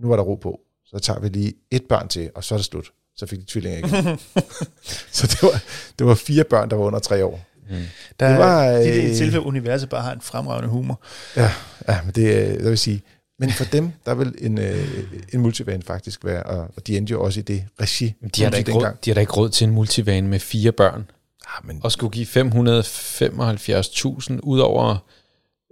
nu 0.00 0.08
var 0.08 0.16
der 0.16 0.22
ro 0.22 0.34
på. 0.34 0.60
Så 0.84 0.98
tager 0.98 1.20
vi 1.20 1.28
lige 1.28 1.54
et 1.70 1.82
barn 1.88 2.08
til, 2.08 2.30
og 2.34 2.44
så 2.44 2.54
er 2.54 2.58
det 2.58 2.64
slut. 2.64 2.92
Så 3.16 3.26
fik 3.26 3.38
de 3.38 3.44
tvillinger 3.44 3.78
igen. 3.78 4.18
så 5.16 5.26
det 5.26 5.42
var, 5.42 5.62
det 5.98 6.06
var 6.06 6.14
fire 6.14 6.44
børn, 6.44 6.70
der 6.70 6.76
var 6.76 6.84
under 6.84 6.98
tre 6.98 7.24
år. 7.24 7.40
Mm. 7.70 7.76
Der, 8.20 8.28
det 8.28 8.38
var, 8.38 8.68
øh, 8.68 8.74
det 8.74 9.04
er 9.04 9.10
et 9.10 9.16
tilfælde, 9.16 9.46
universet 9.46 9.88
bare 9.88 10.02
har 10.02 10.12
en 10.12 10.20
fremragende 10.20 10.68
humor. 10.68 11.00
Ja, 11.36 11.50
ja 11.88 12.02
men 12.02 12.14
det, 12.14 12.60
det 12.60 12.70
vil 12.70 12.78
sige, 12.78 13.02
men 13.38 13.50
for 13.50 13.64
dem, 13.64 13.92
der 14.06 14.14
vil 14.14 14.34
en, 14.38 14.58
øh, 14.58 14.88
en 15.32 15.40
multivan 15.40 15.82
faktisk 15.82 16.24
være, 16.24 16.42
og 16.42 16.86
de 16.86 16.96
endte 16.96 17.10
jo 17.10 17.22
også 17.22 17.40
i 17.40 17.42
det 17.42 17.64
regi. 17.80 18.14
De 18.36 18.42
har, 18.42 18.50
da 18.50 18.56
ikke, 18.56 18.72
råd, 18.72 18.96
de 19.04 19.10
har 19.10 19.14
da 19.14 19.20
ikke 19.20 19.32
råd 19.32 19.48
til 19.48 19.66
en 19.66 19.74
multivan 19.74 20.28
med 20.28 20.38
fire 20.38 20.72
børn. 20.72 21.10
Ja, 21.46 21.50
men... 21.64 21.80
Og 21.82 21.92
skulle 21.92 22.10
give 22.10 22.26
575.000 22.26 24.38
ud 24.42 24.58
over 24.58 24.98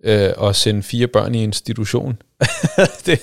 øh, 0.04 0.48
at 0.48 0.56
sende 0.56 0.82
fire 0.82 1.06
børn 1.06 1.34
i 1.34 1.42
institution. 1.42 2.16
det, 3.06 3.20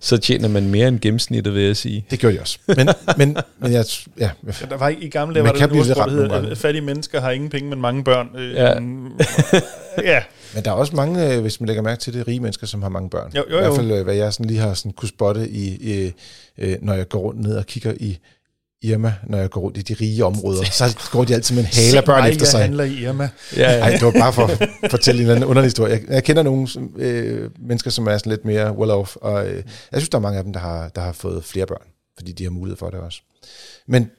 så 0.00 0.18
tjener 0.18 0.48
man 0.48 0.68
mere 0.68 0.88
end 0.88 1.00
gennemsnittet, 1.00 1.54
vil 1.54 1.62
jeg 1.62 1.76
sige. 1.76 2.06
Det 2.10 2.18
gjorde 2.18 2.36
de 2.36 2.40
også. 2.40 2.58
Men, 2.66 2.88
men, 3.16 3.36
men 3.58 3.72
jeg, 3.72 3.84
ja. 4.18 4.30
ja. 4.46 4.66
Der 4.70 4.76
var 4.76 4.88
i 4.88 5.08
gamle 5.08 5.34
dage, 5.34 5.44
var 5.44 5.52
der 5.52 5.66
en 5.66 5.70
der 5.70 6.10
hedder, 6.10 6.54
fattige 6.54 6.82
mennesker 6.82 7.20
har 7.20 7.30
ingen 7.30 7.50
penge, 7.50 7.70
men 7.70 7.80
mange 7.80 8.04
børn. 8.04 8.28
Øh, 8.36 8.54
ja. 8.54 8.72
ja. 10.12 10.22
Men 10.54 10.64
der 10.64 10.70
er 10.70 10.74
også 10.74 10.96
mange, 10.96 11.34
øh, 11.34 11.40
hvis 11.40 11.60
man 11.60 11.66
lægger 11.66 11.82
mærke 11.82 12.00
til 12.00 12.14
det, 12.14 12.28
rige 12.28 12.40
mennesker, 12.40 12.66
som 12.66 12.82
har 12.82 12.88
mange 12.88 13.10
børn. 13.10 13.32
Jo, 13.36 13.44
jo, 13.50 13.54
jo. 13.54 13.58
I 13.58 13.62
hvert 13.62 13.76
fald, 13.76 13.90
øh, 13.90 14.04
hvad 14.04 14.14
jeg 14.14 14.32
sådan 14.32 14.46
lige 14.46 14.60
har 14.60 14.74
sådan 14.74 14.92
kunne 14.92 15.08
spotte, 15.08 15.48
i, 15.48 15.94
i, 15.94 16.12
øh, 16.58 16.76
når 16.82 16.94
jeg 16.94 17.08
går 17.08 17.18
rundt 17.18 17.40
ned 17.40 17.56
og 17.56 17.66
kigger 17.66 17.94
i 18.00 18.18
Irma, 18.82 19.14
når 19.26 19.38
jeg 19.38 19.50
går 19.50 19.60
rundt 19.60 19.78
i 19.78 19.82
de 19.82 19.94
rige 19.94 20.24
områder. 20.24 20.64
Så 20.64 21.08
går 21.12 21.24
de 21.24 21.34
altid 21.34 21.54
med 21.54 21.62
en 21.62 21.68
hale 21.72 21.98
af 21.98 22.04
børn 22.04 22.26
efter 22.26 22.46
sig. 22.46 22.58
jeg 22.58 22.64
handler 22.64 22.84
i 22.84 23.02
Irma. 23.02 23.28
Ja, 23.56 23.72
ja. 23.72 23.78
Ej, 23.78 23.90
det 23.90 24.02
var 24.02 24.12
bare 24.12 24.32
for 24.32 24.46
at 24.82 24.90
fortælle 24.90 25.18
en 25.18 25.22
eller 25.22 25.34
anden 25.34 25.48
underlig 25.48 25.66
historie. 25.66 25.92
Jeg, 25.92 26.02
jeg 26.08 26.24
kender 26.24 26.42
nogle 26.42 26.68
øh, 26.96 27.50
mennesker, 27.58 27.90
som 27.90 28.06
er 28.06 28.18
sådan 28.18 28.30
lidt 28.30 28.44
mere 28.44 28.70
well-off, 28.70 29.16
og 29.20 29.46
øh, 29.48 29.56
jeg 29.92 30.00
synes, 30.00 30.08
der 30.08 30.18
er 30.18 30.22
mange 30.22 30.38
af 30.38 30.44
dem, 30.44 30.52
der 30.52 30.60
har, 30.60 30.88
der 30.88 31.00
har 31.00 31.12
fået 31.12 31.44
flere 31.44 31.66
børn, 31.66 31.86
fordi 32.16 32.32
de 32.32 32.44
har 32.44 32.50
mulighed 32.50 32.76
for 32.76 32.90
det 32.90 33.00
også. 33.00 33.22
Men 33.86 34.10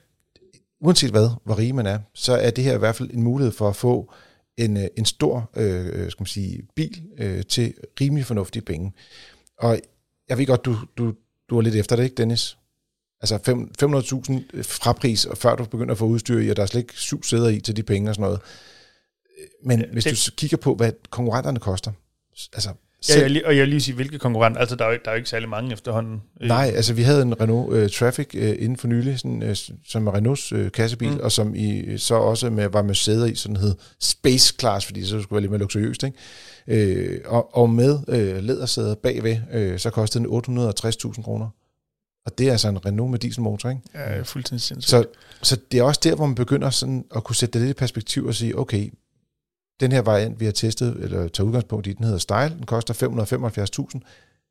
uanset 0.82 1.12
hvad, 1.12 1.30
hvor 1.46 1.58
rige 1.58 1.74
man 1.74 1.86
er, 1.86 2.00
så 2.14 2.34
er 2.34 2.50
det 2.50 2.64
her 2.64 2.76
i 2.76 2.80
hvert 2.80 2.96
fald 2.96 3.10
en 3.14 3.24
mulighed 3.24 3.54
for 3.54 3.70
at 3.70 3.76
få 3.76 4.14
en, 4.58 4.78
øh, 4.78 4.88
en 4.98 5.06
stor 5.06 5.50
øh, 5.56 6.12
skal 6.12 6.22
man 6.22 6.28
sige, 6.28 6.62
bil 6.76 7.02
øh, 7.18 7.44
til 7.50 7.74
rimelig 8.02 8.26
fornuftige 8.26 8.64
penge. 8.64 8.94
Og 9.60 9.80
jeg 10.30 10.38
ved 10.38 10.46
godt, 10.46 10.66
du, 10.66 10.78
du, 10.98 11.14
du 11.50 11.58
er 11.58 11.62
lidt 11.62 11.76
efter 11.76 11.96
det, 11.96 12.04
ikke 12.04 12.16
Dennis? 12.16 12.58
Altså 13.24 13.36
500.000 14.56 14.62
frapris, 14.62 15.26
og 15.26 15.38
før 15.38 15.56
du 15.56 15.66
begynder 15.66 15.92
at 15.92 15.98
få 15.98 16.06
udstyr 16.06 16.40
i, 16.40 16.50
og 16.50 16.56
der 16.56 16.62
er 16.62 16.68
slet 16.68 16.82
ikke 16.82 16.94
syv 16.96 17.24
sæder 17.24 17.50
i 17.50 17.60
til 17.60 17.76
de 17.76 17.84
penge 17.84 18.10
og 18.10 18.16
sådan 18.16 18.24
noget. 18.24 18.40
Men 19.64 19.80
ja, 19.80 19.86
hvis 19.92 20.04
det, 20.04 20.24
du 20.28 20.36
kigger 20.38 20.58
på, 20.58 20.76
hvad 20.76 20.92
konkurrenterne 21.10 21.60
koster, 21.60 21.92
altså 22.54 22.70
Ja, 23.10 23.22
jeg, 23.22 23.42
og 23.46 23.56
jeg 23.56 23.62
vil 23.62 23.70
lige 23.70 23.82
sige, 23.82 23.96
hvilke 23.96 24.20
konkurrenter, 24.20 24.60
altså 24.60 24.76
der 24.76 24.86
er, 24.86 24.92
jo, 24.92 24.98
der 25.06 25.12
er 25.12 25.16
jo 25.16 25.18
ikke 25.18 25.30
særlig 25.30 25.50
mange 25.50 25.74
efterhånden. 25.74 26.22
Nej, 26.42 26.72
altså 26.76 26.94
vi 26.94 27.02
havde 27.02 27.22
en 27.22 27.42
Renault 27.42 27.74
uh, 27.74 27.90
Traffic 27.90 28.28
uh, 28.34 28.42
inden 28.42 28.78
for 28.78 28.88
nylig, 28.88 29.20
sådan, 29.20 29.44
uh, 29.44 29.56
som 29.88 30.08
er 30.08 30.14
Renaults 30.16 30.54
uh, 30.54 30.72
kassebil, 30.72 31.12
mm. 31.12 31.20
og 31.20 31.32
som 31.32 31.56
i, 31.56 31.98
så 31.98 32.16
også 32.16 32.50
med, 32.50 32.68
var 32.68 32.82
med 32.82 32.96
sæder 32.96 33.26
i, 33.26 33.36
sådan 33.36 33.58
hed 33.58 33.76
Space 34.00 34.56
Class, 34.60 34.86
fordi 34.86 35.06
så 35.06 35.22
skulle 35.22 35.36
være 35.36 35.42
lidt 35.42 35.52
mere 35.52 35.60
luksuriøst, 35.60 36.04
ikke? 36.04 37.22
Uh, 37.26 37.34
og, 37.34 37.58
og 37.58 37.70
med 37.70 38.00
uh, 38.08 38.44
lædersæder 38.44 38.96
bagved, 38.96 39.38
uh, 39.56 39.80
så 39.80 39.90
kostede 39.90 40.24
den 40.24 40.34
860.000 40.70 41.24
kroner. 41.24 41.50
Og 42.26 42.38
det 42.38 42.48
er 42.48 42.52
altså 42.52 42.70
en 42.70 42.86
Renault 42.86 43.12
med 43.12 43.20
dieselmotor, 43.20 43.70
ikke? 43.70 43.82
Ja, 43.94 44.22
fuldstændig 44.22 44.62
sindssygt. 44.62 44.90
Så, 44.90 45.06
så 45.42 45.60
det 45.72 45.80
er 45.80 45.84
også 45.84 46.02
der, 46.04 46.16
hvor 46.16 46.26
man 46.26 46.36
begynder 46.36 46.70
sådan 46.70 47.06
at 47.16 47.24
kunne 47.24 47.36
sætte 47.36 47.60
det 47.60 47.68
lidt 47.68 47.78
i 47.78 47.80
perspektiv 47.80 48.26
og 48.26 48.36
sige, 48.36 48.60
okay, 48.60 48.92
den 49.80 49.92
her 49.92 50.02
variant, 50.02 50.40
vi 50.40 50.46
har 50.46 50.52
testet, 50.52 50.98
eller 51.00 51.28
tager 51.28 51.48
udgangspunkt 51.48 51.88
i, 51.88 51.94
den 51.94 52.04
hedder 52.06 52.20
Style, 52.20 52.50
den 52.50 52.66
koster 52.66 52.94
575.000. 52.94 54.00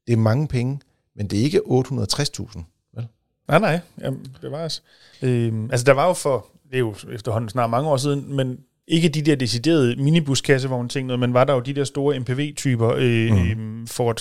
Det 0.06 0.12
er 0.12 0.16
mange 0.16 0.48
penge, 0.48 0.80
men 1.16 1.26
det 1.26 1.38
er 1.38 1.42
ikke 1.42 1.60
860.000, 1.66 2.62
vel? 2.94 3.06
Nej, 3.48 3.58
nej, 3.58 3.80
Jamen, 4.00 4.26
det 4.42 4.50
var 4.50 4.58
altså. 4.58 4.80
Øhm, 5.22 5.70
altså, 5.70 5.84
der 5.84 5.92
var 5.92 6.06
jo 6.06 6.12
for, 6.12 6.46
det 6.70 6.74
er 6.74 6.78
jo 6.78 6.94
efterhånden 7.12 7.50
snart 7.50 7.70
mange 7.70 7.88
år 7.88 7.96
siden, 7.96 8.36
men 8.36 8.58
ikke 8.88 9.08
de 9.08 9.22
der 9.22 9.34
deciderede 9.34 9.96
minibuskassevogn 9.96 10.88
ting, 10.88 11.06
men 11.18 11.34
var 11.34 11.44
der 11.44 11.54
jo 11.54 11.60
de 11.60 11.72
der 11.72 11.84
store 11.84 12.20
MPV-typer, 12.20 12.94
øh, 12.98 13.30
mm. 13.30 13.50
Øhm, 13.50 13.86
for 13.86 14.12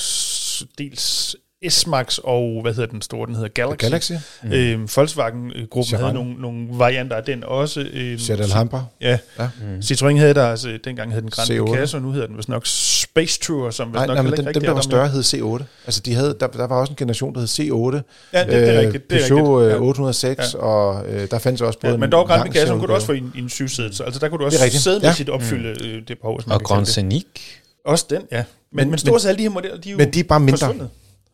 dels 0.77 1.35
S-Max 1.69 2.17
og, 2.23 2.61
hvad 2.61 2.73
hedder 2.73 2.89
den 2.89 3.01
store, 3.01 3.27
den 3.27 3.35
hedder 3.35 3.49
Galaxy. 3.49 3.83
Galaxy. 3.85 4.11
Mm. 4.43 4.51
Øh, 4.51 4.79
Volkswagen-gruppen 4.95 5.99
havde 5.99 6.13
nogle, 6.13 6.33
nogle 6.33 6.67
varianter 6.71 7.15
af 7.15 7.23
den 7.23 7.43
også. 7.43 7.85
Øh, 7.93 8.19
Seat 8.19 8.41
Alhambra. 8.41 8.85
Ja. 9.01 9.17
ja. 9.39 9.49
Mm. 9.61 9.79
Citroën 9.79 10.17
havde 10.17 10.33
der, 10.33 10.47
altså 10.47 10.79
dengang 10.83 11.13
hed 11.13 11.21
den 11.21 11.29
Grand 11.29 11.65
Picasso, 11.65 11.97
og 11.97 12.03
nu 12.03 12.11
hedder 12.11 12.27
den 12.27 12.37
vist 12.37 12.49
nok 12.49 12.61
Space 12.65 13.39
Tour, 13.39 13.69
som 13.69 13.87
nej, 13.87 14.07
nok 14.07 14.15
nej, 14.15 14.23
men 14.23 14.33
den, 14.33 14.45
den 14.45 14.61
der 14.61 14.71
var 14.71 14.81
større, 14.81 15.07
hed 15.07 15.23
C8. 15.23 15.63
Altså 15.85 16.01
de 16.05 16.13
havde, 16.13 16.37
der, 16.39 16.47
der 16.47 16.67
var 16.67 16.79
også 16.79 16.91
en 16.91 16.95
generation, 16.95 17.33
der 17.33 17.39
hed 17.39 17.47
C8. 17.47 18.01
Ja, 18.33 18.39
det, 18.43 18.47
det 18.47 18.69
er 18.69 18.73
øh, 18.73 18.79
rigtigt. 18.79 19.09
Det 19.09 19.23
er 19.23 19.27
Peugeot 19.27 19.61
rigtigt. 19.61 19.81
Ja. 19.81 19.87
806, 19.87 20.53
ja. 20.53 20.59
og 20.59 21.07
øh, 21.09 21.31
der 21.31 21.39
fandt 21.39 21.61
også 21.61 21.79
både 21.79 21.93
ja, 21.93 21.97
Men 21.97 22.11
dog 22.11 22.27
Grand 22.27 22.51
Picasso 22.51 22.77
kunne 22.77 22.87
du 22.87 22.93
også 22.93 23.07
få 23.07 23.13
en, 23.13 23.33
en 23.35 23.49
syvsædelse. 23.49 24.05
Altså 24.05 24.19
der 24.19 24.29
kunne 24.29 24.39
du 24.39 24.45
også 24.45 24.69
sædmæssigt 24.69 25.29
ja. 25.29 25.33
opfylde 25.33 25.97
mm. 25.97 26.05
det 26.05 26.17
behov. 26.19 26.41
Og 26.47 26.61
Grand 26.61 26.85
Scenic. 26.85 27.25
Også 27.85 28.05
den, 28.09 28.21
ja. 28.31 28.37
Men, 28.37 28.45
men, 28.71 28.89
men 28.89 28.99
stort 28.99 29.21
set 29.21 29.29
alle 29.29 29.37
de 29.37 29.43
her 29.43 29.49
modeller, 29.49 29.77
de 29.77 29.89
er 29.89 29.91
jo 29.91 29.97
Men 29.97 30.13
de 30.13 30.19
er 30.19 30.23
bare 30.23 30.39
mindre. 30.39 30.75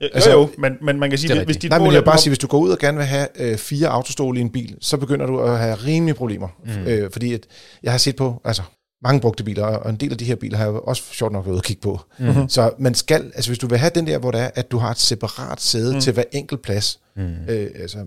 Forsvundet. 0.01 0.13
Jo, 0.13 0.15
altså, 0.15 0.31
jo, 0.31 0.49
men, 0.57 0.73
men 0.81 0.99
man 0.99 1.09
kan 1.09 1.19
sige, 1.19 1.45
hvis 1.45 1.57
dit 1.57 1.69
Nej, 1.69 1.79
men 1.79 1.87
jeg 1.87 1.99
vil 1.99 2.05
bare 2.05 2.17
sige, 2.17 2.29
hvis 2.29 2.39
du 2.39 2.47
går 2.47 2.59
ud 2.59 2.69
og 2.69 2.79
gerne 2.79 2.97
vil 2.97 3.05
have 3.05 3.27
øh, 3.35 3.57
fire 3.57 3.87
autostole 3.87 4.39
i 4.39 4.41
en 4.41 4.49
bil, 4.49 4.77
så 4.81 4.97
begynder 4.97 5.25
du 5.25 5.39
at 5.39 5.59
have 5.59 5.75
rimelige 5.75 6.15
problemer. 6.15 6.47
Mm. 6.65 6.87
Øh, 6.87 7.11
fordi 7.11 7.33
at 7.33 7.47
jeg 7.83 7.91
har 7.91 7.97
set 7.97 8.15
på, 8.15 8.41
altså 8.45 8.61
mange 9.03 9.21
brugte 9.21 9.43
biler, 9.43 9.63
og 9.63 9.89
en 9.89 9.95
del 9.95 10.11
af 10.11 10.17
de 10.17 10.25
her 10.25 10.35
biler 10.35 10.57
har 10.57 10.65
jeg 10.65 10.73
også 10.73 11.03
sjovt 11.11 11.33
nok 11.33 11.45
været 11.45 11.53
ude 11.53 11.59
at 11.59 11.63
kigge 11.63 11.81
på. 11.81 11.99
Mm-hmm. 12.19 12.49
Så 12.49 12.71
man 12.79 12.93
skal, 12.93 13.31
altså 13.35 13.49
hvis 13.49 13.59
du 13.59 13.67
vil 13.67 13.77
have 13.77 13.91
den 13.95 14.07
der, 14.07 14.17
hvor 14.17 14.31
det 14.31 14.41
er, 14.41 14.49
at 14.55 14.71
du 14.71 14.77
har 14.77 14.91
et 14.91 14.99
separat 14.99 15.61
sæde 15.61 15.93
mm. 15.93 16.01
til 16.01 16.13
hver 16.13 16.23
enkelt 16.31 16.61
plads, 16.61 16.99
mm. 17.15 17.33
øh, 17.49 17.69
altså, 17.75 17.97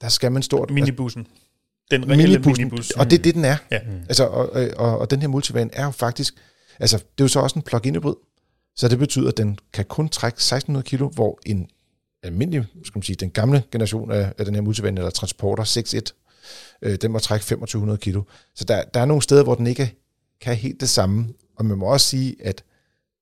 der 0.00 0.08
skal 0.08 0.32
man 0.32 0.42
stort... 0.42 0.70
Minibussen. 0.70 1.26
Den 1.90 2.08
reelle 2.08 2.26
minibussen, 2.26 2.64
minibus. 2.64 2.90
Og 2.90 3.10
det 3.10 3.18
er 3.18 3.22
det, 3.22 3.34
den 3.34 3.44
er. 3.44 3.56
Ja. 3.70 3.78
Mm. 3.86 3.92
Altså, 4.08 4.24
og, 4.24 4.50
og, 4.76 4.98
og 4.98 5.10
den 5.10 5.20
her 5.20 5.28
multivan 5.28 5.70
er 5.72 5.84
jo 5.84 5.90
faktisk... 5.90 6.34
Altså, 6.80 6.96
det 6.96 7.20
er 7.20 7.24
jo 7.24 7.28
så 7.28 7.40
også 7.40 7.56
en 7.56 7.62
plug-in 7.62 7.94
hybrid. 7.94 8.14
Så 8.78 8.88
det 8.88 8.98
betyder, 8.98 9.28
at 9.28 9.36
den 9.36 9.58
kan 9.72 9.84
kun 9.84 10.08
trække 10.08 10.36
1600 10.36 10.84
kilo, 10.84 11.08
hvor 11.08 11.38
en 11.46 11.70
almindelig, 12.22 12.66
skal 12.84 12.98
man 12.98 13.02
sige, 13.02 13.16
den 13.16 13.30
gamle 13.30 13.62
generation 13.72 14.10
af, 14.10 14.32
af 14.38 14.44
den 14.44 14.54
her 14.54 14.62
multivan 14.62 14.98
eller 14.98 15.10
transporter 15.10 15.64
6.1, 15.64 16.78
øh, 16.82 16.96
den 16.96 17.12
må 17.12 17.18
trække 17.18 17.42
2500 17.42 17.98
kilo. 17.98 18.22
Så 18.54 18.64
der, 18.64 18.82
der 18.94 19.00
er 19.00 19.04
nogle 19.04 19.22
steder, 19.22 19.42
hvor 19.44 19.54
den 19.54 19.66
ikke 19.66 19.94
kan 20.40 20.56
helt 20.56 20.80
det 20.80 20.88
samme. 20.88 21.28
Og 21.56 21.64
man 21.64 21.78
må 21.78 21.86
også 21.86 22.06
sige, 22.06 22.36
at 22.40 22.64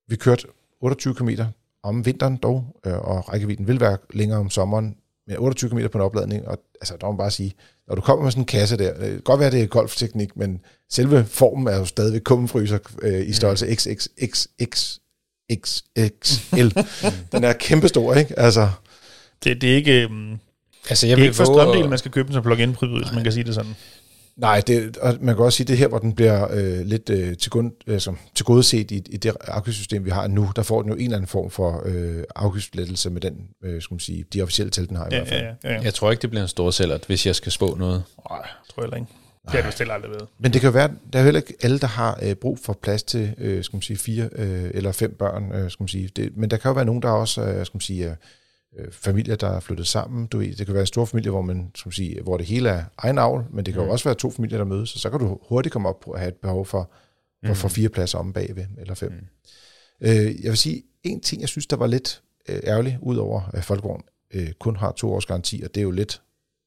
vi 0.07 0.15
kørte 0.15 0.47
28 0.81 1.15
km 1.15 1.29
om 1.83 2.05
vinteren 2.05 2.37
dog, 2.37 2.75
øh, 2.85 2.93
og 2.93 3.33
rækkevidden 3.33 3.67
vil 3.67 3.79
være 3.79 3.97
længere 4.13 4.39
om 4.39 4.49
sommeren, 4.49 4.95
med 5.27 5.37
28 5.37 5.69
km 5.69 5.87
på 5.91 5.97
en 5.97 6.03
opladning, 6.03 6.47
og 6.47 6.57
altså, 6.81 6.97
der 7.01 7.07
må 7.07 7.11
man 7.11 7.17
bare 7.17 7.31
sige, 7.31 7.53
når 7.87 7.95
du 7.95 8.01
kommer 8.01 8.23
med 8.23 8.31
sådan 8.31 8.41
en 8.41 8.45
kasse 8.45 8.77
der, 8.77 8.93
det 8.93 9.09
kan 9.09 9.21
godt 9.21 9.39
være, 9.39 9.51
det 9.51 9.63
er 9.63 9.67
golfteknik, 9.67 10.37
men 10.37 10.61
selve 10.89 11.25
formen 11.25 11.67
er 11.67 11.77
jo 11.77 11.85
stadigvæk 11.85 12.21
kummenfryser 12.21 12.79
øh, 13.01 13.27
i 13.27 13.33
størrelse 13.33 13.65
mm. 13.65 13.71
XXXX 13.71 14.97
XXL. 15.53 16.67
den 17.31 17.43
er 17.43 17.53
kæmpestor, 17.53 18.13
ikke? 18.13 18.39
Altså. 18.39 18.69
Det, 19.43 19.61
det 19.61 19.71
er 19.71 19.75
ikke... 19.75 20.07
Um, 20.09 20.39
altså, 20.89 21.07
jeg 21.07 21.17
det 21.17 21.23
er 21.23 21.25
ikke 21.25 21.35
for 21.35 21.45
strømdelen, 21.45 21.89
man 21.89 21.99
skal 21.99 22.11
købe 22.11 22.27
den 22.27 22.33
som 22.33 22.43
plug-in 22.43 22.75
hvis 22.79 23.13
man 23.13 23.23
kan 23.23 23.33
sige 23.33 23.43
det 23.43 23.55
sådan. 23.55 23.75
Nej, 24.37 24.61
det, 24.67 24.97
og 24.97 25.17
man 25.21 25.35
kan 25.35 25.45
også 25.45 25.57
sige, 25.57 25.65
at 25.65 25.67
det 25.67 25.77
her, 25.77 25.87
hvor 25.87 25.99
den 25.99 26.13
bliver 26.13 26.47
øh, 26.51 26.85
lidt 26.85 27.09
øh, 27.09 27.37
til, 27.37 27.51
grund, 27.51 27.71
altså, 27.87 28.13
til 28.35 28.45
gode 28.45 28.63
set 28.63 28.91
i, 28.91 29.03
i 29.09 29.17
det 29.17 29.33
afgiftssystem, 29.41 30.05
vi 30.05 30.09
har 30.09 30.27
nu, 30.27 30.51
der 30.55 30.63
får 30.63 30.81
den 30.81 30.91
jo 30.91 30.95
en 30.95 31.03
eller 31.03 31.17
anden 31.17 31.27
form 31.27 31.51
for 31.51 31.83
øh, 31.85 32.23
afgiftslettelse 32.35 33.09
med 33.09 33.21
den, 33.21 33.33
øh, 33.63 33.81
skal 33.81 33.93
man 33.93 33.99
sige, 33.99 34.25
de 34.33 34.41
officielle 34.41 34.71
tal, 34.71 34.87
den 34.87 34.97
har 34.97 35.05
i 35.05 35.07
ja, 35.11 35.17
hvert 35.17 35.27
fald. 35.27 35.41
Ja, 35.41 35.53
ja, 35.63 35.73
ja. 35.73 35.81
Jeg 35.81 35.93
tror 35.93 36.11
ikke, 36.11 36.21
det 36.21 36.29
bliver 36.29 36.43
en 36.43 36.47
stor 36.47 36.71
sælger, 36.71 36.97
hvis 37.07 37.25
jeg 37.25 37.35
skal 37.35 37.51
spå 37.51 37.75
noget. 37.79 38.03
Nej, 38.29 38.47
tror 38.69 38.83
jeg 38.83 38.95
ikke. 38.95 39.11
Det 39.51 39.55
har 39.55 39.69
du 39.69 39.71
stille 39.71 39.93
aldrig 39.93 40.11
ved. 40.11 40.19
Men 40.39 40.53
det 40.53 40.61
kan 40.61 40.67
jo 40.67 40.71
være, 40.71 40.89
der 41.13 41.19
er 41.19 41.23
heller 41.23 41.39
ikke 41.39 41.53
alle, 41.61 41.79
der 41.79 41.87
har 41.87 42.19
øh, 42.21 42.35
brug 42.35 42.59
for 42.59 42.73
plads 42.81 43.03
til, 43.03 43.35
øh, 43.37 43.63
skal 43.63 43.75
man 43.75 43.81
sige, 43.81 43.97
fire 43.97 44.29
øh, 44.31 44.71
eller 44.73 44.91
fem 44.91 45.15
børn, 45.19 45.51
øh, 45.51 45.71
skal 45.71 45.83
man 45.83 45.87
sige. 45.87 46.09
Det, 46.15 46.37
men 46.37 46.51
der 46.51 46.57
kan 46.57 46.69
jo 46.69 46.73
være 46.73 46.85
nogen, 46.85 47.01
der 47.01 47.09
også, 47.09 47.41
øh, 47.41 47.65
skal 47.65 47.75
man 47.75 47.81
sige, 47.81 48.17
øh, 48.77 48.91
familier, 48.91 49.35
der 49.35 49.47
er 49.47 49.59
flyttet 49.59 49.87
sammen. 49.87 50.27
Du 50.27 50.37
ved, 50.37 50.55
det 50.55 50.65
kan 50.65 50.73
være 50.73 50.81
en 50.81 50.87
stor 50.87 51.05
familie, 51.05 51.31
hvor, 51.31 51.41
man, 51.41 51.71
skal 51.75 51.87
man 51.87 51.93
sige, 51.93 52.21
hvor 52.21 52.37
det 52.37 52.45
hele 52.45 52.69
er 52.69 52.83
egen 52.97 53.17
avl, 53.17 53.45
men 53.51 53.65
det 53.65 53.73
kan 53.73 53.81
mm. 53.81 53.87
jo 53.87 53.93
også 53.93 54.05
være 54.05 54.15
to 54.15 54.31
familier, 54.31 54.57
der 54.57 54.65
mødes, 54.65 54.93
og 54.93 54.99
så 54.99 55.09
kan 55.09 55.19
du 55.19 55.39
hurtigt 55.49 55.73
komme 55.73 55.89
op 55.89 55.99
på 55.99 56.11
at 56.11 56.19
have 56.19 56.29
et 56.29 56.35
behov 56.35 56.65
for, 56.65 56.91
for, 57.45 57.53
for 57.53 57.67
mm. 57.67 57.71
fire 57.71 57.89
pladser 57.89 58.17
om 58.17 58.33
bagved, 58.33 58.65
eller 58.79 58.95
fem. 58.95 59.11
Mm. 59.11 60.07
Øh, 60.07 60.43
jeg 60.43 60.49
vil 60.49 60.57
sige, 60.57 60.83
en 61.03 61.21
ting, 61.21 61.41
jeg 61.41 61.49
synes, 61.49 61.67
der 61.67 61.75
var 61.75 61.87
lidt 61.87 62.21
øh, 62.49 62.59
ærgerlig, 62.63 62.97
udover 63.01 63.41
at 63.53 63.63
Folkevogn 63.63 64.03
øh, 64.33 64.51
kun 64.59 64.75
har 64.75 64.91
to 64.91 65.13
års 65.13 65.25
garanti, 65.25 65.61
og 65.65 65.75
det 65.75 65.81
er 65.81 65.83
jo 65.83 65.91
lidt 65.91 66.21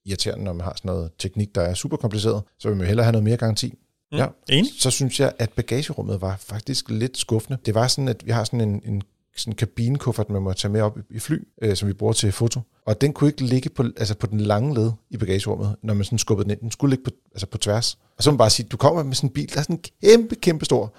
irriterende, 0.06 0.44
når 0.44 0.52
man 0.52 0.64
har 0.64 0.74
sådan 0.76 0.88
noget 0.88 1.10
teknik, 1.18 1.54
der 1.54 1.60
er 1.60 1.74
super 1.74 1.96
kompliceret, 1.96 2.42
så 2.58 2.68
vil 2.68 2.76
man 2.76 2.86
hellere 2.86 3.04
have 3.04 3.12
noget 3.12 3.24
mere 3.24 3.36
garanti. 3.36 3.74
Ja. 4.12 4.26
Enig? 4.48 4.70
Så 4.78 4.90
synes 4.90 5.20
jeg, 5.20 5.32
at 5.38 5.52
bagagerummet 5.52 6.20
var 6.20 6.36
faktisk 6.36 6.90
lidt 6.90 7.18
skuffende. 7.18 7.58
Det 7.66 7.74
var 7.74 7.86
sådan, 7.86 8.08
at 8.08 8.26
vi 8.26 8.30
har 8.30 8.44
sådan 8.44 8.60
en, 8.60 8.82
en 8.84 9.02
sådan 9.36 9.52
en 9.52 9.56
kabinekuffert, 9.56 10.30
man 10.30 10.42
må 10.42 10.52
tage 10.52 10.72
med 10.72 10.80
op 10.80 10.98
i, 10.98 11.00
i 11.10 11.18
fly, 11.18 11.36
øh, 11.62 11.76
som 11.76 11.88
vi 11.88 11.92
bruger 11.92 12.12
til 12.12 12.32
foto. 12.32 12.60
Og 12.86 13.00
den 13.00 13.12
kunne 13.12 13.30
ikke 13.30 13.44
ligge 13.44 13.70
på, 13.70 13.82
altså 13.82 14.14
på 14.14 14.26
den 14.26 14.40
lange 14.40 14.74
led 14.74 14.92
i 15.10 15.16
bagagerummet, 15.16 15.76
når 15.82 15.94
man 15.94 16.04
sådan 16.04 16.18
skubbede 16.18 16.44
den 16.44 16.50
ind. 16.50 16.60
Den 16.60 16.70
skulle 16.70 16.90
ligge 16.90 17.04
på, 17.04 17.10
altså 17.32 17.46
på 17.46 17.58
tværs. 17.58 17.98
Og 18.16 18.22
så 18.22 18.30
må 18.30 18.32
man 18.32 18.38
bare 18.38 18.50
sige, 18.50 18.68
du 18.68 18.76
kommer 18.76 19.02
med 19.02 19.14
sådan 19.14 19.30
en 19.30 19.34
bil, 19.34 19.52
der 19.52 19.58
er 19.58 19.62
sådan 19.62 19.82
kæmpe, 20.02 20.34
kæmpe 20.34 20.64
stor. 20.64 20.94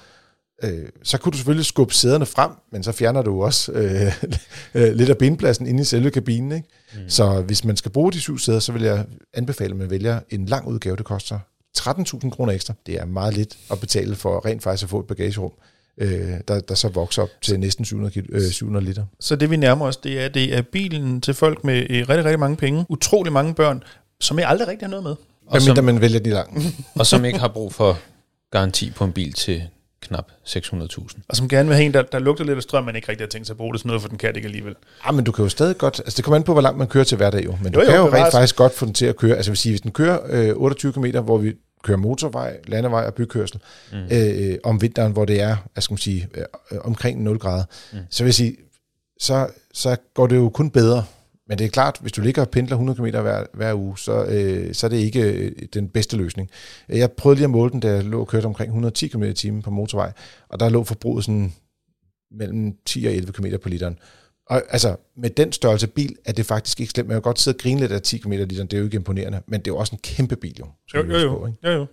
Øh, 0.64 0.90
så 1.04 1.18
kunne 1.18 1.32
du 1.32 1.38
selvfølgelig 1.38 1.66
skubbe 1.66 1.94
sæderne 1.94 2.26
frem, 2.26 2.52
men 2.72 2.84
så 2.84 2.92
fjerner 2.92 3.22
du 3.22 3.44
også 3.44 3.72
øh, 3.72 4.14
øh, 4.84 4.94
lidt 4.94 5.10
af 5.10 5.18
benpladsen 5.18 5.68
inde 5.68 5.82
i 5.82 5.84
selve 5.84 6.12
kabinen. 6.12 6.52
Ikke? 6.52 6.68
Mm. 6.94 7.00
Så 7.10 7.42
hvis 7.42 7.66
man 7.66 7.78
skal 7.78 7.92
bruge 7.92 8.12
de 8.12 8.20
syv 8.20 8.38
sæder, 8.38 8.60
så 8.60 8.72
vil 8.72 8.82
jeg 8.82 9.06
anbefale, 9.34 9.72
at 9.72 9.78
man 9.78 9.90
vælger 9.90 10.20
en 10.30 10.46
lang 10.46 10.68
udgave. 10.68 10.96
Det 10.96 11.06
koster 11.06 11.40
13.000 11.78 12.30
kroner 12.30 12.54
ekstra. 12.54 12.74
Det 12.86 12.96
er 12.96 13.06
meget 13.06 13.34
lidt 13.34 13.58
at 13.72 13.80
betale 13.80 14.16
for 14.16 14.46
rent 14.46 14.64
faktisk 14.64 14.84
at 14.84 14.90
få 14.90 15.00
et 15.00 15.08
bagagerum, 15.08 15.52
øh, 15.98 16.34
der, 16.48 16.60
der 16.60 16.76
så 16.76 16.88
vokser 16.90 17.22
op 17.22 17.30
til 17.42 17.60
næsten 17.60 17.86
700, 17.86 18.14
kilo, 18.14 18.26
øh, 18.30 18.52
700 18.52 18.86
liter. 18.86 19.06
Så 19.20 19.36
det 19.36 19.50
vi 19.50 19.56
nærmer 19.56 19.86
os, 19.86 19.98
det 19.98 20.22
er, 20.22 20.28
det 20.28 20.58
er 20.58 20.62
bilen 20.62 21.22
til 21.22 21.34
folk 21.34 21.64
med 21.64 21.88
øh, 21.90 22.10
rigtig, 22.10 22.26
rigtig 22.26 22.40
mange 22.40 22.58
penge, 22.58 22.86
utrolig 22.90 23.34
mange 23.34 23.54
børn, 23.54 23.84
som 24.20 24.40
jeg 24.40 24.50
aldrig 24.50 24.68
rigtig 24.68 24.86
har 24.86 24.90
noget 24.90 25.04
med. 25.04 25.12
Og 25.12 25.52
Hvad 25.52 25.62
mindre 25.62 25.76
som, 25.76 25.86
man 25.86 26.02
vælger 26.02 26.20
de 26.20 26.30
lange. 26.30 26.72
og 27.00 27.06
som 27.06 27.26
ikke 27.26 27.40
har 27.40 27.48
brug 27.48 27.74
for 27.74 27.98
garanti 28.52 28.92
på 28.92 29.04
en 29.04 29.12
bil 29.12 29.34
til 29.34 29.64
knap 30.02 30.26
600.000. 30.46 31.20
Og 31.30 31.36
som 31.36 31.48
gerne 31.50 31.68
vil 31.68 31.76
have 31.76 31.86
en, 31.86 31.94
der, 31.94 32.02
der 32.02 32.20
lugter 32.20 32.44
lidt 32.44 32.58
af 32.58 32.64
strøm, 32.64 32.84
men 32.84 32.96
ikke 32.96 33.10
rigtig 33.10 33.26
har 33.26 33.30
tænkt 33.30 33.48
sig 33.48 33.54
at 33.54 33.58
bruge 33.58 33.74
det 33.74 33.80
sådan 33.80 33.88
noget, 33.90 34.02
for 34.02 34.10
den 34.10 34.18
kan 34.18 34.30
det 34.30 34.36
ikke 34.36 34.46
alligevel. 34.48 34.76
Ja, 35.06 35.12
men 35.12 35.26
du 35.26 35.32
kan 35.32 35.44
jo 35.44 35.50
stadig 35.50 35.78
godt, 35.78 36.00
altså 36.00 36.18
det 36.18 36.26
kommer 36.26 36.36
an 36.36 36.44
på, 36.44 36.52
hvor 36.54 36.62
langt 36.62 36.78
man 36.78 36.88
kører 36.88 37.04
til 37.04 37.18
hverdag 37.18 37.46
jo, 37.46 37.58
men 37.64 37.72
du 37.74 37.80
Jo, 37.80 37.86
jo, 37.86 37.92
jo, 37.92 37.92
kan 37.92 38.00
jo 38.00 38.06
bevares. 38.06 38.24
rent 38.24 38.32
faktisk 38.34 38.56
godt 38.56 38.74
få 38.74 38.86
den 38.86 38.94
til 38.94 39.06
at 39.06 39.16
køre, 39.18 39.36
altså 39.36 39.52
vil 39.52 39.58
sige, 39.58 39.72
hvis 39.74 39.82
den 39.82 39.92
kører 39.92 40.20
øh, 40.30 40.56
28 40.56 40.94
km, 40.94 41.06
hvor 41.06 41.38
vi 41.38 41.54
kører 41.84 41.98
motorvej, 41.98 42.58
landevej 42.68 43.06
og 43.06 43.14
bykørsel, 43.14 43.60
mm. 43.92 43.98
øh, 44.12 44.58
om 44.64 44.82
vinteren, 44.82 45.12
hvor 45.12 45.26
det 45.26 45.42
er, 45.42 45.56
hvad 45.74 45.82
skal 45.82 45.94
man 45.94 45.98
sige, 45.98 46.30
øh, 46.34 46.44
øh, 46.72 46.78
omkring 46.84 47.24
0 47.24 47.40
grader, 47.40 47.64
mm. 47.94 48.00
så 48.10 48.24
vil 48.24 48.28
jeg 48.28 48.34
sige, 48.36 48.56
så, 49.20 49.48
så 49.74 49.96
går 50.14 50.28
det 50.28 50.36
jo 50.36 50.50
kun 50.50 50.70
bedre. 50.70 51.04
Men 51.48 51.58
det 51.58 51.66
er 51.66 51.70
klart, 51.70 51.98
hvis 52.02 52.12
du 52.12 52.22
ligger 52.22 52.42
og 52.42 52.50
pendler 52.50 52.76
100 52.76 52.98
km 52.98 53.04
hver, 53.22 53.46
hver 53.54 53.74
uge, 53.74 53.98
så, 53.98 54.26
øh, 54.26 54.74
så 54.74 54.88
er 54.88 54.90
det 54.90 54.98
ikke 54.98 55.22
øh, 55.22 55.52
den 55.74 55.90
bedste 55.90 56.18
løsning. 56.18 56.50
Jeg 56.90 57.12
prøvede 57.12 57.38
lige 57.38 57.44
at 57.44 57.50
måle 57.50 57.72
den, 57.72 57.80
da 57.80 57.94
jeg 57.94 58.04
lå 58.04 58.20
og 58.20 58.28
kørte 58.28 58.46
omkring 58.46 58.70
110 58.70 59.08
km 59.08 59.24
i 59.24 59.34
timen 59.34 59.62
på 59.62 59.70
motorvej, 59.70 60.12
og 60.50 60.60
der 60.60 60.70
lå 60.70 60.84
forbruget 60.84 61.26
sådan 61.26 61.54
mellem 62.32 62.76
10 62.86 63.06
og 63.06 63.14
11 63.14 63.34
km 63.34 63.46
på 63.64 63.70
literen. 63.70 64.00
Og 64.50 64.62
altså, 64.70 64.96
med 65.18 65.30
den 65.30 65.52
størrelse 65.52 65.88
bil 65.88 66.16
er 66.26 66.32
det 66.32 66.46
faktisk 66.46 66.80
ikke 66.80 66.92
slemt. 66.92 67.08
Man 67.08 67.16
kan 67.16 67.22
godt 67.22 67.40
sidde 67.40 67.56
og 67.56 67.60
grine 67.62 67.80
lidt 67.80 67.92
af 67.92 68.02
10 68.02 68.18
km 68.18 68.32
literen, 68.32 68.68
det 68.68 68.74
er 68.74 68.78
jo 68.78 68.84
ikke 68.86 68.96
imponerende, 68.96 69.42
men 69.48 69.60
det 69.60 69.68
er 69.68 69.72
jo 69.72 69.78
også 69.78 69.96
en 69.96 70.00
kæmpe 70.04 70.36
bil 70.36 70.56
jo. 70.60 70.68
Jo, 70.96 71.06
jo, 71.06 71.18
jo. 71.18 71.38
på, 71.38 71.48
ikke? 71.48 71.58
jo, 71.64 71.72
jo. 71.72 71.86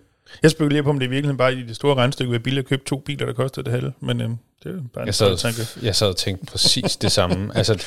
Jeg 0.42 0.50
spekulerer 0.50 0.82
på, 0.82 0.90
om 0.90 0.98
det 0.98 1.06
i 1.06 1.08
virkeligheden 1.08 1.36
bare 1.36 1.54
i 1.54 1.62
det 1.62 1.76
store 1.76 1.94
regnstykke 1.94 2.38
billigt 2.40 2.64
at 2.64 2.68
købe 2.68 2.82
to 2.86 2.98
biler, 2.98 3.26
der 3.26 3.32
koster 3.32 3.62
det 3.62 3.72
halve. 3.72 3.92
Men 4.00 4.20
øhm, 4.20 4.36
det 4.64 4.74
er 4.74 4.80
bare 4.94 5.02
en 5.02 5.06
Jeg 5.06 5.14
sad, 5.14 5.36
tanke. 5.36 5.60
jeg 5.82 5.96
sad 5.96 6.06
og 6.08 6.16
tænkte 6.16 6.46
præcis 6.46 6.96
det 6.96 7.12
samme. 7.12 7.56
Altså, 7.56 7.84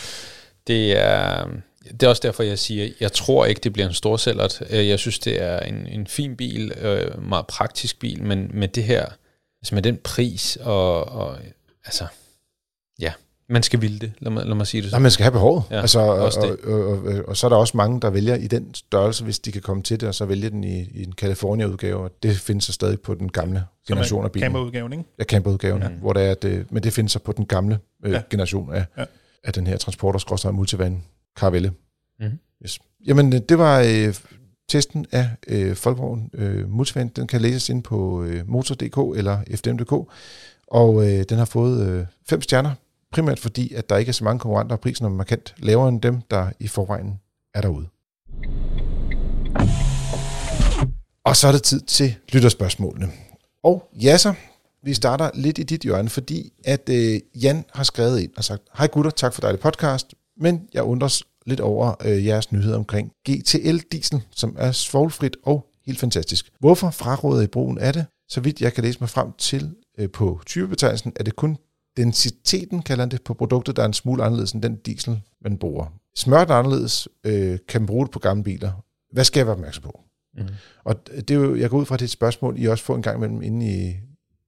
det 0.67 0.97
er, 0.99 1.47
det 1.91 2.03
er 2.03 2.07
også 2.07 2.21
derfor, 2.25 2.43
jeg 2.43 2.59
siger, 2.59 2.89
jeg 2.99 3.11
tror 3.11 3.45
ikke, 3.45 3.61
det 3.63 3.73
bliver 3.73 3.87
en 3.87 3.93
storsællert. 3.93 4.61
Øh, 4.69 4.87
Jeg 4.87 4.99
synes, 4.99 5.19
det 5.19 5.41
er 5.41 5.59
en, 5.59 5.87
en 5.87 6.07
fin 6.07 6.35
bil, 6.35 6.71
øh, 6.81 7.23
meget 7.29 7.47
praktisk 7.47 7.99
bil, 7.99 8.23
men 8.23 8.51
med 8.53 8.67
det 8.67 8.83
her, 8.83 9.05
altså 9.61 9.75
med 9.75 9.81
den 9.81 9.97
pris, 10.03 10.57
og, 10.61 11.05
og 11.07 11.37
altså, 11.85 12.05
ja, 12.99 13.13
man 13.49 13.63
skal 13.63 13.81
ville 13.81 13.99
det, 13.99 14.11
lad 14.19 14.31
mig, 14.31 14.45
lad 14.45 14.55
mig 14.55 14.67
sige 14.67 14.81
det 14.81 14.85
Nej, 14.85 14.89
sådan. 14.89 15.01
man 15.01 15.11
skal 15.11 15.23
have 15.23 15.31
behovet. 15.31 15.63
Ja, 15.71 15.81
altså, 15.81 15.99
og, 15.99 16.15
og, 16.15 16.31
og, 16.63 16.87
og, 17.03 17.13
og, 17.27 17.37
så 17.37 17.47
er 17.47 17.49
der 17.49 17.55
også 17.55 17.77
mange, 17.77 18.01
der 18.01 18.09
vælger 18.09 18.35
i 18.35 18.47
den 18.47 18.73
størrelse, 18.75 19.23
hvis 19.23 19.39
de 19.39 19.51
kan 19.51 19.61
komme 19.61 19.83
til 19.83 19.99
det, 20.01 20.07
og 20.09 20.15
så 20.15 20.25
vælge 20.25 20.49
den 20.49 20.63
i, 20.63 20.81
i 20.81 21.03
en 21.03 21.13
California-udgave. 21.13 22.03
Og 22.03 22.11
det 22.23 22.37
findes 22.37 22.63
så 22.63 22.73
stadig 22.73 23.01
på 23.01 23.13
den 23.15 23.31
gamle 23.31 23.63
generation 23.87 24.25
af 24.25 24.31
bilen. 24.31 24.43
Camperudgaven, 24.45 24.91
ikke? 24.93 25.03
Ja, 25.19 25.23
camperudgaven, 25.23 25.81
ja. 25.81 25.87
Hvor 25.89 26.13
det 26.13 26.23
er, 26.23 26.33
det, 26.33 26.71
men 26.71 26.83
det 26.83 26.93
findes 26.93 27.11
så 27.11 27.19
på 27.19 27.31
den 27.31 27.45
gamle 27.45 27.79
øh, 28.05 28.11
ja. 28.11 28.21
generation 28.29 28.73
af, 28.73 28.85
Ja. 28.97 29.05
Af 29.43 29.53
den 29.53 29.67
her 29.67 29.77
transporter 29.77 30.51
multivan 30.51 31.03
Caravelle. 31.37 31.73
Mhm. 32.19 32.39
Yes. 32.63 32.79
Jamen, 33.07 33.33
øh, 33.33 33.39
det 33.49 33.57
var 33.57 33.79
øh, 33.79 34.15
testen 34.69 35.05
af 35.11 35.29
øh, 35.47 35.75
Folkevogn 35.75 36.29
øh, 36.33 36.69
Multivan. 36.69 37.07
Den 37.07 37.27
kan 37.27 37.41
læses 37.41 37.69
ind 37.69 37.83
på 37.83 38.23
øh, 38.23 38.49
motor.dk 38.49 39.17
eller 39.17 39.39
fdm.dk, 39.55 40.11
og 40.67 41.09
øh, 41.09 41.25
den 41.29 41.37
har 41.37 41.45
fået 41.45 41.87
øh, 41.87 42.05
fem 42.29 42.41
stjerner, 42.41 42.71
primært 43.11 43.39
fordi, 43.39 43.73
at 43.73 43.89
der 43.89 43.97
ikke 43.97 44.09
er 44.09 44.13
så 44.13 44.23
mange 44.23 44.39
konkurrenter, 44.39 44.75
og 44.75 44.79
prisen 44.79 45.05
er 45.05 45.09
markant 45.09 45.53
lavere 45.57 45.89
end 45.89 46.01
dem, 46.01 46.21
der 46.31 46.51
i 46.59 46.67
forvejen 46.67 47.19
er 47.53 47.61
derude. 47.61 47.87
Og 51.25 51.35
så 51.35 51.47
er 51.47 51.51
det 51.51 51.63
tid 51.63 51.81
til 51.81 52.15
lytterspørgsmålene. 52.33 53.07
Og 53.63 53.89
ja 54.01 54.17
så, 54.17 54.33
vi 54.83 54.93
starter 54.93 55.29
lidt 55.33 55.57
i 55.57 55.63
dit 55.63 55.81
hjørne, 55.81 56.09
fordi 56.09 56.53
at 56.63 56.89
øh, 56.89 57.19
Jan 57.43 57.65
har 57.73 57.83
skrevet 57.83 58.19
ind 58.19 58.31
og 58.37 58.43
sagt, 58.43 58.61
Hej 58.77 58.87
gutter, 58.87 59.11
tak 59.11 59.33
for 59.33 59.41
dejlig 59.41 59.59
podcast, 59.59 60.15
men 60.37 60.61
jeg 60.73 60.83
undres 60.83 61.23
lidt 61.45 61.59
over 61.59 61.95
øh, 62.05 62.25
jeres 62.25 62.51
nyhed 62.51 62.73
omkring 62.73 63.11
GTL 63.29 63.77
Diesel, 63.91 64.21
som 64.35 64.55
er 64.59 64.71
svovlfrit 64.71 65.37
og 65.43 65.67
helt 65.85 65.99
fantastisk. 65.99 66.51
Hvorfor 66.59 66.89
fraråder 66.89 67.41
I 67.41 67.47
brugen 67.47 67.77
af 67.77 67.93
det? 67.93 68.05
Så 68.29 68.41
vidt 68.41 68.61
jeg 68.61 68.73
kan 68.73 68.83
læse 68.83 68.99
mig 68.99 69.09
frem 69.09 69.31
til 69.37 69.75
øh, 69.97 70.09
på 70.09 70.41
typebetegnelsen, 70.45 71.13
er 71.15 71.23
det 71.23 71.35
kun 71.35 71.57
densiteten, 71.97 72.81
kalder 72.81 73.05
det, 73.05 73.23
på 73.23 73.33
produktet, 73.33 73.75
der 73.75 73.81
er 73.81 73.87
en 73.87 73.93
smule 73.93 74.23
anderledes 74.23 74.51
end 74.51 74.61
den 74.61 74.75
diesel, 74.75 75.21
man 75.41 75.57
bruger. 75.57 75.93
Smørt 76.15 76.51
anderledes 76.51 77.07
øh, 77.25 77.59
kan 77.67 77.81
man 77.81 77.87
bruge 77.87 78.05
det 78.05 78.11
på 78.11 78.19
gamle 78.19 78.43
biler. 78.43 78.71
Hvad 79.13 79.23
skal 79.23 79.39
jeg 79.39 79.47
være 79.47 79.55
opmærksom 79.55 79.83
på? 79.83 80.01
Mhm. 80.37 80.47
Og 80.83 81.07
det 81.07 81.31
er 81.31 81.35
jo, 81.35 81.55
jeg 81.55 81.69
går 81.69 81.77
ud 81.77 81.85
fra, 81.85 81.95
at 81.95 81.99
det 81.99 82.05
er 82.05 82.07
et 82.07 82.11
spørgsmål, 82.11 82.55
I 82.57 82.65
også 82.65 82.83
får 82.83 82.95
en 82.95 83.01
gang 83.01 83.17
imellem 83.17 83.41
inde 83.41 83.87
i 83.87 83.93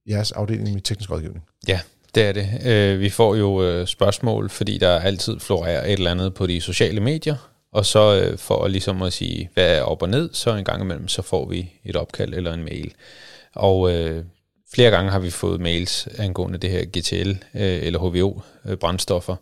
jeres 0.10 0.32
afdeling 0.32 0.74
med 0.74 0.82
teknisk 0.82 1.12
rådgivning. 1.12 1.46
Ja, 1.68 1.80
det 2.16 2.24
er 2.24 2.32
det. 2.32 2.48
Øh, 2.66 3.00
vi 3.00 3.10
får 3.10 3.36
jo 3.36 3.64
øh, 3.64 3.88
spørgsmål, 3.88 4.50
fordi 4.50 4.78
der 4.78 5.00
altid 5.00 5.40
florerer 5.40 5.86
et 5.86 5.94
eller 5.94 6.12
andet 6.12 6.34
på 6.34 6.48
de 6.48 6.62
sociale 6.62 7.00
medier, 7.00 7.36
og 7.72 7.86
så 7.86 8.22
øh, 8.22 8.38
for 8.38 8.68
ligesom 8.68 9.02
at 9.02 9.14
sige, 9.14 9.50
hvad 9.54 9.78
er 9.78 9.82
op 9.82 10.02
og 10.02 10.10
ned, 10.10 10.30
så 10.34 10.56
en 10.56 10.66
gang 10.66 10.82
imellem, 10.82 11.08
så 11.08 11.22
får 11.22 11.50
vi 11.50 11.72
et 11.86 11.96
opkald 11.96 12.34
eller 12.34 12.54
en 12.54 12.64
mail. 12.64 12.94
Og 13.56 13.94
øh, 13.94 14.24
flere 14.74 14.92
gange 14.92 15.12
har 15.12 15.20
vi 15.20 15.30
fået 15.30 15.62
mails 15.62 16.08
angående 16.18 16.58
det 16.58 16.70
her 16.70 16.86
GTL 16.86 17.30
øh, 17.30 17.86
eller 17.86 18.00
HVO-brændstoffer. 18.00 19.36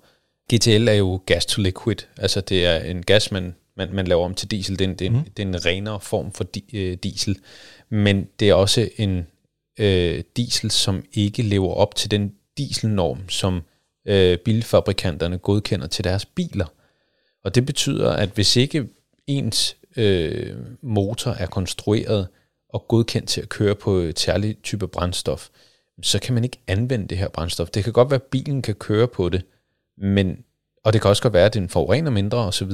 GTL 0.53 0.87
er 0.87 0.93
jo 0.93 1.21
gas 1.25 1.45
to 1.45 1.61
liquid, 1.61 1.95
altså 2.17 2.41
det 2.41 2.65
er 2.65 2.79
en 2.79 3.03
gas, 3.03 3.31
man, 3.31 3.55
man, 3.77 3.89
man 3.93 4.07
laver 4.07 4.25
om 4.25 4.35
til 4.35 4.51
diesel. 4.51 4.79
Det 4.79 4.85
er 4.85 4.89
en, 4.89 4.95
det 4.95 5.05
er 5.05 5.09
en, 5.09 5.27
det 5.37 5.43
er 5.43 5.47
en 5.47 5.65
renere 5.65 5.99
form 5.99 6.31
for 6.31 6.43
di, 6.43 6.63
øh, 6.73 6.97
diesel, 7.03 7.37
men 7.89 8.27
det 8.39 8.49
er 8.49 8.53
også 8.53 8.89
en 8.97 9.27
øh, 9.81 10.23
diesel, 10.37 10.71
som 10.71 11.03
ikke 11.13 11.43
lever 11.43 11.73
op 11.73 11.95
til 11.95 12.11
den 12.11 12.33
dieselnorm, 12.57 13.29
som 13.29 13.61
øh, 14.05 14.37
bilfabrikanterne 14.37 15.37
godkender 15.37 15.87
til 15.87 16.03
deres 16.03 16.25
biler. 16.25 16.65
Og 17.43 17.55
det 17.55 17.65
betyder, 17.65 18.11
at 18.11 18.29
hvis 18.29 18.55
ikke 18.55 18.87
ens 19.27 19.77
øh, 19.95 20.55
motor 20.81 21.31
er 21.31 21.45
konstrueret 21.45 22.27
og 22.69 22.87
godkendt 22.87 23.29
til 23.29 23.41
at 23.41 23.49
køre 23.49 23.75
på 23.75 23.93
et 23.93 24.19
særligt 24.19 24.63
type 24.63 24.87
brændstof, 24.87 25.49
så 26.01 26.19
kan 26.19 26.33
man 26.33 26.43
ikke 26.43 26.59
anvende 26.67 27.07
det 27.07 27.17
her 27.17 27.29
brændstof. 27.29 27.69
Det 27.69 27.83
kan 27.83 27.93
godt 27.93 28.09
være, 28.09 28.19
at 28.19 28.29
bilen 28.31 28.61
kan 28.61 28.75
køre 28.75 29.07
på 29.07 29.29
det, 29.29 29.45
men, 29.97 30.43
og 30.83 30.93
det 30.93 31.01
kan 31.01 31.09
også 31.09 31.23
godt 31.23 31.33
være, 31.33 31.45
at 31.45 31.53
den 31.53 31.69
forurener 31.69 32.11
mindre 32.11 32.37
osv., 32.37 32.71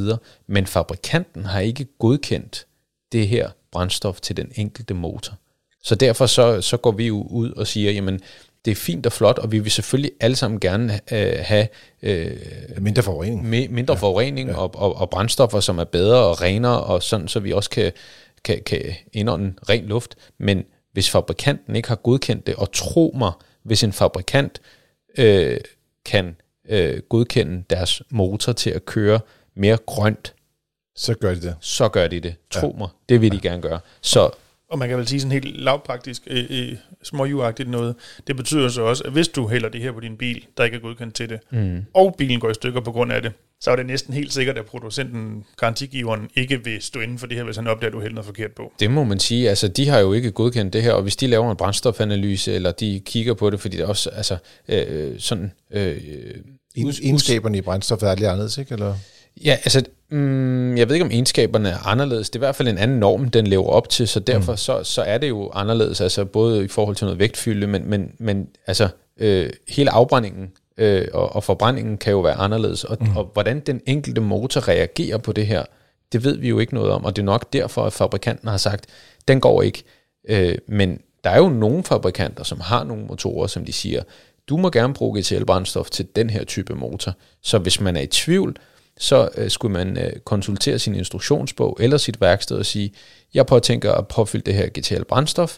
men 0.47 0.65
fabrikanten 0.65 1.45
har 1.45 1.59
ikke 1.59 1.85
godkendt 1.99 2.67
det 3.11 3.27
her 3.27 3.49
brændstof 3.71 4.21
til 4.21 4.37
den 4.37 4.51
enkelte 4.55 4.93
motor. 4.93 5.37
Så 5.87 5.95
derfor 5.95 6.25
så, 6.25 6.61
så 6.61 6.77
går 6.77 6.91
vi 6.91 7.07
jo 7.07 7.21
ud 7.29 7.51
og 7.51 7.67
siger, 7.67 7.91
jamen 7.91 8.19
det 8.65 8.71
er 8.71 8.75
fint 8.75 9.05
og 9.05 9.11
flot, 9.11 9.37
og 9.39 9.51
vi 9.51 9.59
vil 9.59 9.71
selvfølgelig 9.71 10.11
alle 10.19 10.35
sammen 10.35 10.59
gerne 10.59 10.99
øh, 11.11 11.33
have 11.41 11.67
øh, 12.01 12.31
Mindre 12.79 13.03
forurening. 13.03 13.41
mi- 13.45 13.69
mindre 13.73 13.93
ja. 13.93 13.99
forurening 13.99 14.49
ja. 14.49 14.57
Og, 14.57 14.71
og, 14.75 14.95
og 14.95 15.09
brændstoffer, 15.09 15.59
som 15.59 15.79
er 15.79 15.83
bedre 15.83 16.17
og 16.17 16.41
renere, 16.41 16.81
og 16.83 17.03
sådan, 17.03 17.27
så 17.27 17.39
vi 17.39 17.51
også 17.53 17.69
kan, 17.69 17.91
kan, 18.43 18.61
kan 18.65 18.81
indånde 19.13 19.53
ren 19.69 19.85
luft. 19.85 20.15
Men 20.39 20.63
hvis 20.93 21.09
fabrikanten 21.09 21.75
ikke 21.75 21.87
har 21.87 21.95
godkendt 21.95 22.47
det, 22.47 22.55
og 22.55 22.71
tro 22.71 23.15
mig, 23.17 23.31
hvis 23.63 23.83
en 23.83 23.93
fabrikant 23.93 24.61
øh, 25.17 25.57
kan 26.05 26.35
øh, 26.69 26.99
godkende 27.09 27.63
deres 27.69 28.01
motor 28.09 28.51
til 28.51 28.69
at 28.69 28.85
køre 28.85 29.19
mere 29.55 29.77
grønt, 29.85 30.33
Så 30.95 31.13
gør 31.13 31.33
de 31.33 31.41
det. 31.41 31.55
så 31.61 31.89
gør 31.89 32.07
de 32.07 32.19
det. 32.19 32.35
Tro 32.51 32.67
ja. 32.67 32.77
mig, 32.77 32.87
det 33.09 33.21
vil 33.21 33.31
de 33.31 33.39
gerne 33.41 33.61
gøre. 33.61 33.79
Så 34.01 34.29
Og 34.69 34.79
man 34.79 34.89
kan 34.89 34.97
vel 34.97 35.07
sige 35.07 35.19
sådan 35.19 35.31
helt 35.31 35.59
lavpraktisk, 35.61 36.21
øh, 36.27 36.45
øh, 36.49 36.75
småjugagtigt 37.03 37.69
noget. 37.69 37.95
Det 38.27 38.35
betyder 38.35 38.69
så 38.69 38.81
også, 38.81 39.03
at 39.03 39.11
hvis 39.11 39.27
du 39.27 39.47
hælder 39.47 39.69
det 39.69 39.81
her 39.81 39.91
på 39.91 39.99
din 39.99 40.17
bil, 40.17 40.45
der 40.57 40.63
ikke 40.63 40.77
er 40.77 40.81
godkendt 40.81 41.15
til 41.15 41.29
det, 41.29 41.39
mm. 41.51 41.85
og 41.93 42.15
bilen 42.17 42.39
går 42.39 42.49
i 42.49 42.53
stykker 42.53 42.81
på 42.81 42.91
grund 42.91 43.11
af 43.11 43.21
det, 43.21 43.31
så 43.61 43.71
er 43.71 43.75
det 43.75 43.85
næsten 43.85 44.13
helt 44.13 44.33
sikkert, 44.33 44.57
at 44.57 44.65
producenten, 44.65 45.45
garantigiveren, 45.57 46.29
ikke 46.35 46.63
vil 46.63 46.81
stå 46.81 46.99
inden 46.99 47.17
for 47.17 47.27
det 47.27 47.37
her, 47.37 47.43
hvis 47.43 47.55
han 47.55 47.67
opdager, 47.67 47.89
at 47.89 47.93
du 47.93 47.99
hælder 47.99 48.15
noget 48.15 48.25
forkert 48.25 48.51
på. 48.51 48.73
Det 48.79 48.91
må 48.91 49.03
man 49.03 49.19
sige. 49.19 49.49
Altså, 49.49 49.67
de 49.67 49.87
har 49.87 49.99
jo 49.99 50.13
ikke 50.13 50.31
godkendt 50.31 50.73
det 50.73 50.83
her, 50.83 50.91
og 50.91 51.01
hvis 51.01 51.15
de 51.15 51.27
laver 51.27 51.51
en 51.51 51.57
brændstofanalyse, 51.57 52.53
eller 52.53 52.71
de 52.71 53.01
kigger 53.05 53.33
på 53.33 53.49
det, 53.49 53.59
fordi 53.59 53.77
det 53.77 53.83
er 53.83 53.87
også 53.87 54.09
altså, 54.09 54.37
øh, 54.67 55.19
sådan... 55.19 55.51
Øh, 55.71 55.97
En, 56.75 56.87
us- 56.87 57.05
egenskaberne 57.05 57.57
i 57.57 57.61
brændstoffet 57.61 58.09
er 58.09 58.15
lidt 58.15 58.25
anderledes, 58.27 58.57
ikke? 58.57 58.73
Eller? 58.73 58.95
Ja, 59.45 59.51
altså, 59.51 59.83
mm, 60.09 60.77
jeg 60.77 60.87
ved 60.87 60.95
ikke, 60.95 61.05
om 61.05 61.11
egenskaberne 61.11 61.69
er 61.69 61.87
anderledes. 61.87 62.29
Det 62.29 62.35
er 62.35 62.39
i 62.39 62.45
hvert 62.45 62.55
fald 62.55 62.67
en 62.67 62.77
anden 62.77 62.99
norm, 62.99 63.29
den 63.29 63.47
lever 63.47 63.69
op 63.69 63.89
til, 63.89 64.07
så 64.07 64.19
derfor 64.19 64.51
mm. 64.51 64.57
så, 64.57 64.83
så 64.83 65.01
er 65.01 65.17
det 65.17 65.29
jo 65.29 65.51
anderledes, 65.53 66.01
altså 66.01 66.25
både 66.25 66.65
i 66.65 66.67
forhold 66.67 66.95
til 66.95 67.05
noget 67.05 67.19
vægtfylde, 67.19 67.67
men, 67.67 67.89
men, 67.89 68.11
men 68.17 68.47
altså, 68.67 68.89
øh, 69.19 69.49
hele 69.67 69.91
afbrændingen 69.91 70.51
øh, 70.77 71.07
og, 71.13 71.35
og 71.35 71.43
forbrændingen 71.43 71.97
kan 71.97 72.11
jo 72.11 72.19
være 72.19 72.35
anderledes, 72.35 72.83
og, 72.83 72.97
mm. 73.01 73.17
og 73.17 73.29
hvordan 73.33 73.59
den 73.59 73.81
enkelte 73.85 74.21
motor 74.21 74.67
reagerer 74.67 75.17
på 75.17 75.31
det 75.31 75.47
her, 75.47 75.63
det 76.11 76.23
ved 76.23 76.37
vi 76.37 76.49
jo 76.49 76.59
ikke 76.59 76.73
noget 76.73 76.91
om, 76.91 77.05
og 77.05 77.15
det 77.15 77.21
er 77.21 77.25
nok 77.25 77.53
derfor, 77.53 77.85
at 77.85 77.93
fabrikanten 77.93 78.47
har 78.47 78.57
sagt, 78.57 78.85
den 79.27 79.39
går 79.39 79.61
ikke. 79.61 79.83
Øh, 80.29 80.57
men 80.67 80.99
der 81.23 81.29
er 81.29 81.37
jo 81.37 81.49
nogle 81.49 81.83
fabrikanter, 81.83 82.43
som 82.43 82.59
har 82.59 82.83
nogle 82.83 83.05
motorer, 83.05 83.47
som 83.47 83.65
de 83.65 83.73
siger, 83.73 84.03
du 84.49 84.57
må 84.57 84.69
gerne 84.69 84.93
bruge 84.93 85.19
GTL-brændstof 85.19 85.89
til 85.89 86.07
den 86.15 86.29
her 86.29 86.43
type 86.43 86.75
motor. 86.75 87.13
Så 87.41 87.57
hvis 87.57 87.81
man 87.81 87.97
er 87.97 88.01
i 88.01 88.07
tvivl, 88.07 88.57
så 88.97 89.29
øh, 89.37 89.49
skulle 89.49 89.73
man 89.73 89.97
øh, 89.97 90.11
konsultere 90.25 90.79
sin 90.79 90.95
instruktionsbog 90.95 91.77
eller 91.79 91.97
sit 91.97 92.21
værksted 92.21 92.57
og 92.57 92.65
sige, 92.65 92.91
jeg 93.33 93.45
påtænker 93.45 93.93
at 93.93 94.07
påfylde 94.07 94.45
det 94.45 94.53
her 94.53 94.67
GTL-brændstof, 94.67 95.57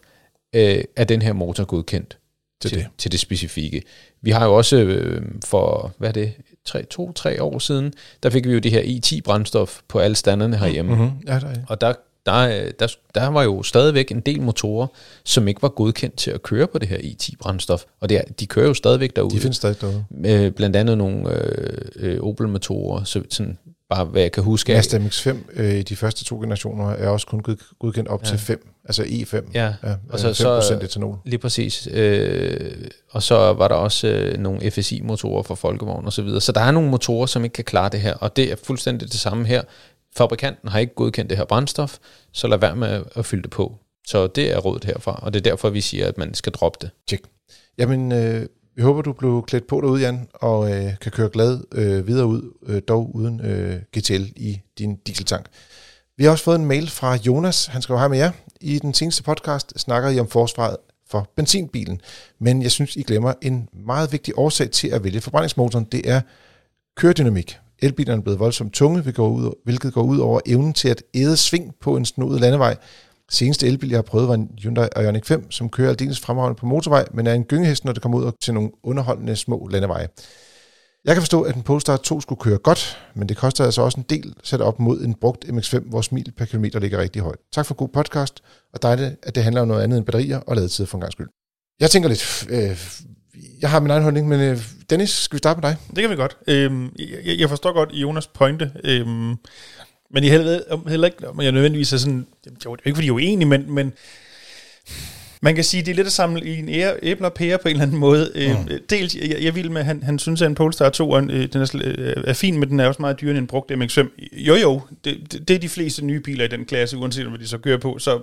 øh, 0.56 0.84
er 0.96 1.04
den 1.04 1.22
her 1.22 1.34
motor 1.34 1.64
godkendt 1.64 2.18
til, 2.62 2.70
til, 2.70 2.80
det. 2.80 2.88
til 2.98 3.12
det 3.12 3.20
specifikke. 3.20 3.84
Vi 4.22 4.32
har 4.32 4.46
jo 4.46 4.56
også 4.56 4.76
øh, 4.76 5.22
for, 5.46 5.94
hvad 5.98 6.10
er 6.10 6.14
det, 6.14 6.34
tre, 6.66 6.84
to-tre 6.84 7.44
år 7.44 7.60
siden, 7.60 7.94
der 8.24 8.30
fik 8.30 8.48
vi 8.48 8.54
jo 8.54 8.60
det 8.60 8.72
her 8.72 8.82
i10-brændstof 8.82 9.82
på 9.88 10.00
alle 10.00 10.16
standerne 10.16 10.58
herhjemme. 10.58 10.96
Mm-hmm. 10.96 11.28
Ja, 11.28 11.40
der 11.40 11.48
er. 11.48 11.56
Og 11.68 11.82
der 11.82 11.94
der, 12.26 12.72
der, 12.80 12.88
der 13.16 13.28
var 13.28 13.44
jo 13.44 13.64
stadigvæk 13.64 14.12
en 14.12 14.20
del 14.20 14.42
motorer, 14.42 14.88
som 15.24 15.48
ikke 15.48 15.62
var 15.62 15.70
godkendt 15.70 16.16
til 16.16 16.32
at 16.32 16.44
køre 16.44 16.68
på 16.68 16.78
det 16.78 16.88
her 16.88 16.98
i10-brændstof. 16.98 17.86
Og 18.00 18.10
det 18.10 18.18
er, 18.18 18.22
de 18.40 18.48
kører 18.48 18.68
jo 18.68 18.74
stadigvæk 18.74 19.16
derude. 19.16 19.36
De 19.36 19.40
findes 19.40 19.58
stadig 19.58 19.82
derude. 19.82 20.06
Øh, 20.26 20.52
blandt 20.52 20.76
andet 20.76 20.98
nogle 20.98 21.34
øh, 21.34 21.78
øh, 21.96 22.20
Opel-motorer, 22.20 23.04
så 23.04 23.24
sådan 23.30 23.58
bare 23.90 24.06
hvad 24.06 24.22
jeg 24.22 24.32
kan 24.32 24.44
huske. 24.44 24.74
Mazda 24.74 24.98
MX-5 24.98 25.38
øh, 25.54 25.82
de 25.82 25.96
første 25.96 26.26
to 26.26 26.40
generationer 26.40 26.90
er 26.90 27.10
også 27.10 27.28
kun 27.28 27.44
godkendt 27.80 28.10
op 28.10 28.22
ja. 28.24 28.28
til 28.28 28.38
5, 28.38 28.70
altså 28.86 29.04
E5. 29.04 29.52
Ja, 29.54 29.74
ja 29.84 29.96
og 30.10 30.20
så, 30.20 30.30
5% 30.30 30.34
så, 30.34 30.80
etanol. 30.82 31.18
Lige 31.26 31.40
præcis. 31.40 31.88
Øh, 31.92 32.72
og 33.12 33.24
så 33.24 33.36
var 33.36 33.68
der 33.68 33.76
også 33.76 34.08
øh, 34.08 34.38
nogle 34.38 34.72
FSI-motorer 34.72 35.44
for 35.44 35.56
folkevogn 35.56 36.06
og 36.06 36.14
så 36.14 36.22
videre. 36.22 36.42
Så 36.42 36.52
der 36.52 36.62
er 36.62 36.72
nogle 36.72 36.90
motorer, 36.90 37.26
som 37.26 37.44
ikke 37.44 37.54
kan 37.54 37.64
klare 37.64 37.90
det 37.90 38.02
her, 38.02 38.14
og 38.14 38.36
det 38.36 38.52
er 38.52 38.56
fuldstændig 38.64 39.12
det 39.12 39.20
samme 39.20 39.46
her 39.46 39.62
fabrikanten 40.18 40.70
har 40.70 40.80
ikke 40.80 40.94
godkendt 40.94 41.30
det 41.30 41.38
her 41.38 41.46
brændstof, 41.46 41.98
så 42.32 42.48
lad 42.48 42.58
være 42.58 42.76
med 42.76 43.04
at 43.16 43.26
fylde 43.26 43.44
det 43.44 43.52
på. 43.52 43.76
Så 44.08 44.28
det 44.28 44.52
er 44.52 44.58
rådet 44.58 44.84
herfra, 44.84 45.20
og 45.22 45.34
det 45.34 45.40
er 45.40 45.50
derfor, 45.52 45.70
vi 45.70 45.82
siger, 45.82 46.08
at 46.08 46.18
man 46.18 46.34
skal 46.34 46.54
droppe 46.54 46.78
det. 46.82 46.90
Tjek. 47.08 47.22
Jamen, 47.78 48.12
øh, 48.12 48.46
vi 48.76 48.82
håber, 48.82 49.02
du 49.02 49.14
blev 49.14 49.44
klædt 49.48 49.68
på 49.68 49.82
derude, 49.82 50.02
Jan, 50.02 50.28
og 50.34 50.72
øh, 50.72 51.00
kan 51.02 51.12
køre 51.12 51.30
glad 51.30 51.60
øh, 51.72 52.08
videre 52.08 52.26
ud, 52.26 52.54
øh, 52.66 52.82
dog 52.88 53.16
uden 53.16 53.42
øh, 53.46 53.82
GTL 53.98 54.24
i 54.36 54.62
din 54.78 54.96
dieseltank. 54.96 55.46
Vi 56.18 56.24
har 56.24 56.32
også 56.32 56.44
fået 56.44 56.60
en 56.60 56.66
mail 56.66 56.90
fra 56.90 57.16
Jonas. 57.16 57.66
Han 57.66 57.82
skriver, 57.82 58.00
hej 58.00 58.08
med 58.08 58.18
jer. 58.18 58.32
I 58.62 58.80
den 58.80 58.94
seneste 58.94 59.24
podcast 59.24 59.80
snakker 59.80 60.10
I 60.10 60.20
om 60.20 60.28
forsvaret 60.28 60.78
for 61.10 61.32
benzinbilen, 61.36 62.02
men 62.40 62.62
jeg 62.62 62.72
synes, 62.72 62.96
I 62.96 63.02
glemmer 63.02 63.34
en 63.42 63.70
meget 63.74 64.12
vigtig 64.12 64.34
årsag 64.38 64.72
til 64.72 64.88
at 64.88 65.04
vælge 65.04 65.22
forbrændingsmotoren. 65.22 65.86
Det 65.92 66.10
er 66.10 66.22
køredynamik. 66.96 67.58
Elbilerne 67.82 68.24
blevet 68.24 68.40
voldsomt 68.40 68.74
tunge, 68.74 69.02
hvilket 69.64 69.94
går 69.94 70.04
ud 70.04 70.18
over 70.18 70.40
evnen 70.46 70.74
til 70.74 70.90
at 70.90 71.04
æde 71.14 71.38
sving 71.38 71.76
på 71.82 71.98
en 71.98 72.06
snodet 72.06 72.42
landevej. 72.42 72.78
Seneste 73.30 73.68
elbil, 73.68 73.90
jeg 73.90 73.98
har 73.98 74.02
prøvet, 74.02 74.28
var 74.28 74.34
en 74.34 74.50
Hyundai 74.62 74.88
Ioniq 74.98 75.26
5, 75.26 75.52
som 75.52 75.70
kører 75.70 75.90
aldeles 75.90 76.20
fremragende 76.20 76.60
på 76.60 76.66
motorvej, 76.66 77.06
men 77.14 77.28
er 77.28 77.34
en 77.34 77.44
gyngehest, 77.44 77.86
når 77.86 77.92
det 77.92 78.02
kommer 78.02 78.18
ud 78.18 78.32
til 78.44 78.54
nogle 78.54 78.72
underholdende 78.84 79.36
små 79.36 79.68
landeveje. 79.72 80.08
Jeg 81.06 81.16
kan 81.16 81.22
forstå, 81.22 81.42
at 81.42 81.56
en 81.56 81.62
Polestar 81.62 81.98
2 81.98 82.22
skulle 82.22 82.40
køre 82.40 82.58
godt, 82.58 82.98
men 83.16 83.30
det 83.30 83.38
koster 83.38 83.66
altså 83.66 83.82
også 83.82 84.00
en 84.00 84.06
del 84.10 84.34
sat 84.44 84.62
op 84.62 84.80
mod 84.80 85.02
en 85.02 85.14
brugt 85.14 85.46
MX-5, 85.46 85.80
hvor 85.80 86.02
smil 86.02 86.32
per 86.38 86.46
kilometer 86.46 86.80
ligger 86.80 86.98
rigtig 86.98 87.22
højt. 87.22 87.40
Tak 87.54 87.66
for 87.66 87.74
god 87.74 87.88
podcast, 87.88 88.44
og 88.74 88.82
dejligt, 88.82 89.16
at 89.24 89.36
det 89.36 89.44
handler 89.44 89.62
om 89.62 89.68
noget 89.68 89.84
andet 89.84 89.98
end 89.98 90.06
batterier 90.06 90.40
og 90.40 90.56
ladetid 90.56 90.86
for 90.86 90.98
en 90.98 91.02
gang 91.02 91.12
skyld. 91.12 91.28
Jeg 91.80 91.90
tænker 91.90 92.10
lidt, 92.10 92.48
øh, 92.50 92.78
jeg 93.62 93.70
har 93.70 93.80
min 93.80 93.92
egen 93.92 94.04
holdning, 94.04 94.28
men 94.28 94.40
øh, 94.40 94.58
Dennis, 94.90 95.10
skal 95.10 95.36
vi 95.36 95.38
starte 95.38 95.62
med 95.62 95.70
dig? 95.70 95.78
Det 95.96 96.02
kan 96.02 96.10
vi 96.10 96.16
godt. 96.16 96.38
Øhm, 96.48 96.92
jeg, 97.26 97.40
jeg 97.40 97.50
forstår 97.50 97.74
godt 97.74 97.92
Jonas 97.94 98.28
pointe, 98.28 98.72
øhm, 98.84 99.36
men 100.12 100.24
jeg 100.24 100.32
heller, 100.32 100.90
heller 100.90 101.08
ikke, 101.08 101.30
om 101.30 101.42
jeg 101.42 101.52
nødvendigvis 101.52 101.94
er 101.94 101.98
sådan, 101.98 102.28
det 102.44 102.52
er 102.52 102.56
jo 102.66 102.78
ikke 102.86 102.96
fordi 102.96 103.08
jeg 103.08 103.12
er 103.12 103.16
uenig, 103.16 103.48
men, 103.48 103.72
men 103.72 103.94
man 105.42 105.56
kan 105.56 105.64
sige, 105.64 105.84
det 105.84 105.92
er 105.92 105.96
lidt 105.96 106.08
at 106.08 106.14
samle 106.14 106.46
i 106.46 106.60
en 106.60 106.70
ære, 106.70 106.94
æble 107.04 107.26
og 107.26 107.34
pære 107.34 107.58
på 107.58 107.68
en 107.68 107.72
eller 107.72 107.84
anden 107.84 107.98
måde. 107.98 108.32
Øh, 108.36 108.60
mm. 108.60 108.70
Dels, 108.90 109.16
jeg, 109.16 109.38
jeg 109.42 109.56
vil 109.56 109.72
med, 109.72 109.84
han, 109.84 110.04
han 110.04 110.20
synes, 110.20 110.42
at 110.42 110.48
en 110.48 110.56
Polestar 110.56 110.90
2 110.90 111.12
er, 111.12 111.20
den 111.20 111.62
er, 111.62 111.82
øh, 111.84 112.24
er 112.28 112.34
fin, 112.34 112.60
men 112.60 112.70
den 112.70 112.80
er 112.80 112.88
også 112.88 113.02
meget 113.02 113.22
dyrere 113.22 113.32
end 113.32 113.40
en 113.40 113.48
brugt 113.48 113.72
MX-5. 113.72 114.08
Jo 114.34 114.56
jo, 114.56 114.82
det, 115.04 115.18
det, 115.32 115.48
det 115.48 115.56
er 115.56 115.60
de 115.60 115.70
fleste 115.70 116.06
nye 116.06 116.20
biler 116.20 116.46
i 116.46 116.48
den 116.48 116.66
klasse, 116.66 116.98
uanset 116.98 117.26
hvad 117.26 117.40
de 117.40 117.48
så 117.48 117.58
kører 117.58 117.78
på, 117.78 118.00
så 118.00 118.20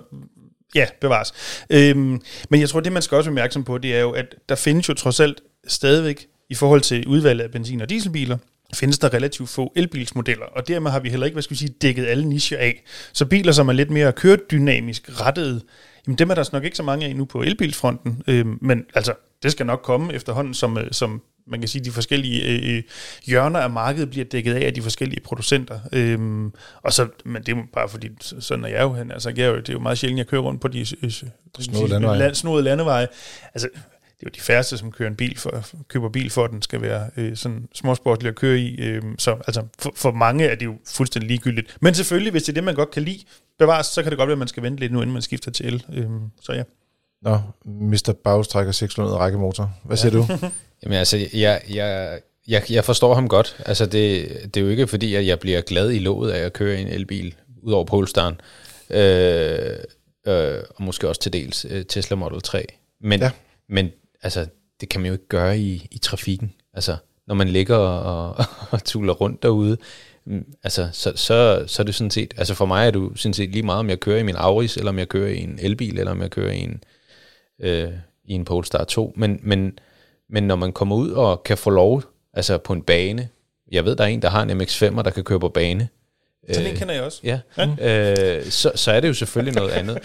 Ja, 0.75 0.85
bevares. 1.01 1.33
Øhm, 1.69 2.21
men 2.49 2.61
jeg 2.61 2.69
tror, 2.69 2.79
det 2.79 2.91
man 2.91 3.01
skal 3.01 3.15
også 3.15 3.29
være 3.29 3.33
opmærksom 3.33 3.63
på, 3.63 3.77
det 3.77 3.95
er 3.95 3.99
jo, 3.99 4.11
at 4.11 4.35
der 4.49 4.55
findes 4.55 4.89
jo 4.89 4.93
trods 4.93 5.19
alt 5.19 5.41
stadigvæk, 5.67 6.27
i 6.49 6.55
forhold 6.55 6.81
til 6.81 7.07
udvalget 7.07 7.43
af 7.43 7.51
benzin- 7.51 7.81
og 7.81 7.89
dieselbiler, 7.89 8.37
findes 8.73 8.99
der 8.99 9.13
relativt 9.13 9.49
få 9.49 9.73
elbilsmodeller, 9.75 10.45
og 10.45 10.67
dermed 10.67 10.91
har 10.91 10.99
vi 10.99 11.09
heller 11.09 11.25
ikke, 11.25 11.35
hvad 11.35 11.43
skal 11.43 11.53
vi 11.53 11.57
sige, 11.57 11.73
dækket 11.81 12.05
alle 12.05 12.25
nicher 12.25 12.57
af. 12.57 12.83
Så 13.13 13.25
biler, 13.25 13.51
som 13.51 13.69
er 13.69 13.73
lidt 13.73 13.89
mere 13.89 14.13
køredynamisk 14.13 15.21
rettede, 15.21 15.61
jamen 16.07 16.17
dem 16.17 16.29
er 16.29 16.35
der 16.35 16.49
nok 16.53 16.63
ikke 16.63 16.77
så 16.77 16.83
mange 16.83 17.05
af 17.05 17.15
nu 17.15 17.25
på 17.25 17.41
elbilsfronten, 17.41 18.23
øhm, 18.27 18.57
men 18.61 18.85
altså, 18.93 19.13
det 19.43 19.51
skal 19.51 19.65
nok 19.65 19.81
komme 19.83 20.13
efterhånden, 20.13 20.53
som, 20.53 20.77
øh, 20.77 20.91
som 20.91 21.21
man 21.47 21.59
kan 21.59 21.69
sige, 21.69 21.83
de 21.83 21.91
forskellige 21.91 22.43
øh, 22.43 22.77
øh, 22.77 22.83
hjørner 23.25 23.59
af 23.59 23.69
markedet 23.69 24.09
bliver 24.09 24.25
dækket 24.25 24.53
af 24.53 24.65
af 24.65 24.73
de 24.73 24.81
forskellige 24.81 25.21
producenter. 25.21 25.79
Øhm, 25.93 26.53
og 26.83 26.93
så, 26.93 27.07
men 27.25 27.43
det 27.43 27.57
er 27.57 27.61
bare 27.73 27.89
fordi, 27.89 28.09
sådan 28.39 28.65
er 28.65 28.69
jeg 28.69 28.81
jo 28.81 28.93
hen. 28.93 29.11
Altså, 29.11 29.33
jeg 29.35 29.45
er 29.45 29.49
jo, 29.49 29.57
det 29.57 29.69
er 29.69 29.73
jo 29.73 29.79
meget 29.79 29.97
sjældent, 29.97 30.17
jeg 30.17 30.27
kører 30.27 30.41
rundt 30.41 30.61
på 30.61 30.67
de 30.67 30.79
øh, 30.79 31.11
snode 31.59 31.87
landeveje. 31.89 32.19
Land, 32.19 32.35
snode 32.35 32.63
landeveje. 32.63 33.07
Altså, 33.53 33.69
det 34.19 34.25
er 34.25 34.29
jo 34.29 34.31
de 34.35 34.41
færreste, 34.41 34.77
som 34.77 34.91
kører 34.91 35.09
en 35.09 35.15
bil 35.15 35.37
for, 35.37 35.63
køber 35.87 36.09
bil 36.09 36.29
for, 36.29 36.43
at 36.43 36.51
den 36.51 36.61
skal 36.61 36.81
være 36.81 37.09
øh, 37.17 37.35
sådan 37.35 37.67
småsportlig 37.73 38.29
at 38.29 38.35
køre 38.35 38.59
i. 38.59 38.81
Øh, 38.81 39.01
så 39.17 39.31
altså, 39.31 39.63
for, 39.79 39.93
for 39.95 40.11
mange 40.11 40.45
er 40.45 40.55
det 40.55 40.65
jo 40.65 40.75
fuldstændig 40.87 41.27
ligegyldigt. 41.27 41.77
Men 41.81 41.93
selvfølgelig, 41.93 42.31
hvis 42.31 42.43
det 42.43 42.49
er 42.49 42.53
det, 42.53 42.63
man 42.63 42.75
godt 42.75 42.91
kan 42.91 43.03
lide, 43.03 43.19
bevares, 43.59 43.87
så 43.87 44.03
kan 44.03 44.11
det 44.11 44.17
godt 44.17 44.27
være, 44.27 44.33
at 44.33 44.39
man 44.39 44.47
skal 44.47 44.63
vente 44.63 44.79
lidt 44.79 44.91
nu, 44.91 45.01
inden 45.01 45.13
man 45.13 45.21
skifter 45.21 45.51
til 45.51 45.65
el. 45.65 45.85
Øh, 45.93 46.05
så 46.41 46.53
ja. 46.53 46.63
Nå, 47.21 47.39
Mr. 47.65 48.13
Baus 48.23 48.47
trækker 48.47 48.71
600 48.71 49.17
rækkemotor. 49.17 49.71
Hvad 49.83 49.97
siger 49.97 50.11
ja. 50.11 50.17
du? 50.17 50.49
Jamen 50.83 50.97
altså, 50.97 51.17
jeg, 51.33 51.61
jeg, 51.69 52.19
jeg, 52.47 52.63
jeg 52.69 52.85
forstår 52.85 53.13
ham 53.13 53.27
godt. 53.27 53.57
Altså, 53.65 53.85
det, 53.85 54.29
det 54.53 54.57
er 54.57 54.63
jo 54.63 54.69
ikke 54.69 54.87
fordi, 54.87 55.15
at 55.15 55.27
jeg 55.27 55.39
bliver 55.39 55.61
glad 55.61 55.91
i 55.91 55.99
låget 55.99 56.31
af 56.31 56.45
at 56.45 56.53
køre 56.53 56.79
en 56.79 56.87
elbil, 56.87 57.35
ud 57.63 57.73
over 57.73 57.85
Polestaren. 57.85 58.41
Øh, 58.89 59.77
øh, 60.27 60.63
og 60.75 60.83
måske 60.83 61.09
også 61.09 61.21
til 61.21 61.33
dels 61.33 61.65
øh, 61.69 61.85
Tesla 61.85 62.15
Model 62.15 62.41
3. 62.41 62.65
Men, 63.01 63.19
ja. 63.19 63.31
men 63.69 63.91
altså, 64.23 64.45
det 64.81 64.89
kan 64.89 65.01
man 65.01 65.07
jo 65.07 65.13
ikke 65.13 65.27
gøre 65.27 65.59
i, 65.59 65.87
i 65.91 65.97
trafikken. 65.97 66.53
Altså, 66.73 66.95
når 67.27 67.35
man 67.35 67.47
ligger 67.47 67.75
og, 67.75 68.29
og, 68.29 68.45
og 68.71 68.83
tuller 68.83 69.13
rundt 69.13 69.43
derude, 69.43 69.77
mm, 70.25 70.45
altså, 70.63 70.89
så, 70.93 71.11
så, 71.15 71.63
så 71.67 71.81
er 71.81 71.85
det 71.85 71.95
sådan 71.95 72.11
set, 72.11 72.33
altså 72.37 72.53
for 72.53 72.65
mig 72.65 72.87
er 72.87 72.91
det 72.91 73.11
sådan 73.15 73.33
set 73.33 73.49
lige 73.49 73.63
meget, 73.63 73.79
om 73.79 73.89
jeg 73.89 73.99
kører 73.99 74.19
i 74.19 74.23
min 74.23 74.35
Auris, 74.35 74.77
eller 74.77 74.89
om 74.89 74.99
jeg 74.99 75.09
kører 75.09 75.29
i 75.29 75.37
en 75.37 75.59
elbil, 75.61 75.99
eller 75.99 76.11
om 76.11 76.21
jeg 76.21 76.31
kører 76.31 76.51
i 76.51 76.59
en, 76.59 76.83
øh, 77.61 77.91
i 78.25 78.33
en 78.33 78.45
Polestar 78.45 78.83
2. 78.83 79.13
Men, 79.15 79.39
men, 79.43 79.79
men 80.29 80.43
når 80.43 80.55
man 80.55 80.71
kommer 80.71 80.95
ud 80.95 81.11
og 81.11 81.43
kan 81.43 81.57
få 81.57 81.69
lov, 81.69 82.03
altså 82.33 82.57
på 82.57 82.73
en 82.73 82.81
bane, 82.81 83.29
jeg 83.71 83.85
ved, 83.85 83.95
der 83.95 84.03
er 84.03 84.07
en, 84.07 84.21
der 84.21 84.29
har 84.29 84.43
en 84.43 84.61
MX-5'er, 84.61 85.01
der 85.01 85.09
kan 85.09 85.23
køre 85.23 85.39
på 85.39 85.49
bane, 85.49 85.87
så 86.53 86.59
den 86.59 86.71
øh, 86.71 86.77
kender 86.77 86.93
jeg 86.93 87.03
også. 87.03 87.19
Ja, 87.23 87.39
ja. 87.57 88.37
Øh, 88.37 88.45
så, 88.49 88.71
så 88.75 88.91
er 88.91 88.99
det 88.99 89.07
jo 89.07 89.13
selvfølgelig 89.13 89.55
noget 89.55 89.71
andet. 89.71 89.97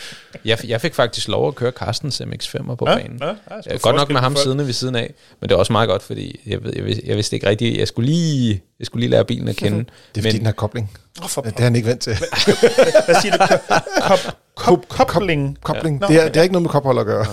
Jeg, 0.44 0.58
jeg 0.68 0.80
fik 0.80 0.94
faktisk 0.94 1.28
lov 1.28 1.48
at 1.48 1.54
køre 1.54 1.70
Carstens 1.70 2.20
MX-5'er 2.20 2.74
på 2.74 2.88
ja, 2.88 2.96
banen. 2.96 3.18
Ja, 3.20 3.34
ja, 3.66 3.76
godt 3.76 3.96
nok 3.96 4.10
med 4.10 4.20
ham 4.20 4.36
siddende 4.36 4.66
ved 4.66 4.72
siden 4.72 4.94
af, 4.94 5.14
men 5.40 5.48
det 5.48 5.54
er 5.54 5.58
også 5.58 5.72
meget 5.72 5.88
godt, 5.88 6.02
fordi 6.02 6.40
jeg, 6.46 6.64
ved, 6.64 6.72
jeg, 6.76 6.84
vidste, 6.84 7.02
jeg 7.06 7.16
vidste 7.16 7.36
ikke 7.36 7.46
rigtigt, 7.48 7.78
jeg 7.78 7.88
skulle 7.88 8.10
lige, 8.10 8.62
jeg 8.78 8.86
skulle 8.86 9.00
lige 9.00 9.10
lære 9.10 9.24
bilen 9.24 9.48
at 9.48 9.56
kende. 9.56 9.78
Det 9.78 9.84
er 9.84 9.88
fordi, 10.14 10.28
men, 10.28 10.36
den 10.36 10.46
har 10.46 10.52
kobling. 10.52 10.98
Oh, 11.22 11.28
for, 11.28 11.42
det 11.42 11.58
er 11.58 11.62
han 11.62 11.76
ikke 11.76 11.88
vant 11.88 12.00
til. 12.00 12.16
Hvad 13.06 13.20
siger 13.22 13.36
du? 13.36 13.46
Kop, 14.08 14.36
kop, 14.62 15.08
kobling? 15.08 15.58
Kobling. 15.62 16.00
Ja. 16.00 16.06
Det, 16.06 16.22
er, 16.22 16.28
det 16.28 16.36
er 16.36 16.42
ikke 16.42 16.52
noget 16.52 16.62
med 16.62 16.70
kophold 16.70 16.98
at 16.98 17.06
gøre. 17.06 17.26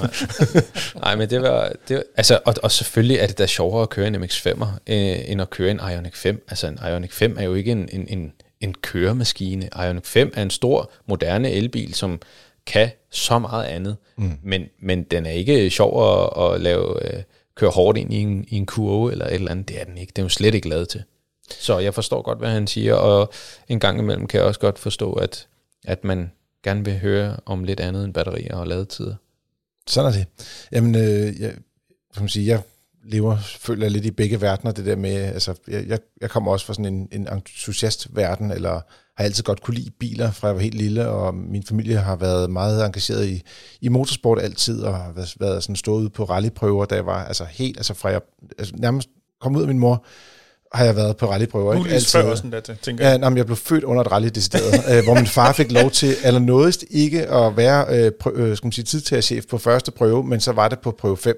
Nej, 1.05 1.15
men 1.15 1.29
det 1.29 1.41
var... 1.41 1.71
Det 1.87 1.95
var 1.95 2.03
altså, 2.17 2.39
og, 2.45 2.55
og 2.63 2.71
selvfølgelig 2.71 3.17
er 3.17 3.27
det 3.27 3.37
da 3.37 3.45
sjovere 3.45 3.81
at 3.81 3.89
køre 3.89 4.07
en 4.07 4.15
MX-5'er, 4.15 4.67
øh, 4.87 5.31
end 5.31 5.41
at 5.41 5.49
køre 5.49 5.71
en 5.71 5.79
Ioniq 5.93 6.15
5. 6.15 6.45
Altså, 6.49 6.67
en 6.67 6.79
Ioniq 6.91 7.11
5 7.11 7.37
er 7.39 7.43
jo 7.43 7.53
ikke 7.53 7.71
en, 7.71 7.89
en, 7.91 8.07
en 8.09 8.31
en 8.61 8.73
køremaskine. 8.73 9.69
Ioniq 9.85 10.05
5 10.05 10.33
er 10.35 10.41
en 10.41 10.49
stor, 10.49 10.91
moderne 11.07 11.51
elbil, 11.51 11.93
som 11.93 12.21
kan 12.65 12.89
så 13.11 13.39
meget 13.39 13.65
andet, 13.65 13.97
mm. 14.17 14.31
men, 14.43 14.65
men 14.79 15.03
den 15.03 15.25
er 15.25 15.31
ikke 15.31 15.69
sjov 15.69 16.03
at, 16.03 16.43
at 16.43 16.61
lave, 16.61 17.13
øh, 17.13 17.23
køre 17.55 17.69
hårdt 17.69 17.97
ind 17.97 18.13
i 18.13 18.17
en, 18.17 18.45
i 18.47 18.55
en 18.55 18.65
kurve 18.65 19.11
eller 19.11 19.25
et 19.25 19.33
eller 19.33 19.51
andet. 19.51 19.69
Det 19.69 19.81
er 19.81 19.85
den 19.85 19.97
ikke. 19.97 20.11
Det 20.15 20.21
er 20.21 20.23
jo 20.23 20.29
slet 20.29 20.55
ikke 20.55 20.69
lavet 20.69 20.89
til. 20.89 21.03
Så 21.49 21.79
jeg 21.79 21.93
forstår 21.93 22.21
godt, 22.21 22.37
hvad 22.37 22.49
han 22.49 22.67
siger, 22.67 22.93
og 22.93 23.33
en 23.67 23.79
gang 23.79 23.99
imellem 23.99 24.27
kan 24.27 24.37
jeg 24.37 24.47
også 24.47 24.59
godt 24.59 24.79
forstå, 24.79 25.13
at, 25.13 25.47
at 25.85 26.03
man 26.03 26.31
gerne 26.63 26.85
vil 26.85 26.99
høre 26.99 27.37
om 27.45 27.63
lidt 27.63 27.79
andet 27.79 28.05
end 28.05 28.13
batterier 28.13 28.55
og 28.55 28.67
ladetider. 28.67 29.15
Sådan 29.87 30.13
er 30.13 30.17
det. 30.17 30.27
Jamen, 30.71 30.95
øh, 30.95 31.41
jeg, 31.41 31.53
som 32.13 32.27
sige, 32.27 32.47
jeg 32.47 32.61
lever, 33.03 33.37
føler 33.37 33.83
jeg 33.83 33.91
lidt 33.91 34.05
i 34.05 34.11
begge 34.11 34.41
verdener, 34.41 34.71
det 34.71 34.85
der 34.85 34.95
med, 34.95 35.11
altså, 35.11 35.55
jeg, 35.67 35.99
jeg, 36.21 36.29
kommer 36.29 36.51
også 36.51 36.65
fra 36.65 36.73
sådan 36.73 36.93
en, 36.93 37.07
en 37.11 37.27
entusiast-verden, 37.33 38.51
eller 38.51 38.81
har 39.17 39.25
altid 39.25 39.43
godt 39.43 39.61
kunne 39.61 39.75
lide 39.75 39.91
biler, 39.91 40.31
fra 40.31 40.47
jeg 40.47 40.55
var 40.55 40.61
helt 40.61 40.75
lille, 40.75 41.07
og 41.07 41.35
min 41.35 41.63
familie 41.63 41.97
har 41.97 42.15
været 42.15 42.49
meget 42.49 42.85
engageret 42.85 43.27
i, 43.27 43.41
i 43.81 43.87
motorsport 43.87 44.41
altid, 44.41 44.81
og 44.81 44.97
har 44.97 45.11
været, 45.11 45.35
været 45.39 45.63
sådan 45.63 45.75
stået 45.75 46.01
ude 46.01 46.09
på 46.09 46.23
rallyprøver, 46.23 46.85
da 46.85 46.95
jeg 46.95 47.05
var 47.05 47.25
altså 47.25 47.45
helt, 47.45 47.77
altså 47.77 47.93
fra 47.93 48.09
jeg 48.09 48.21
altså, 48.57 48.73
nærmest 48.77 49.09
kom 49.41 49.55
ud 49.55 49.61
af 49.61 49.67
min 49.67 49.79
mor, 49.79 50.05
har 50.73 50.85
jeg 50.85 50.95
været 50.95 51.17
på 51.17 51.31
rallyprøver. 51.31 51.73
Er 51.73 51.83
lige 51.83 52.05
før 52.05 52.35
sådan 52.35 52.51
der, 52.51 52.59
tænker 52.59 53.03
jeg. 53.05 53.11
Ja, 53.11 53.17
nej, 53.17 53.37
jeg 53.37 53.45
blev 53.45 53.57
født 53.57 53.83
under 53.83 54.03
et 54.03 54.11
rally 54.11 54.27
decideret, 54.35 54.83
øh, 54.97 55.03
hvor 55.03 55.13
min 55.13 55.27
far 55.27 55.53
fik 55.53 55.71
lov 55.71 55.91
til 55.91 56.15
allernådigst 56.23 56.85
ikke 56.89 57.27
at 57.27 57.57
være 57.57 57.85
øh, 57.89 58.11
prø- 58.23 58.39
øh, 58.39 58.57
skal 58.57 58.65
man 58.65 58.71
sige, 58.71 58.85
tidtagerchef 58.85 59.45
på 59.49 59.57
første 59.57 59.91
prøve, 59.91 60.23
men 60.23 60.39
så 60.39 60.51
var 60.51 60.67
det 60.67 60.79
på 60.79 60.91
prøve 60.91 61.17
5. 61.17 61.35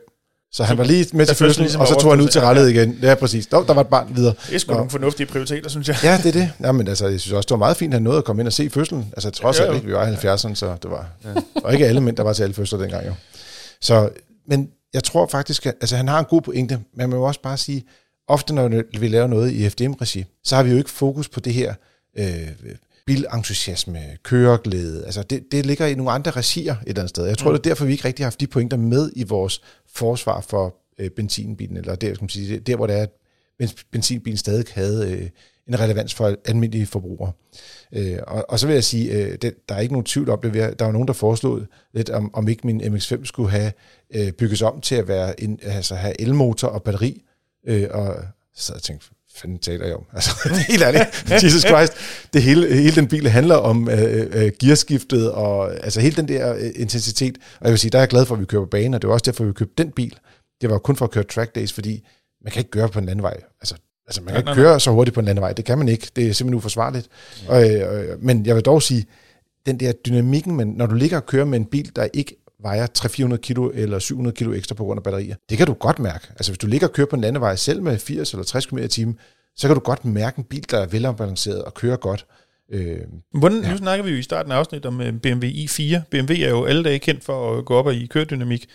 Så 0.54 0.64
han 0.64 0.78
var 0.78 0.84
lige 0.84 1.08
med 1.14 1.26
til 1.26 1.36
fødslen, 1.36 1.64
ligesom 1.64 1.82
og 1.82 1.88
så 1.88 1.96
tog 1.96 2.12
han 2.12 2.22
ud 2.22 2.28
til 2.28 2.42
rallet 2.42 2.70
igen. 2.70 3.00
Ja, 3.02 3.16
præcis. 3.16 3.48
Der, 3.48 3.64
der 3.64 3.74
var 3.74 3.82
et 3.82 3.88
barn 3.88 4.16
videre. 4.16 4.34
Det 4.48 4.56
er 4.56 4.60
sgu 4.60 4.74
nogle 4.74 4.90
fornuftige 4.90 5.28
prioriteter, 5.28 5.70
synes 5.70 5.88
jeg. 5.88 5.98
Ja, 6.04 6.18
det 6.18 6.26
er 6.26 6.32
det. 6.32 6.52
Ja, 6.64 6.72
men 6.72 6.88
altså, 6.88 7.08
jeg 7.08 7.20
synes 7.20 7.34
også, 7.34 7.48
det 7.48 7.52
var 7.52 7.58
meget 7.58 7.78
fint, 7.78 7.94
at 7.94 7.96
han 7.96 8.04
nåede 8.04 8.18
at 8.18 8.24
komme 8.24 8.42
ind 8.42 8.48
og 8.48 8.54
se 8.54 8.70
fødslen. 8.70 9.10
Altså, 9.14 9.30
trods 9.30 9.60
alt 9.60 9.76
ikke, 9.76 9.88
vi 9.88 9.94
var 9.94 10.08
i 10.08 10.14
70'erne, 10.14 10.56
så 10.56 10.76
det 10.82 10.92
var... 10.92 11.10
Ja. 11.26 11.30
Og 11.64 11.74
ikke 11.74 11.88
alle 11.88 12.02
mænd, 12.02 12.18
der 12.18 12.24
var 12.24 12.34
til 12.34 12.44
alle 12.44 12.54
fødsler 12.54 12.80
dengang, 12.80 13.08
jo. 13.08 13.14
Så, 13.82 14.10
men 14.48 14.70
jeg 14.94 15.04
tror 15.04 15.28
faktisk, 15.28 15.66
at 15.66 15.74
altså, 15.82 15.96
han 15.96 16.08
har 16.08 16.20
en 16.20 16.26
god 16.26 16.42
pointe, 16.42 16.76
men 16.76 17.10
man 17.10 17.20
må 17.20 17.28
også 17.28 17.42
bare 17.42 17.58
sige, 17.58 17.84
ofte 18.32 18.54
når 18.54 19.00
vi 19.00 19.08
laver 19.08 19.28
noget 19.28 19.52
i 19.52 19.70
FDM-regi, 19.70 20.26
så 20.44 20.56
har 20.56 20.64
vi 20.64 20.72
jo 20.72 20.78
ikke 20.78 20.90
fokus 20.90 21.30
på 21.30 21.40
det 21.40 21.54
her 21.54 21.74
øh, 22.18 22.48
bilentusiasme, 23.06 24.00
køreglæde. 24.24 25.06
Altså 25.06 25.24
det, 25.24 25.44
det 25.52 25.66
ligger 25.66 25.86
i 25.86 25.96
nogle 25.96 26.12
andre 26.12 26.32
regier 26.32 26.74
et 26.74 26.80
eller 26.88 27.02
andet 27.02 27.10
sted. 27.10 27.26
Jeg 27.26 27.38
tror, 27.38 27.52
mm. 27.52 27.58
det 27.58 27.66
er 27.66 27.70
derfor, 27.70 27.86
vi 27.86 27.92
ikke 27.92 28.06
rigtig 28.06 28.24
har 28.24 28.28
haft 28.28 28.40
de 28.40 28.48
pointer 28.48 28.78
med 28.78 29.12
i 29.16 29.24
vores 29.24 29.62
forsvar 29.94 30.42
for 30.42 30.76
øh, 31.00 31.10
benzinbilen, 31.10 31.78
eller 31.78 31.96
der, 31.96 32.14
skal 32.14 32.24
man 32.24 32.30
sige, 32.30 32.60
der, 32.60 32.76
hvor 32.76 32.88
det 32.88 32.98
er, 32.98 33.04
at 33.60 33.76
benzinbilen 33.92 34.38
stadig 34.38 34.66
havde 34.74 35.12
øh, 35.12 35.30
en 35.68 35.80
relevans 35.80 36.14
for 36.14 36.36
almindelige 36.46 36.86
forbrugere. 36.86 37.32
Øh, 37.94 38.18
og, 38.28 38.46
og 38.50 38.60
så 38.60 38.68
vil 38.68 38.74
jeg 38.74 38.84
sige, 38.84 39.12
øh, 39.12 39.38
det, 39.42 39.70
der 39.70 39.76
er 39.76 39.80
ikke 39.80 39.94
nogen 39.94 40.06
tvivl 40.06 40.30
om 40.30 40.40
det. 40.42 40.54
Der 40.54 40.86
var 40.86 40.92
nogen, 40.92 41.08
der 41.08 41.14
foreslog 41.14 41.62
lidt, 41.94 42.10
om, 42.10 42.34
om 42.34 42.48
ikke 42.48 42.68
min 42.68 42.82
MX-5 42.82 43.26
skulle 43.26 43.50
have 43.50 43.72
øh, 44.16 44.32
bygges 44.32 44.62
om 44.62 44.82
til 44.82 44.96
at 44.96 45.08
være 45.08 45.44
en, 45.44 45.60
altså 45.62 45.96
have 45.96 46.22
elmotor 46.22 46.68
og 46.68 46.84
batteri, 46.84 47.22
Øh, 47.68 47.88
og 47.91 48.16
så 48.55 48.74
jeg 48.74 48.82
tænkte, 48.82 49.07
fanden 49.36 49.59
taler 49.59 49.86
jeg 49.86 49.95
om? 49.95 50.05
Altså, 50.14 50.32
det 50.43 50.57
helt 50.57 50.84
ærligt. 50.84 51.43
Jesus 51.43 51.62
Christ. 51.62 51.93
Det 52.34 52.43
hele, 52.43 52.76
hele 52.76 52.95
den 52.95 53.07
bil 53.07 53.30
handler 53.30 53.55
om 53.55 53.89
øh, 53.89 54.28
øh, 54.32 54.51
gearskiftet, 54.59 55.32
og 55.32 55.74
altså 55.84 56.01
hele 56.01 56.16
den 56.16 56.28
der 56.28 56.55
øh, 56.55 56.72
intensitet. 56.76 57.38
Og 57.59 57.66
jeg 57.66 57.72
vil 57.72 57.80
sige, 57.80 57.91
der 57.91 57.97
er 57.97 58.01
jeg 58.01 58.09
glad 58.09 58.26
for, 58.26 58.36
at 58.36 58.41
vi 58.41 58.45
kører 58.45 58.62
på 58.62 58.70
banen, 58.70 58.93
og 58.93 59.01
det 59.01 59.07
var 59.07 59.14
også 59.14 59.32
derfor, 59.32 59.43
vi 59.43 59.53
købte 59.53 59.84
den 59.84 59.91
bil. 59.91 60.18
Det 60.62 60.70
var 60.70 60.78
kun 60.78 60.95
for 60.95 61.05
at 61.05 61.12
køre 61.12 61.24
track 61.24 61.55
days, 61.55 61.74
fordi 61.74 62.07
man 62.43 62.51
kan 62.51 62.59
ikke 62.59 62.72
gøre 62.72 62.89
på 62.89 62.99
en 62.99 63.09
anden 63.09 63.24
vej. 63.24 63.38
Altså, 63.62 63.76
altså 64.07 64.22
man 64.22 64.34
kan 64.34 64.41
ikke 64.41 64.53
køre 64.53 64.80
så 64.80 64.91
hurtigt 64.91 65.14
på 65.14 65.20
en 65.20 65.28
anden 65.28 65.41
vej. 65.41 65.53
Det 65.53 65.66
kan 65.66 65.78
man 65.78 65.89
ikke. 65.89 66.07
Det 66.16 66.28
er 66.28 66.34
simpelthen 66.34 66.53
uforsvarligt. 66.53 67.07
Ja. 67.47 67.53
Og, 67.53 67.70
øh, 67.70 68.24
men 68.24 68.45
jeg 68.45 68.55
vil 68.55 68.66
dog 68.66 68.82
sige, 68.82 69.05
den 69.66 69.80
der 69.80 69.91
dynamikken, 69.91 70.55
men 70.55 70.68
når 70.68 70.86
du 70.86 70.95
ligger 70.95 71.18
og 71.18 71.26
kører 71.26 71.45
med 71.45 71.59
en 71.59 71.66
bil, 71.66 71.91
der 71.95 72.07
ikke 72.14 72.41
vejer 72.62 72.88
300-400 73.34 73.38
kilo 73.38 73.72
eller 73.74 73.99
700 73.99 74.36
kilo 74.36 74.53
ekstra 74.53 74.76
på 74.76 74.84
grund 74.84 74.97
af 74.97 75.03
batterier. 75.03 75.36
Det 75.49 75.57
kan 75.57 75.68
du 75.68 75.74
godt 75.74 75.99
mærke. 75.99 76.28
Altså 76.30 76.51
hvis 76.51 76.57
du 76.57 76.68
ligger 76.68 76.88
og 76.88 76.93
kører 76.93 77.07
på 77.07 77.16
en 77.16 77.22
landevej 77.22 77.55
selv 77.55 77.82
med 77.82 77.97
80 77.97 78.34
eller 78.34 78.43
60 78.43 78.66
km 78.66 78.78
i 78.78 78.88
timen, 78.88 79.20
så 79.55 79.68
kan 79.68 79.76
du 79.76 79.82
godt 79.82 80.05
mærke 80.05 80.39
en 80.39 80.43
bil, 80.43 80.66
der 80.72 80.80
er 80.80 80.86
velafbalanceret 80.86 81.64
og 81.64 81.74
kører 81.74 81.97
godt. 81.97 82.26
Øh, 82.72 82.97
Hvordan, 83.34 83.64
ja. 83.64 83.72
Nu 83.72 83.78
snakker 83.78 84.05
vi 84.05 84.12
jo 84.12 84.18
i 84.18 84.22
starten 84.22 84.51
af 84.51 84.55
afsnittet 84.55 84.86
om 84.86 85.01
øh, 85.01 85.14
BMW 85.14 85.45
i4. 85.45 85.99
BMW 86.12 86.34
er 86.34 86.49
jo 86.49 86.66
alle 86.66 86.84
dage 86.84 86.99
kendt 86.99 87.24
for 87.24 87.57
at 87.57 87.66
gå 87.66 87.76
op 87.76 87.91
i 87.91 88.05
køredynamik. 88.05 88.68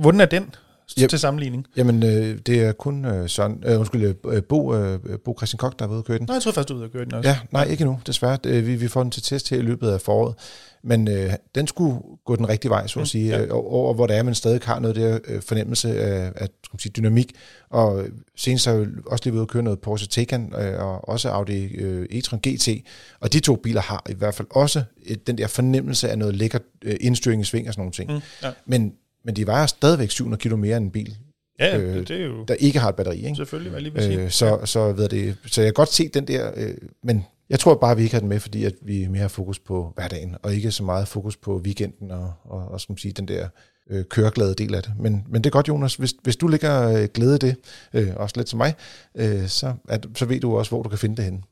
Hvordan 0.00 0.20
er 0.20 0.26
den? 0.26 0.54
yep. 1.02 1.08
til 1.08 1.18
sammenligning? 1.18 1.66
Jamen, 1.76 2.02
øh, 2.02 2.38
det 2.46 2.62
er 2.62 2.72
kun 2.72 3.04
øh, 3.04 3.28
sådan, 3.28 3.62
øh, 3.66 3.78
undskyld, 3.78 4.14
øh, 4.26 4.42
Bo, 4.42 4.74
øh, 4.74 4.98
Bo 5.24 5.34
Christian 5.38 5.58
Kok, 5.58 5.78
der 5.78 5.84
er 5.84 5.88
ved 5.88 5.98
at 5.98 6.04
køre 6.04 6.18
den. 6.18 6.26
Nej, 6.28 6.34
jeg 6.34 6.42
tror 6.42 6.52
først, 6.52 6.68
du 6.68 6.74
er 6.74 6.78
ved 6.78 6.86
at 6.86 6.92
køre 6.92 7.04
den 7.04 7.14
også. 7.14 7.28
Ja, 7.28 7.38
nej, 7.52 7.64
ikke 7.64 7.84
nu, 7.84 8.00
desværre. 8.06 8.38
Det, 8.44 8.66
vi, 8.66 8.76
vi 8.76 8.88
får 8.88 9.02
den 9.02 9.10
til 9.10 9.22
test 9.22 9.50
her 9.50 9.58
i 9.58 9.62
løbet 9.62 9.88
af 9.90 10.00
foråret. 10.00 10.34
Men 10.88 11.08
øh, 11.08 11.32
den 11.54 11.66
skulle 11.66 12.00
gå 12.24 12.36
den 12.36 12.48
rigtige 12.48 12.70
vej, 12.70 12.86
så 12.86 13.00
at 13.00 13.08
sige, 13.08 13.28
ja. 13.28 13.42
øh, 13.42 13.48
over 13.52 13.94
hvor 13.94 14.06
der 14.06 14.14
er, 14.14 14.22
man 14.22 14.34
stadig 14.34 14.60
har 14.64 14.80
noget 14.80 14.96
der 14.96 15.18
øh, 15.28 15.42
fornemmelse 15.42 16.00
af, 16.00 16.32
af 16.36 16.48
skal 16.64 16.74
man 16.74 16.78
sige, 16.78 16.92
dynamik. 16.96 17.32
Og 17.70 18.04
senest 18.36 18.66
har 18.66 18.72
jeg 18.72 18.86
også 19.06 19.24
lige 19.24 19.34
ved 19.34 19.42
at 19.42 19.48
køre 19.48 19.62
noget 19.62 19.80
Porsche 19.80 20.08
Taycan 20.08 20.52
øh, 20.58 20.80
og 20.80 21.08
også 21.08 21.28
Audi 21.28 21.64
øh, 21.64 22.06
e-tron 22.10 22.38
GT. 22.48 22.68
Og 23.20 23.32
de 23.32 23.40
to 23.40 23.56
biler 23.56 23.80
har 23.80 24.06
i 24.08 24.14
hvert 24.14 24.34
fald 24.34 24.48
også 24.50 24.82
et, 25.02 25.26
den 25.26 25.38
der 25.38 25.46
fornemmelse 25.46 26.08
af 26.08 26.18
noget 26.18 26.34
lækker 26.34 26.58
øh, 26.84 26.96
indstyring 27.00 27.42
i 27.42 27.44
sving 27.44 27.68
og 27.68 27.74
sådan 27.74 27.80
nogle 27.80 27.92
ting. 27.92 28.12
Mm, 28.12 28.20
ja. 28.42 28.50
Men 28.66 28.94
men 29.24 29.36
de 29.36 29.46
vejer 29.46 29.66
stadigvæk 29.66 30.10
700 30.10 30.40
kilo 30.40 30.56
mere 30.56 30.76
end 30.76 30.84
en 30.84 30.90
bil, 30.90 31.16
ja, 31.58 31.78
øh, 31.78 31.96
det 31.96 32.10
er 32.10 32.24
jo 32.24 32.44
der 32.44 32.54
ikke 32.54 32.78
har 32.78 32.88
et 32.88 32.94
batteri. 32.94 33.16
Ikke? 33.16 33.36
Selvfølgelig, 33.36 33.70
hvad 33.70 33.80
lige 33.80 33.92
vil 33.92 34.02
sige. 34.02 34.22
Øh, 34.22 34.30
så, 34.30 34.58
så, 34.64 34.92
ved 34.92 35.08
det, 35.08 35.36
så 35.46 35.60
jeg 35.60 35.68
kan 35.68 35.74
godt 35.74 35.92
se 35.92 36.08
den 36.08 36.28
der, 36.28 36.50
øh, 36.56 36.74
men 37.02 37.24
jeg 37.50 37.60
tror 37.60 37.74
bare, 37.74 37.96
vi 37.96 38.02
ikke 38.02 38.14
har 38.14 38.20
den 38.20 38.28
med, 38.28 38.40
fordi 38.40 38.64
at 38.64 38.74
vi 38.82 39.02
er 39.02 39.08
mere 39.08 39.28
fokus 39.28 39.58
på 39.58 39.92
hverdagen, 39.94 40.36
og 40.42 40.54
ikke 40.54 40.70
så 40.70 40.82
meget 40.82 41.08
fokus 41.08 41.36
på 41.36 41.58
weekenden 41.58 42.10
og, 42.10 42.32
og, 42.44 42.68
og 42.68 42.80
man 42.88 42.98
sige, 42.98 43.12
den 43.12 43.28
der 43.28 43.48
øh, 43.90 44.04
køreglade 44.04 44.54
del 44.54 44.74
af 44.74 44.82
det. 44.82 44.92
Men, 44.98 45.24
men 45.28 45.44
det 45.44 45.50
er 45.50 45.50
godt, 45.50 45.68
Jonas, 45.68 45.94
hvis, 45.94 46.14
hvis 46.22 46.36
du 46.36 46.48
ligger 46.48 46.88
øh, 46.88 47.08
glæde 47.14 47.34
i 47.34 47.38
det, 47.38 47.56
øh, 47.92 48.12
også 48.16 48.34
lidt 48.36 48.48
som 48.48 48.56
mig, 48.56 48.74
øh, 49.14 49.48
så, 49.48 49.74
at, 49.88 50.06
så 50.14 50.24
ved 50.24 50.40
du 50.40 50.58
også, 50.58 50.70
hvor 50.70 50.82
du 50.82 50.88
kan 50.88 50.98
finde 50.98 51.16
det 51.16 51.24
henne 51.24 51.42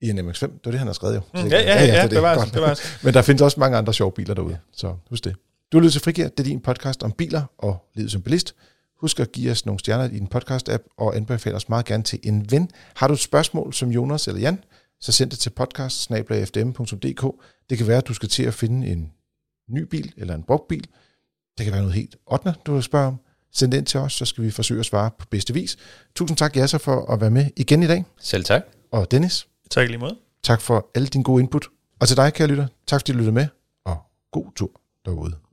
i 0.00 0.10
en 0.10 0.18
MX-5. 0.18 0.40
Det 0.40 0.60
var 0.64 0.70
det, 0.70 0.78
han 0.78 0.86
har 0.86 0.94
skrevet 0.94 1.14
jo. 1.14 1.20
Mm, 1.34 1.48
ja, 1.48 1.60
ja, 1.60 1.60
ja, 1.60 1.84
ja, 1.84 1.94
ja, 1.94 2.02
det, 2.02 2.10
det, 2.10 2.22
var 2.22 2.44
det, 2.44 2.54
det 2.54 2.62
var 2.62 2.80
Men 3.02 3.14
der 3.14 3.22
findes 3.22 3.42
også 3.42 3.60
mange 3.60 3.78
andre 3.78 3.94
sjove 3.94 4.12
biler 4.12 4.34
derude, 4.34 4.58
så 4.72 4.94
husk 5.10 5.24
det. 5.24 5.36
Du 5.72 5.78
lytter 5.78 5.90
til 5.90 6.00
Frigir, 6.00 6.28
det 6.28 6.40
er 6.40 6.44
din 6.44 6.60
podcast 6.60 7.02
om 7.02 7.12
biler 7.12 7.42
og 7.58 7.90
livet 7.94 8.12
som 8.12 8.22
bilist. 8.22 8.54
Husk 9.00 9.20
at 9.20 9.32
give 9.32 9.50
os 9.50 9.66
nogle 9.66 9.78
stjerner 9.78 10.04
i 10.04 10.08
din 10.08 10.28
podcast-app, 10.34 10.94
og 10.98 11.16
anbefale 11.16 11.56
os 11.56 11.68
meget 11.68 11.84
gerne 11.84 12.02
til 12.02 12.18
en 12.22 12.50
ven. 12.50 12.70
Har 12.94 13.08
du 13.08 13.14
et 13.14 13.20
spørgsmål 13.20 13.74
som 13.74 13.90
Jonas 13.90 14.28
eller 14.28 14.40
Jan, 14.40 14.58
så 15.00 15.12
send 15.12 15.30
det 15.30 15.38
til 15.38 15.50
podcast 15.50 16.10
Det 17.70 17.78
kan 17.78 17.86
være, 17.86 17.98
at 17.98 18.08
du 18.08 18.14
skal 18.14 18.28
til 18.28 18.42
at 18.42 18.54
finde 18.54 18.86
en 18.86 19.12
ny 19.70 19.82
bil 19.82 20.12
eller 20.16 20.34
en 20.34 20.42
brugt 20.42 20.68
bil. 20.68 20.88
Det 21.58 21.64
kan 21.64 21.72
være 21.72 21.82
noget 21.82 21.94
helt 21.94 22.16
8. 22.26 22.54
du 22.66 22.74
vil 22.74 22.82
spørge 22.82 23.06
om. 23.06 23.20
Send 23.52 23.72
det 23.72 23.78
ind 23.78 23.86
til 23.86 24.00
os, 24.00 24.12
så 24.12 24.24
skal 24.24 24.44
vi 24.44 24.50
forsøge 24.50 24.80
at 24.80 24.86
svare 24.86 25.10
på 25.18 25.26
bedste 25.30 25.54
vis. 25.54 25.76
Tusind 26.14 26.36
tak, 26.36 26.56
Jasser, 26.56 26.78
for 26.78 27.12
at 27.12 27.20
være 27.20 27.30
med 27.30 27.50
igen 27.56 27.82
i 27.82 27.86
dag. 27.86 28.04
Selv 28.20 28.44
tak. 28.44 28.62
Og 28.92 29.10
Dennis. 29.10 29.46
Tak 29.70 29.88
lige 29.88 29.98
måde. 29.98 30.16
Tak 30.42 30.60
for 30.60 30.90
alle 30.94 31.08
dine 31.08 31.24
gode 31.24 31.42
input. 31.42 31.66
Og 32.00 32.08
til 32.08 32.16
dig, 32.16 32.32
kære 32.32 32.48
lytter, 32.48 32.66
tak 32.86 33.00
fordi 33.00 33.12
du 33.12 33.18
lyttede 33.18 33.34
med, 33.34 33.46
og 33.84 33.96
god 34.32 34.52
tur 34.56 34.80
derude. 35.04 35.45